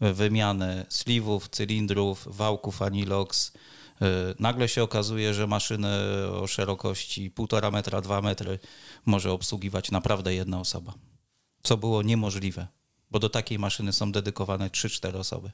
wymianę 0.00 0.86
sliwów, 0.88 1.48
cylindrów, 1.48 2.36
wałków 2.36 2.82
Anilox. 2.82 3.52
E, 4.02 4.34
nagle 4.38 4.68
się 4.68 4.82
okazuje, 4.82 5.34
że 5.34 5.46
maszynę 5.46 5.98
o 6.32 6.46
szerokości 6.46 7.30
1,5 7.30 7.72
metra, 7.72 8.00
2 8.00 8.20
metry 8.20 8.58
może 9.06 9.32
obsługiwać 9.32 9.90
naprawdę 9.90 10.34
jedna 10.34 10.60
osoba. 10.60 10.94
Co 11.62 11.76
było 11.76 12.02
niemożliwe, 12.02 12.66
bo 13.10 13.18
do 13.18 13.28
takiej 13.28 13.58
maszyny 13.58 13.92
są 13.92 14.12
dedykowane 14.12 14.68
3-4 14.68 15.16
osoby. 15.16 15.50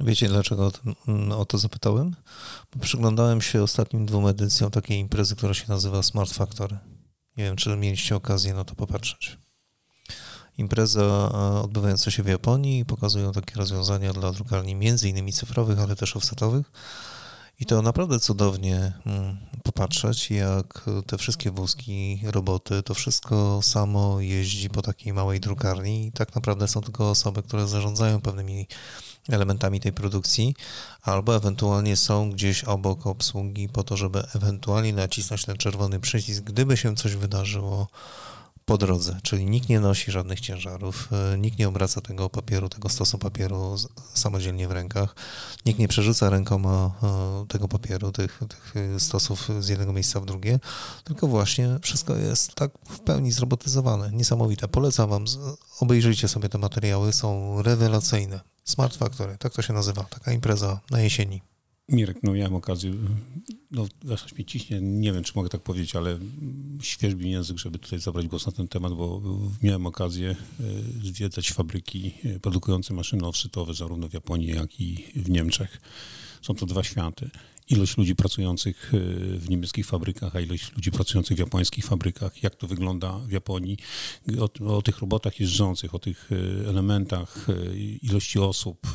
Wiecie, 0.00 0.28
dlaczego 0.28 0.66
o, 0.66 0.70
tym, 0.70 0.94
o 1.32 1.44
to 1.44 1.58
zapytałem? 1.58 2.16
Bo 2.74 2.80
przyglądałem 2.80 3.42
się 3.42 3.62
ostatnim 3.62 4.06
dwóm 4.06 4.26
edycjom 4.26 4.70
takiej 4.70 4.98
imprezy, 4.98 5.36
która 5.36 5.54
się 5.54 5.64
nazywa 5.68 6.02
Smart 6.02 6.32
Factory. 6.32 6.78
Nie 7.36 7.44
wiem, 7.44 7.56
czy 7.56 7.76
mieliście 7.76 8.16
okazję 8.16 8.54
na 8.54 8.64
to 8.64 8.74
popatrzeć 8.74 9.38
impreza 10.58 11.32
odbywająca 11.62 12.10
się 12.10 12.22
w 12.22 12.26
Japonii 12.26 12.84
pokazują 12.84 13.32
takie 13.32 13.54
rozwiązania 13.54 14.12
dla 14.12 14.32
drukarni 14.32 14.74
między 14.74 15.08
innymi 15.08 15.32
cyfrowych, 15.32 15.78
ale 15.78 15.96
też 15.96 16.16
offsetowych. 16.16 16.72
I 17.60 17.66
to 17.66 17.82
naprawdę 17.82 18.20
cudownie 18.20 18.92
mm, 19.06 19.36
popatrzeć, 19.62 20.30
jak 20.30 20.84
te 21.06 21.18
wszystkie 21.18 21.50
wózki, 21.50 22.20
roboty, 22.22 22.82
to 22.82 22.94
wszystko 22.94 23.62
samo 23.62 24.20
jeździ 24.20 24.70
po 24.70 24.82
takiej 24.82 25.12
małej 25.12 25.40
drukarni. 25.40 26.06
I 26.06 26.12
tak 26.12 26.34
naprawdę 26.34 26.68
są 26.68 26.80
tylko 26.80 27.10
osoby, 27.10 27.42
które 27.42 27.66
zarządzają 27.66 28.20
pewnymi 28.20 28.66
elementami 29.28 29.80
tej 29.80 29.92
produkcji, 29.92 30.54
albo 31.02 31.36
ewentualnie 31.36 31.96
są 31.96 32.30
gdzieś 32.30 32.64
obok 32.64 33.06
obsługi 33.06 33.68
po 33.68 33.84
to, 33.84 33.96
żeby 33.96 34.22
ewentualnie 34.34 34.92
nacisnąć 34.92 35.44
ten 35.44 35.56
czerwony 35.56 36.00
przycisk, 36.00 36.44
gdyby 36.44 36.76
się 36.76 36.96
coś 36.96 37.14
wydarzyło 37.16 37.88
po 38.64 38.78
drodze, 38.78 39.18
czyli 39.22 39.46
nikt 39.46 39.68
nie 39.68 39.80
nosi 39.80 40.10
żadnych 40.10 40.40
ciężarów, 40.40 41.08
e, 41.12 41.38
nikt 41.38 41.58
nie 41.58 41.68
obraca 41.68 42.00
tego 42.00 42.30
papieru, 42.30 42.68
tego 42.68 42.88
stosu 42.88 43.18
papieru 43.18 43.76
samodzielnie 44.14 44.68
w 44.68 44.72
rękach, 44.72 45.14
nikt 45.66 45.78
nie 45.78 45.88
przerzuca 45.88 46.30
rękoma 46.30 46.90
e, 47.02 47.46
tego 47.48 47.68
papieru, 47.68 48.12
tych, 48.12 48.40
tych 48.48 48.74
stosów 48.98 49.48
z 49.60 49.68
jednego 49.68 49.92
miejsca 49.92 50.20
w 50.20 50.26
drugie, 50.26 50.60
tylko 51.04 51.26
właśnie 51.26 51.78
wszystko 51.82 52.16
jest 52.16 52.54
tak 52.54 52.70
w 52.88 53.00
pełni 53.00 53.32
zrobotyzowane. 53.32 54.12
Niesamowite. 54.12 54.68
Polecam 54.68 55.10
Wam, 55.10 55.24
obejrzyjcie 55.80 56.28
sobie 56.28 56.48
te 56.48 56.58
materiały, 56.58 57.12
są 57.12 57.62
rewelacyjne. 57.62 58.40
Smart 58.64 58.96
Factory, 58.96 59.36
tak 59.38 59.52
to 59.52 59.62
się 59.62 59.72
nazywa, 59.72 60.04
taka 60.04 60.32
impreza 60.32 60.80
na 60.90 61.00
jesieni. 61.00 61.42
Mirek, 61.88 62.16
no 62.22 62.32
miałem 62.32 62.54
okazję, 62.54 62.92
no 63.74 63.86
aż 64.14 64.32
mnie 64.32 64.44
ciśnie, 64.44 64.80
nie 64.80 65.12
wiem, 65.12 65.24
czy 65.24 65.32
mogę 65.36 65.48
tak 65.48 65.60
powiedzieć, 65.60 65.96
ale 65.96 66.18
świeżbi 66.82 67.30
język, 67.30 67.58
żeby 67.58 67.78
tutaj 67.78 67.98
zabrać 67.98 68.26
głos 68.26 68.46
na 68.46 68.52
ten 68.52 68.68
temat, 68.68 68.92
bo 68.92 69.22
miałem 69.62 69.86
okazję 69.86 70.30
e, 70.30 70.36
zwiedzać 71.04 71.52
fabryki 71.52 72.14
e, 72.24 72.40
produkujące 72.40 72.94
maszyny 72.94 73.26
offsetowe 73.26 73.74
zarówno 73.74 74.08
w 74.08 74.12
Japonii, 74.12 74.48
jak 74.48 74.80
i 74.80 75.04
w 75.16 75.30
Niemczech. 75.30 75.80
Są 76.42 76.54
to 76.54 76.66
dwa 76.66 76.84
światy 76.84 77.30
ilość 77.70 77.96
ludzi 77.96 78.14
pracujących 78.14 78.92
e, 78.94 78.98
w 79.38 79.50
niemieckich 79.50 79.86
fabrykach, 79.86 80.36
a 80.36 80.40
ilość 80.40 80.72
ludzi 80.76 80.90
pracujących 80.90 81.36
w 81.36 81.40
japońskich 81.40 81.84
fabrykach, 81.84 82.42
jak 82.42 82.56
to 82.56 82.66
wygląda 82.66 83.18
w 83.18 83.32
Japonii, 83.32 83.78
o, 84.38 84.76
o 84.76 84.82
tych 84.82 84.98
robotach 84.98 85.40
jeżdżących, 85.40 85.94
o 85.94 85.98
tych 85.98 86.30
e, 86.32 86.68
elementach, 86.68 87.46
e, 87.48 87.76
ilości 88.02 88.38
osób, 88.38 88.86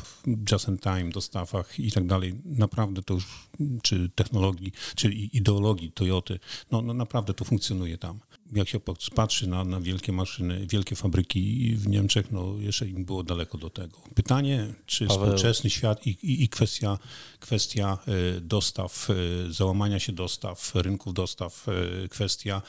just 0.50 0.68
in 0.68 0.78
time, 0.78 1.10
dostawach 1.10 1.80
i 1.80 1.92
tak 1.92 2.06
dalej. 2.06 2.34
Naprawdę 2.44 3.02
to 3.02 3.14
już, 3.14 3.48
czy 3.82 4.10
technologii, 4.14 4.72
czy 4.94 5.12
ideologii 5.12 5.92
Toyoty, 5.92 6.38
no, 6.70 6.82
no 6.82 6.94
naprawdę 6.94 7.34
to 7.34 7.44
funkcjonuje 7.44 7.98
tam 7.98 8.20
jak 8.52 8.68
się 8.68 8.80
patrzy 9.14 9.46
na, 9.46 9.64
na 9.64 9.80
wielkie 9.80 10.12
maszyny, 10.12 10.66
wielkie 10.66 10.96
fabryki 10.96 11.74
w 11.76 11.88
Niemczech, 11.88 12.32
no 12.32 12.54
jeszcze 12.58 12.88
im 12.88 13.04
było 13.04 13.22
daleko 13.22 13.58
do 13.58 13.70
tego. 13.70 13.96
Pytanie, 14.14 14.74
czy 14.86 15.06
Paweł. 15.06 15.26
współczesny 15.26 15.70
świat 15.70 16.06
i, 16.06 16.10
i, 16.10 16.44
i 16.44 16.48
kwestia, 16.48 16.98
kwestia 17.40 17.98
e, 18.36 18.40
dostaw, 18.40 19.08
e, 19.10 19.52
załamania 19.52 19.98
się 19.98 20.12
dostaw, 20.12 20.74
rynków 20.74 21.14
dostaw, 21.14 21.66
e, 21.68 22.08
kwestia 22.08 22.62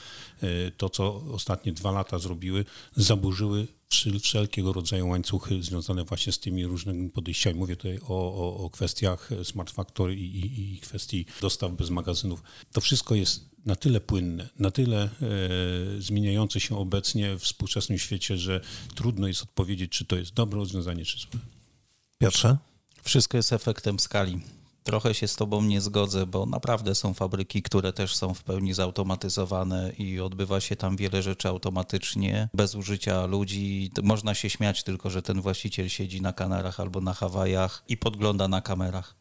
to, 0.77 0.89
co 0.89 1.15
ostatnie 1.15 1.71
dwa 1.71 1.91
lata 1.91 2.19
zrobiły, 2.19 2.65
zaburzyły 2.95 3.67
wszelkiego 4.21 4.73
rodzaju 4.73 5.07
łańcuchy 5.07 5.63
związane 5.63 6.03
właśnie 6.03 6.33
z 6.33 6.39
tymi 6.39 6.65
różnymi 6.65 7.09
podejściami. 7.09 7.59
Mówię 7.59 7.75
tutaj 7.75 7.99
o, 7.99 8.33
o, 8.33 8.65
o 8.65 8.69
kwestiach 8.69 9.29
Smart 9.43 9.71
Factory 9.71 10.15
i, 10.15 10.39
i, 10.39 10.73
i 10.75 10.79
kwestii 10.79 11.25
dostaw 11.41 11.71
bez 11.71 11.89
magazynów. 11.89 12.43
To 12.71 12.81
wszystko 12.81 13.15
jest 13.15 13.51
na 13.65 13.75
tyle 13.75 14.01
płynne, 14.01 14.49
na 14.59 14.71
tyle 14.71 15.03
e, 15.03 15.09
zmieniające 15.99 16.59
się 16.59 16.77
obecnie 16.77 17.35
w 17.35 17.41
współczesnym 17.41 17.97
świecie, 17.97 18.37
że 18.37 18.61
trudno 18.95 19.27
jest 19.27 19.41
odpowiedzieć, 19.41 19.91
czy 19.91 20.05
to 20.05 20.15
jest 20.15 20.33
dobre 20.33 20.59
rozwiązanie, 20.59 21.05
czy 21.05 21.19
złe. 21.19 21.39
Piotrze? 22.17 22.57
Wszystko 23.03 23.37
jest 23.37 23.53
efektem 23.53 23.99
skali. 23.99 24.39
Trochę 24.83 25.13
się 25.13 25.27
z 25.27 25.35
Tobą 25.35 25.61
nie 25.61 25.81
zgodzę, 25.81 26.25
bo 26.25 26.45
naprawdę 26.45 26.95
są 26.95 27.13
fabryki, 27.13 27.61
które 27.61 27.93
też 27.93 28.15
są 28.15 28.33
w 28.33 28.43
pełni 28.43 28.73
zautomatyzowane 28.73 29.91
i 29.97 30.19
odbywa 30.19 30.61
się 30.61 30.75
tam 30.75 30.97
wiele 30.97 31.21
rzeczy 31.23 31.47
automatycznie, 31.47 32.49
bez 32.53 32.75
użycia 32.75 33.25
ludzi. 33.25 33.91
Można 34.03 34.33
się 34.33 34.49
śmiać 34.49 34.83
tylko, 34.83 35.09
że 35.09 35.21
ten 35.21 35.41
właściciel 35.41 35.89
siedzi 35.89 36.21
na 36.21 36.33
Kanarach 36.33 36.79
albo 36.79 37.01
na 37.01 37.13
Hawajach 37.13 37.83
i 37.87 37.97
podgląda 37.97 38.47
na 38.47 38.61
kamerach. 38.61 39.15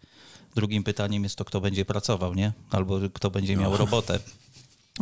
Drugim 0.55 0.85
pytaniem 0.85 1.23
jest 1.23 1.37
to, 1.37 1.45
kto 1.45 1.61
będzie 1.61 1.85
pracował, 1.85 2.35
nie? 2.35 2.53
Albo 2.71 2.99
kto 3.15 3.31
będzie 3.31 3.57
miał 3.57 3.77
robotę. 3.77 4.19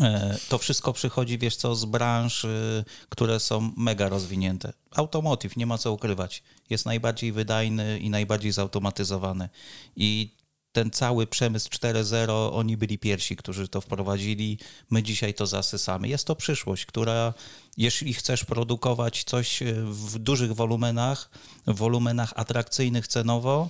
E, 0.03 0.39
To 0.49 0.59
wszystko 0.59 0.93
przychodzi, 0.93 1.39
wiesz 1.39 1.57
co, 1.57 1.75
z 1.75 1.85
branż, 1.85 2.47
które 3.09 3.41
są 3.41 3.73
mega 3.77 4.09
rozwinięte. 4.09 4.73
Automotive, 4.95 5.57
nie 5.57 5.67
ma 5.67 5.79
co 5.79 5.93
ukrywać. 5.93 6.43
Jest 6.71 6.87
najbardziej 6.87 7.33
wydajny 7.33 7.99
i 7.99 8.11
najbardziej 8.11 8.53
zautomatyzowany. 8.53 9.49
I 9.97 10.38
ten 10.79 10.91
cały 10.91 11.27
przemysł 11.27 11.69
4.0, 11.69 12.51
oni 12.53 12.77
byli 12.77 12.99
pierwsi, 12.99 13.37
którzy 13.37 13.69
to 13.69 13.81
wprowadzili. 13.81 14.59
My 14.91 15.03
dzisiaj 15.03 15.35
to 15.35 15.47
zasysamy. 15.47 16.09
Jest 16.09 16.27
to 16.27 16.37
przyszłość, 16.37 16.87
która, 16.87 17.35
jeśli 17.77 18.15
chcesz 18.15 18.45
produkować 18.45 19.25
coś 19.25 19.63
w 19.85 20.19
dużych 20.19 20.53
wolumenach, 20.55 21.31
w 21.67 21.77
wolumenach 21.77 22.33
atrakcyjnych 22.37 23.09
cenowo, 23.09 23.69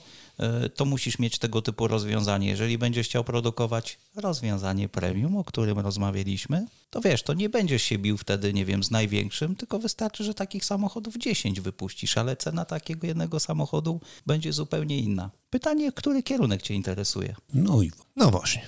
to 0.75 0.85
musisz 0.85 1.19
mieć 1.19 1.39
tego 1.39 1.63
typu 1.63 1.89
rozwiązanie. 1.89 2.49
Jeżeli 2.49 2.79
będziesz 2.79 3.07
chciał 3.07 3.25
produkować 3.25 3.99
rozwiązanie 4.17 4.89
premium, 4.89 5.37
o 5.37 5.45
którym 5.45 5.79
rozmawialiśmy, 5.79 6.67
to 6.91 7.01
wiesz, 7.01 7.23
to 7.23 7.35
nie 7.35 7.49
będziesz 7.49 7.83
się 7.83 7.99
bił 7.99 8.17
wtedy, 8.17 8.53
nie 8.53 8.65
wiem, 8.65 8.85
z 8.85 8.91
największym, 8.91 9.57
tylko 9.57 9.79
wystarczy, 9.79 10.25
że 10.25 10.35
takich 10.35 10.65
samochodów 10.65 11.17
10 11.17 11.61
wypuścisz, 11.61 12.19
ale 12.19 12.37
cena 12.37 12.65
takiego 12.65 13.07
jednego 13.07 13.41
samochodu 13.41 14.01
będzie 14.27 14.53
zupełnie 14.53 14.99
inna. 14.99 15.31
Pytanie, 15.51 15.93
który 15.93 16.23
kierunek 16.23 16.63
Cię 16.63 16.75
interesuje? 16.75 17.35
No 17.55 17.83
i 17.83 17.91
No 18.17 18.31
właśnie. 18.31 18.63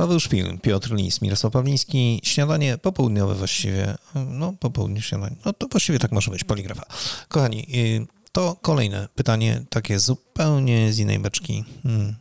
Paweł 0.00 0.20
Szpil, 0.20 0.58
Piotr 0.62 0.94
Lis, 0.94 1.22
Mirosław 1.22 1.52
Pawliński, 1.52 2.20
śniadanie 2.24 2.78
popołudniowe 2.78 3.34
właściwie, 3.34 3.94
no 4.26 4.52
popołudnie 4.52 5.02
śniadanie, 5.02 5.36
no 5.44 5.52
to 5.52 5.68
właściwie 5.68 5.98
tak 5.98 6.12
może 6.12 6.30
być, 6.30 6.44
poligrafa. 6.44 6.82
Kochani, 7.28 7.66
y, 7.74 8.06
to 8.32 8.56
kolejne 8.62 9.08
pytanie, 9.14 9.64
takie 9.70 9.98
zupełnie 9.98 10.92
z 10.92 10.98
innej 10.98 11.18
beczki. 11.18 11.64
Hmm. 11.82 12.14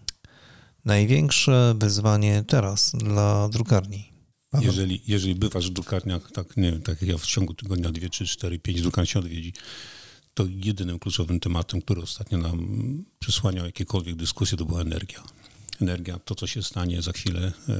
Największe 0.86 1.76
wyzwanie 1.78 2.44
teraz 2.48 2.92
dla 2.96 3.50
drukarni? 3.50 4.12
Jeżeli, 4.62 5.02
jeżeli 5.08 5.36
bywasz 5.36 5.70
w 5.70 5.74
drukarniach, 5.74 6.32
tak, 6.32 6.58
nie 6.58 6.72
wiem, 6.72 6.82
tak 6.82 7.02
jak 7.02 7.10
ja 7.10 7.18
w 7.18 7.26
ciągu 7.26 7.54
tygodnia 7.54 7.92
2, 7.92 8.10
3, 8.10 8.26
4, 8.26 8.60
5 8.60 8.82
drukarni 8.82 9.08
się 9.08 9.20
odwiedzi, 9.20 9.54
to 10.34 10.46
jedynym 10.50 11.00
kluczowym 11.00 11.40
tematem, 11.40 11.82
który 11.82 12.02
ostatnio 12.02 12.38
nam 12.38 12.60
przysłaniał 13.20 13.66
jakiekolwiek 13.66 14.16
dyskusje, 14.16 14.58
to 14.58 14.66
była 14.66 14.82
energia. 14.82 15.24
Energia, 15.82 16.20
to 16.20 16.36
co 16.36 16.48
się 16.48 16.64
stanie 16.64 17.02
za 17.02 17.12
chwilę. 17.12 17.52
E, 17.70 17.78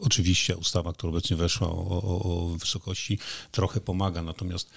oczywiście 0.00 0.56
ustawa, 0.56 0.92
która 0.92 1.10
obecnie 1.10 1.36
weszła 1.36 1.68
o, 1.68 2.02
o, 2.02 2.22
o 2.22 2.56
wysokości, 2.56 3.18
trochę 3.50 3.80
pomaga, 3.80 4.22
natomiast 4.22 4.70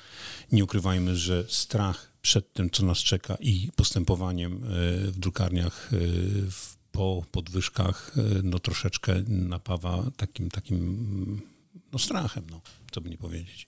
nie 0.52 0.64
ukrywajmy, 0.64 1.16
że 1.16 1.46
strach 1.48 2.12
przed 2.22 2.54
tym, 2.54 2.70
co 2.70 2.86
nas 2.86 2.98
czeka 2.98 3.38
i 3.40 3.70
postępowaniem 3.76 4.54
e, 4.54 4.58
w 5.12 5.20
drukarniach 5.20 5.92
e, 5.94 5.98
po 6.92 7.26
podwyżkach 7.32 8.12
no 8.44 8.60
troszeczkę 8.60 9.24
napawa 9.28 10.12
takim, 10.18 10.50
takim 10.50 11.53
no 11.94 12.00
strachem, 12.00 12.44
no, 12.52 12.62
co 12.92 13.02
by 13.02 13.10
nie 13.10 13.18
powiedzieć. 13.18 13.68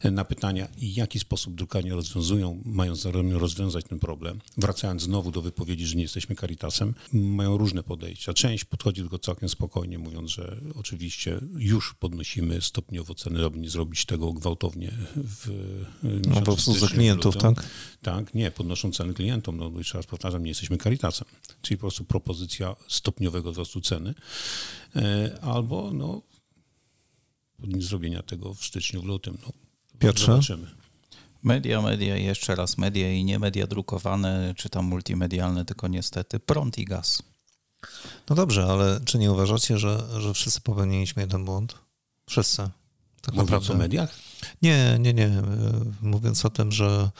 E, 0.00 0.10
Na 0.10 0.24
pytania, 0.24 0.68
w 0.76 0.82
jaki 0.82 1.18
sposób 1.18 1.54
drukarnie 1.54 1.94
rozwiązują, 1.94 2.62
mają 2.64 2.94
rozwiązać 3.32 3.84
ten 3.84 3.98
problem, 3.98 4.40
wracając 4.56 5.02
znowu 5.02 5.30
do 5.30 5.42
wypowiedzi, 5.42 5.86
że 5.86 5.96
nie 5.96 6.02
jesteśmy 6.02 6.36
Caritasem, 6.36 6.94
mają 7.12 7.56
różne 7.56 7.82
podejścia. 7.82 8.34
Część 8.34 8.64
podchodzi 8.64 9.00
tylko 9.00 9.18
całkiem 9.18 9.48
spokojnie, 9.48 9.98
mówiąc, 9.98 10.30
że 10.30 10.56
oczywiście 10.74 11.40
już 11.56 11.94
podnosimy 11.94 12.62
stopniowo 12.62 13.14
ceny, 13.14 13.44
aby 13.44 13.58
nie 13.58 13.70
zrobić 13.70 14.04
tego 14.04 14.32
gwałtownie 14.32 14.92
w 15.16 15.48
No, 16.02 16.34
po 16.34 16.42
prostu 16.42 16.74
za 16.74 16.88
klientów, 16.88 17.36
tak? 17.36 17.66
Tak, 18.02 18.34
nie, 18.34 18.50
podnoszą 18.50 18.92
ceny 18.92 19.14
klientom. 19.14 19.56
No 19.56 19.72
jeszcze 19.78 19.98
raz 19.98 20.06
powtarzam, 20.06 20.42
nie 20.42 20.50
jesteśmy 20.50 20.78
Caritasem. 20.78 21.28
Czyli 21.62 21.78
po 21.78 21.80
prostu 21.80 22.04
propozycja 22.04 22.76
stopniowego 22.88 23.52
wzrostu 23.52 23.80
ceny. 23.80 24.14
E, 24.96 25.38
Albo 25.42 25.90
no, 25.92 26.22
zrobienia 27.78 28.22
tego 28.22 28.54
w 28.54 28.64
styczniu, 28.64 29.02
w 29.02 29.04
lutym. 29.04 29.38
No, 29.42 29.52
Piotrze? 29.98 30.26
Zobaczymy. 30.26 30.66
Media, 31.42 31.82
media 31.82 32.16
i 32.16 32.24
jeszcze 32.24 32.54
raz 32.54 32.78
media 32.78 33.12
i 33.12 33.24
nie 33.24 33.38
media 33.38 33.66
drukowane, 33.66 34.54
czy 34.56 34.68
tam 34.68 34.84
multimedialne, 34.84 35.64
tylko 35.64 35.88
niestety 35.88 36.40
prąd 36.40 36.78
i 36.78 36.84
gaz. 36.84 37.22
No 38.30 38.36
dobrze, 38.36 38.64
ale 38.66 39.00
czy 39.04 39.18
nie 39.18 39.32
uważacie, 39.32 39.78
że, 39.78 40.20
że 40.20 40.34
wszyscy 40.34 40.60
popełniliśmy 40.60 41.22
jeden 41.22 41.44
błąd? 41.44 41.74
Wszyscy. 42.28 42.70
Tak 43.20 43.34
Mówiąc 43.34 43.50
naprawdę. 43.50 43.74
o 43.74 43.76
mediach? 43.76 44.14
Nie, 44.62 44.96
nie, 45.00 45.14
nie. 45.14 45.26
E, 45.26 45.42
Mówiąc 46.02 46.44
o 46.44 46.50
tym, 46.50 46.72
że 46.72 47.10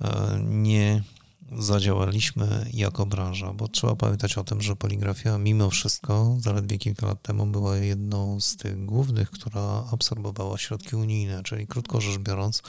e, 0.00 0.40
nie 0.44 1.02
zadziałaliśmy 1.58 2.66
jako 2.72 3.06
branża, 3.06 3.52
bo 3.52 3.68
trzeba 3.68 3.96
pamiętać 3.96 4.38
o 4.38 4.44
tym, 4.44 4.62
że 4.62 4.76
poligrafia 4.76 5.38
mimo 5.38 5.70
wszystko 5.70 6.36
zaledwie 6.40 6.78
kilka 6.78 7.06
lat 7.06 7.22
temu 7.22 7.46
była 7.46 7.76
jedną 7.76 8.40
z 8.40 8.56
tych 8.56 8.84
głównych, 8.84 9.30
która 9.30 9.84
absorbowała 9.92 10.58
środki 10.58 10.96
unijne, 10.96 11.42
czyli 11.42 11.66
krótko 11.66 12.00
rzecz 12.00 12.18
biorąc, 12.18 12.62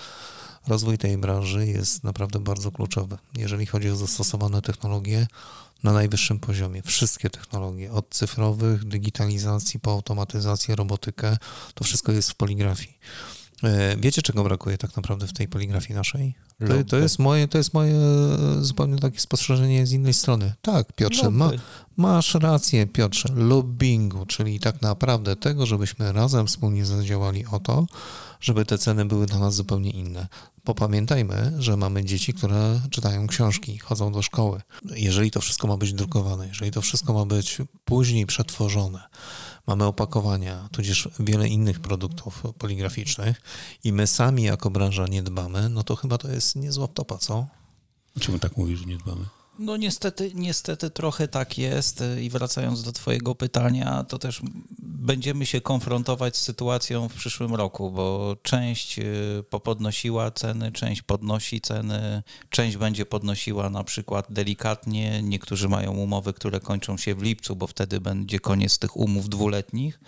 rozwój 0.68 0.98
tej 0.98 1.18
branży 1.18 1.68
jest 1.68 2.04
naprawdę 2.04 2.40
bardzo 2.40 2.72
kluczowy. 2.72 3.18
Jeżeli 3.38 3.66
chodzi 3.66 3.90
o 3.90 3.96
zastosowane 3.96 4.62
technologie 4.62 5.28
na 5.84 5.94
najwyższym 5.94 6.40
poziomie, 6.40 6.82
wszystkie 6.82 7.30
technologie, 7.30 7.92
od 7.92 8.10
cyfrowych, 8.10 8.86
digitalizacji 8.86 9.80
po 9.80 9.92
automatyzację, 9.92 10.76
robotykę, 10.76 11.38
to 11.74 11.84
wszystko 11.84 12.12
jest 12.12 12.32
w 12.32 12.36
poligrafii. 12.36 12.98
E, 13.64 13.98
Wiecie, 13.98 14.22
czego 14.22 14.44
brakuje 14.44 14.78
tak 14.78 14.96
naprawdę 14.96 15.28
w 15.28 15.34
tej 15.34 15.48
poligrafii 15.48 15.96
naszej? 15.96 16.36
To, 16.68 16.84
to, 16.90 16.98
jest 16.98 17.20
moje, 17.20 17.48
to 17.48 17.58
jest 17.58 17.74
moje 17.74 17.96
zupełnie 18.60 18.98
takie 18.98 19.20
spostrzeżenie 19.20 19.88
z 19.88 19.92
innej 19.92 20.14
strony. 20.14 20.54
Tak, 20.62 20.94
Piotrze, 20.94 21.30
ma, 21.30 21.52
masz 21.98 22.36
rację, 22.36 22.88
Piotrze, 22.88 23.30
lobbingu, 23.36 24.26
czyli 24.26 24.60
tak 24.60 24.82
naprawdę 24.82 25.36
tego, 25.36 25.66
żebyśmy 25.66 26.14
razem 26.14 26.48
wspólnie 26.48 26.86
zadziałali 26.86 27.46
o 27.46 27.60
to, 27.60 27.86
żeby 28.42 28.66
te 28.66 28.78
ceny 28.78 29.06
były 29.06 29.26
dla 29.26 29.40
nas 29.40 29.56
zupełnie 29.56 29.92
inne. 29.92 30.28
Bo 30.66 30.76
pamiętajmy, 30.76 31.54
że 31.58 31.78
mamy 31.78 32.06
dzieci, 32.06 32.34
które 32.34 32.82
czytają 32.90 33.28
książki, 33.28 33.78
chodzą 33.78 34.12
do 34.12 34.22
szkoły. 34.22 34.62
Jeżeli 34.96 35.32
to 35.32 35.42
wszystko 35.42 35.68
ma 35.68 35.78
być 35.78 35.94
drukowane, 35.94 36.48
jeżeli 36.48 36.72
to 36.72 36.82
wszystko 36.82 37.14
ma 37.14 37.26
być 37.26 37.58
później 37.86 38.26
przetworzone, 38.26 39.00
mamy 39.68 39.86
opakowania, 39.86 40.70
tudzież 40.72 41.10
wiele 41.20 41.48
innych 41.48 41.80
produktów 41.80 42.44
poligraficznych 42.58 43.42
i 43.84 43.94
my 43.94 44.08
sami 44.08 44.44
jako 44.44 44.70
branża 44.70 45.06
nie 45.08 45.24
dbamy, 45.24 45.70
no 45.70 45.84
to 45.84 45.96
chyba 45.96 46.18
to 46.18 46.32
jest 46.32 46.56
niezła 46.56 46.88
topa, 46.88 47.18
co? 47.18 47.48
Czemu 48.20 48.40
tak 48.40 48.58
mówisz, 48.58 48.80
że 48.80 48.86
nie 48.86 48.98
dbamy? 48.98 49.26
No 49.60 49.78
niestety, 49.78 50.32
niestety 50.36 50.90
trochę 50.90 51.28
tak 51.28 51.58
jest 51.58 52.02
y, 52.02 52.24
i 52.24 52.30
wracając 52.30 52.84
do 52.84 52.92
twojego 52.92 53.36
pytania, 53.36 54.04
to 54.04 54.20
też 54.20 54.42
będziemy 54.80 55.46
się 55.46 55.62
konfrontować 55.62 56.38
z 56.38 56.42
sytuacją 56.42 57.10
w 57.10 57.14
przyszłym 57.14 57.56
roku, 57.56 57.92
bo 57.92 58.38
część 58.44 59.00
y, 59.00 59.44
popodnosiła 59.50 60.32
ceny, 60.32 60.72
część 60.72 61.02
podnosi 61.02 61.62
ceny, 61.62 62.24
część 62.50 62.78
będzie 62.78 63.06
podnosiła 63.06 63.70
na 63.70 63.84
przykład 63.84 64.26
delikatnie, 64.30 65.24
niektórzy 65.24 65.70
mają 65.70 65.92
umowy, 65.92 66.34
które 66.34 66.60
kończą 66.60 66.98
się 66.98 67.16
w 67.16 67.24
lipcu, 67.24 67.56
bo 67.56 67.68
wtedy 67.68 68.02
będzie 68.02 68.40
koniec 68.40 68.80
tych 68.80 68.98
umów 68.98 69.30
dwuletnich 69.30 70.00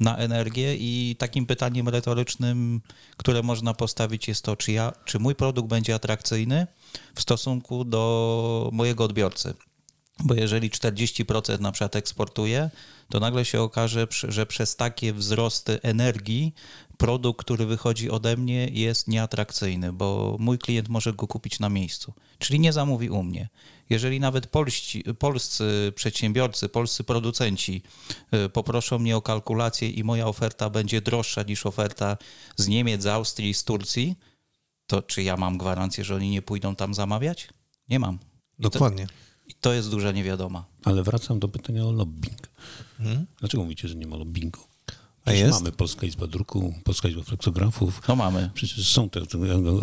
na 0.00 0.16
energię. 0.16 0.76
I 0.76 1.16
takim 1.18 1.46
pytaniem 1.46 1.88
retorycznym, 1.88 2.80
które 3.16 3.42
można 3.42 3.74
postawić 3.74 4.28
jest 4.28 4.44
to, 4.44 4.56
czy, 4.56 4.72
ja, 4.72 4.92
czy 5.04 5.18
mój 5.18 5.34
produkt 5.34 5.68
będzie 5.68 5.94
atrakcyjny 5.94 6.66
w 7.14 7.20
stosunku 7.20 7.84
do 7.84 8.70
mojego 8.72 9.04
odbiorcy. 9.04 9.54
Bo 10.24 10.34
jeżeli 10.34 10.70
40% 10.70 11.60
na 11.60 11.72
przykład 11.72 11.96
eksportuje, 11.96 12.70
to 13.08 13.20
nagle 13.20 13.44
się 13.44 13.60
okaże, 13.60 14.06
że 14.28 14.46
przez 14.46 14.76
takie 14.76 15.12
wzrosty 15.12 15.82
energii 15.82 16.54
produkt, 16.98 17.40
który 17.40 17.66
wychodzi 17.66 18.10
ode 18.10 18.36
mnie 18.36 18.68
jest 18.72 19.08
nieatrakcyjny, 19.08 19.92
bo 19.92 20.36
mój 20.38 20.58
klient 20.58 20.88
może 20.88 21.12
go 21.12 21.26
kupić 21.26 21.60
na 21.60 21.68
miejscu, 21.68 22.12
czyli 22.38 22.60
nie 22.60 22.72
zamówi 22.72 23.10
u 23.10 23.22
mnie. 23.22 23.48
Jeżeli 23.90 24.20
nawet 24.20 24.46
polscy 25.18 25.92
przedsiębiorcy, 25.94 26.68
polscy 26.68 27.04
producenci 27.04 27.82
y, 28.34 28.48
poproszą 28.48 28.98
mnie 28.98 29.16
o 29.16 29.22
kalkulację 29.22 29.90
i 29.90 30.04
moja 30.04 30.26
oferta 30.26 30.70
będzie 30.70 31.00
droższa 31.00 31.42
niż 31.42 31.66
oferta 31.66 32.16
z 32.56 32.68
Niemiec, 32.68 33.02
z 33.02 33.06
Austrii, 33.06 33.54
z 33.54 33.64
Turcji, 33.64 34.16
to 34.90 35.02
czy 35.02 35.22
ja 35.22 35.36
mam 35.36 35.58
gwarancję, 35.58 36.04
że 36.04 36.14
oni 36.14 36.30
nie 36.30 36.42
pójdą 36.42 36.76
tam 36.76 36.94
zamawiać? 36.94 37.48
Nie 37.88 37.98
mam. 37.98 38.14
I 38.58 38.62
to, 38.62 38.70
Dokładnie. 38.70 39.06
i 39.46 39.54
to 39.54 39.72
jest 39.72 39.90
duża 39.90 40.12
niewiadoma. 40.12 40.64
Ale 40.84 41.02
wracam 41.02 41.38
do 41.38 41.48
pytania 41.48 41.84
o 41.86 41.92
lobbying. 41.92 42.48
Dlaczego 43.40 43.62
mówicie, 43.62 43.88
że 43.88 43.94
nie 43.94 44.06
ma 44.06 44.16
lobbingu? 44.16 44.60
A 45.24 45.30
A 45.30 45.32
jest? 45.32 45.58
Mamy 45.58 45.72
Polska 45.72 46.06
Izba 46.06 46.26
Druku, 46.26 46.74
Polska 46.84 47.08
Izba 47.08 47.22
Fleksografów. 47.22 48.02
No 48.08 48.16
mamy. 48.16 48.50
Przecież 48.54 48.88
są 48.88 49.10
te, 49.10 49.20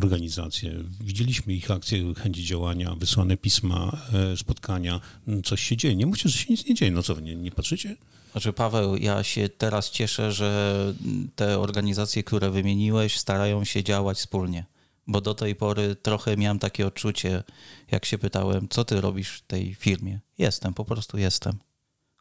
organizacje. 0.04 0.84
Widzieliśmy 1.02 1.54
ich 1.54 1.72
akcje, 1.72 2.14
chęci 2.14 2.44
działania, 2.46 2.96
wysłane 2.96 3.38
pisma, 3.38 3.98
e, 4.34 4.38
spotkania. 4.38 5.02
Mm, 5.28 5.44
Coś 5.44 5.62
się 5.62 5.78
dzieje. 5.78 5.96
Nie 5.96 6.06
mówcie, 6.06 6.30
że 6.30 6.38
się 6.38 6.46
nic 6.50 6.66
nie 6.66 6.76
dzieje. 6.76 6.92
No 6.92 7.04
co, 7.04 7.20
nie, 7.20 7.36
nie 7.36 7.52
patrzycie? 7.52 7.96
Znaczy, 8.32 8.54
Paweł, 8.54 8.96
ja 8.98 9.24
się 9.24 9.50
teraz 9.50 9.90
cieszę, 9.90 10.32
że 10.32 10.94
te 11.36 11.60
organizacje, 11.60 12.24
które 12.24 12.52
wymieniłeś, 12.52 13.18
starają 13.18 13.64
się 13.64 13.84
działać 13.84 14.18
wspólnie. 14.18 14.66
Bo 15.08 15.22
do 15.22 15.34
tej 15.34 15.56
pory 15.56 15.96
trochę 15.96 16.38
miałem 16.38 16.60
takie 16.60 16.88
odczucie, 16.88 17.44
jak 17.92 18.06
się 18.06 18.18
pytałem, 18.18 18.70
co 18.70 18.86
ty 18.86 19.02
robisz 19.02 19.30
w 19.30 19.42
tej 19.42 19.76
firmie? 19.76 20.20
Jestem, 20.38 20.74
po 20.74 20.86
prostu 20.86 21.18
jestem. 21.18 21.58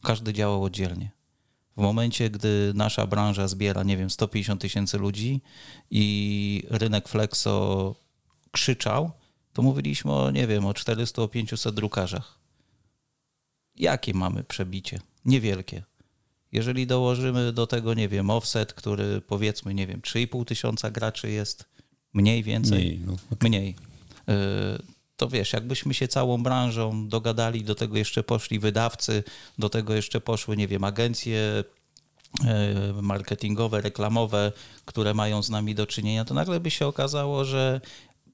Każdy 0.02 0.32
działał 0.32 0.64
oddzielnie. 0.64 1.10
W 1.76 1.80
momencie, 1.80 2.30
gdy 2.30 2.72
nasza 2.74 3.06
branża 3.06 3.48
zbiera, 3.48 3.82
nie 3.82 3.96
wiem, 3.96 4.10
150 4.10 4.60
tysięcy 4.60 4.98
ludzi 4.98 5.40
i 5.90 6.62
rynek 6.70 7.08
Flexo 7.08 7.94
krzyczał, 8.50 9.10
to 9.52 9.62
mówiliśmy 9.62 10.12
o, 10.12 10.30
nie 10.30 10.46
wiem, 10.46 10.66
o 10.66 10.74
400, 10.74 11.22
o 11.22 11.28
500 11.28 11.74
drukarzach. 11.74 12.38
Jakie 13.76 14.14
mamy 14.14 14.44
przebicie? 14.44 15.00
Niewielkie. 15.24 15.82
Jeżeli 16.52 16.86
dołożymy 16.86 17.52
do 17.52 17.66
tego, 17.66 17.94
nie 17.94 18.08
wiem, 18.08 18.30
offset, 18.30 18.72
który 18.72 19.20
powiedzmy, 19.20 19.74
nie 19.74 19.86
wiem, 19.86 20.00
3,5 20.00 20.44
tysiąca 20.44 20.90
graczy 20.90 21.30
jest, 21.30 21.64
mniej, 22.16 22.42
więcej, 22.42 22.78
Mniej, 22.78 23.00
no. 23.06 23.16
mniej. 23.42 23.74
Y, 24.28 24.96
To 25.16 25.28
wiesz, 25.28 25.52
jakbyśmy 25.52 25.94
się 25.94 26.08
całą 26.08 26.42
branżą 26.42 27.08
dogadali, 27.08 27.64
do 27.64 27.74
tego 27.74 27.96
jeszcze 27.96 28.22
poszli 28.22 28.58
wydawcy, 28.58 29.24
do 29.58 29.68
tego 29.68 29.94
jeszcze 29.94 30.20
poszły, 30.20 30.56
nie 30.56 30.68
wiem, 30.68 30.84
agencje 30.84 31.64
y, 32.98 33.02
marketingowe, 33.02 33.80
reklamowe, 33.80 34.52
które 34.84 35.14
mają 35.14 35.42
z 35.42 35.50
nami 35.50 35.74
do 35.74 35.86
czynienia, 35.86 36.24
to 36.24 36.34
nagle 36.34 36.60
by 36.60 36.70
się 36.70 36.86
okazało, 36.86 37.44
że 37.44 37.80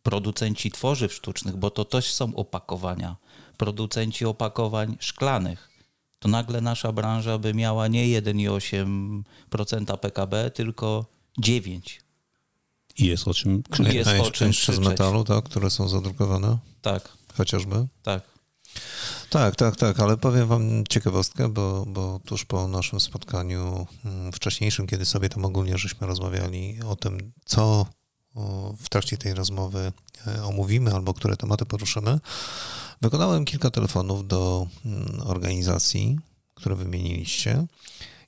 producenci 0.03 0.71
tworzyw 0.71 1.15
sztucznych, 1.15 1.57
bo 1.57 1.71
to 1.71 1.85
też 1.85 2.13
są 2.13 2.35
opakowania, 2.35 3.17
producenci 3.57 4.25
opakowań 4.25 4.97
szklanych, 5.01 5.69
to 6.19 6.29
nagle 6.29 6.61
nasza 6.61 6.93
branża 6.93 7.39
by 7.39 7.55
miała 7.55 7.89
nie 7.89 8.05
1,8% 8.23 9.97
PKB, 9.97 10.51
tylko 10.51 11.05
9%. 11.41 12.02
I 12.99 13.07
jest 13.07 13.29
o 13.29 13.35
czym 13.35 13.63
I 13.93 13.95
jest 13.95 14.11
o 14.11 14.31
czym 14.31 14.53
z 14.55 14.57
krzyczeć. 14.57 14.85
metalu, 14.87 15.25
tak, 15.25 15.45
które 15.45 15.71
są 15.71 15.89
zadrukowane 15.89 16.59
Tak, 16.83 17.09
chociażby? 17.37 17.87
tak. 18.03 18.23
Tak, 19.31 19.57
tak, 19.57 19.77
tak, 19.77 20.01
ale 20.01 20.17
powiem 20.17 20.49
wam 20.49 20.85
ciekawostkę, 20.89 21.49
bo, 21.49 21.85
bo 21.87 22.21
tuż 22.27 22.45
po 22.45 22.69
naszym 22.69 23.01
spotkaniu 23.01 23.87
mm, 24.05 24.33
wcześniejszym, 24.33 24.87
kiedy 24.87 25.05
sobie 25.05 25.29
tam 25.29 25.45
ogólnie 25.45 25.79
żeśmy 25.79 26.07
rozmawiali 26.07 26.79
o 26.87 26.97
tym, 26.97 27.33
co 27.45 27.87
w 28.79 28.89
trakcie 28.89 29.17
tej 29.17 29.35
rozmowy 29.35 29.93
e, 30.27 30.45
omówimy 30.45 30.95
albo 30.95 31.15
które 31.15 31.37
tematy 31.37 31.67
poruszymy, 31.67 32.21
wykonałem 33.01 33.45
kilka 33.45 33.71
telefonów 33.71 34.29
do 34.29 34.67
mm, 34.85 35.21
organizacji, 35.25 36.19
które 36.55 36.75
wymieniliście 36.77 37.67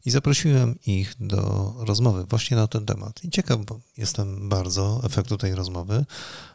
i 0.05 0.11
zaprosiłem 0.11 0.79
ich 0.87 1.15
do 1.21 1.75
rozmowy 1.79 2.25
właśnie 2.25 2.57
na 2.57 2.67
ten 2.67 2.87
temat. 2.87 3.25
I 3.25 3.31
ciekaw 3.31 3.61
jestem 3.97 4.49
bardzo 4.49 5.01
efektu 5.05 5.37
tej 5.37 5.55
rozmowy, 5.55 6.05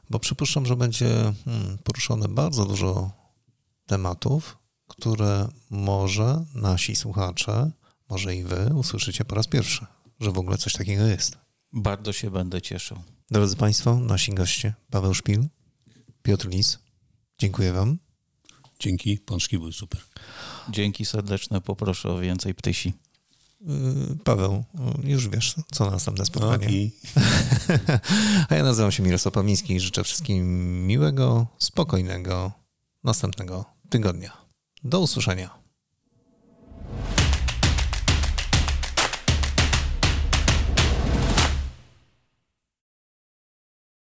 bo 0.09 0.19
przypuszczam, 0.19 0.65
że 0.65 0.75
będzie 0.75 1.33
mm, 1.47 1.77
poruszone 1.83 2.27
bardzo 2.27 2.65
dużo 2.65 3.11
tematów, 3.85 4.57
które 4.87 5.47
może 5.69 6.45
nasi 6.55 6.95
słuchacze, 6.95 7.71
może 8.09 8.35
i 8.35 8.43
wy 8.43 8.71
usłyszycie 8.75 9.25
po 9.25 9.35
raz 9.35 9.47
pierwszy, 9.47 9.85
że 10.19 10.31
w 10.31 10.37
ogóle 10.37 10.57
coś 10.57 10.73
takiego 10.73 11.03
jest. 11.03 11.37
Bardzo 11.73 12.13
się 12.13 12.31
będę 12.31 12.61
cieszył. 12.61 12.97
Drodzy 13.31 13.55
Państwo, 13.55 13.99
nasi 13.99 14.33
goście 14.33 14.73
Paweł 14.89 15.13
Szpil, 15.13 15.47
Piotr 16.21 16.47
Lis, 16.47 16.79
dziękuję 17.39 17.73
Wam. 17.73 17.97
Dzięki, 18.79 19.17
pączki 19.17 19.57
były 19.57 19.73
super. 19.73 20.01
Dzięki 20.69 21.05
serdeczne, 21.05 21.61
poproszę 21.61 22.09
o 22.09 22.19
więcej 22.19 22.55
ptysi. 22.55 22.93
Yy, 23.61 24.17
Paweł, 24.23 24.63
yy, 25.03 25.11
już 25.11 25.29
wiesz, 25.29 25.55
co 25.71 25.85
na 25.85 25.91
następne 25.91 26.25
spotkanie. 26.25 26.69
I 26.69 26.91
A 28.49 28.55
ja 28.55 28.63
nazywam 28.63 28.91
się 28.91 29.03
Mirosław 29.03 29.33
Pawliński 29.33 29.75
i 29.75 29.79
życzę 29.79 30.03
wszystkim 30.03 30.87
miłego, 30.87 31.47
spokojnego 31.59 32.51
następnego 33.03 33.65
tygodnia. 33.89 34.37
Do 34.83 34.99
usłyszenia. 34.99 35.68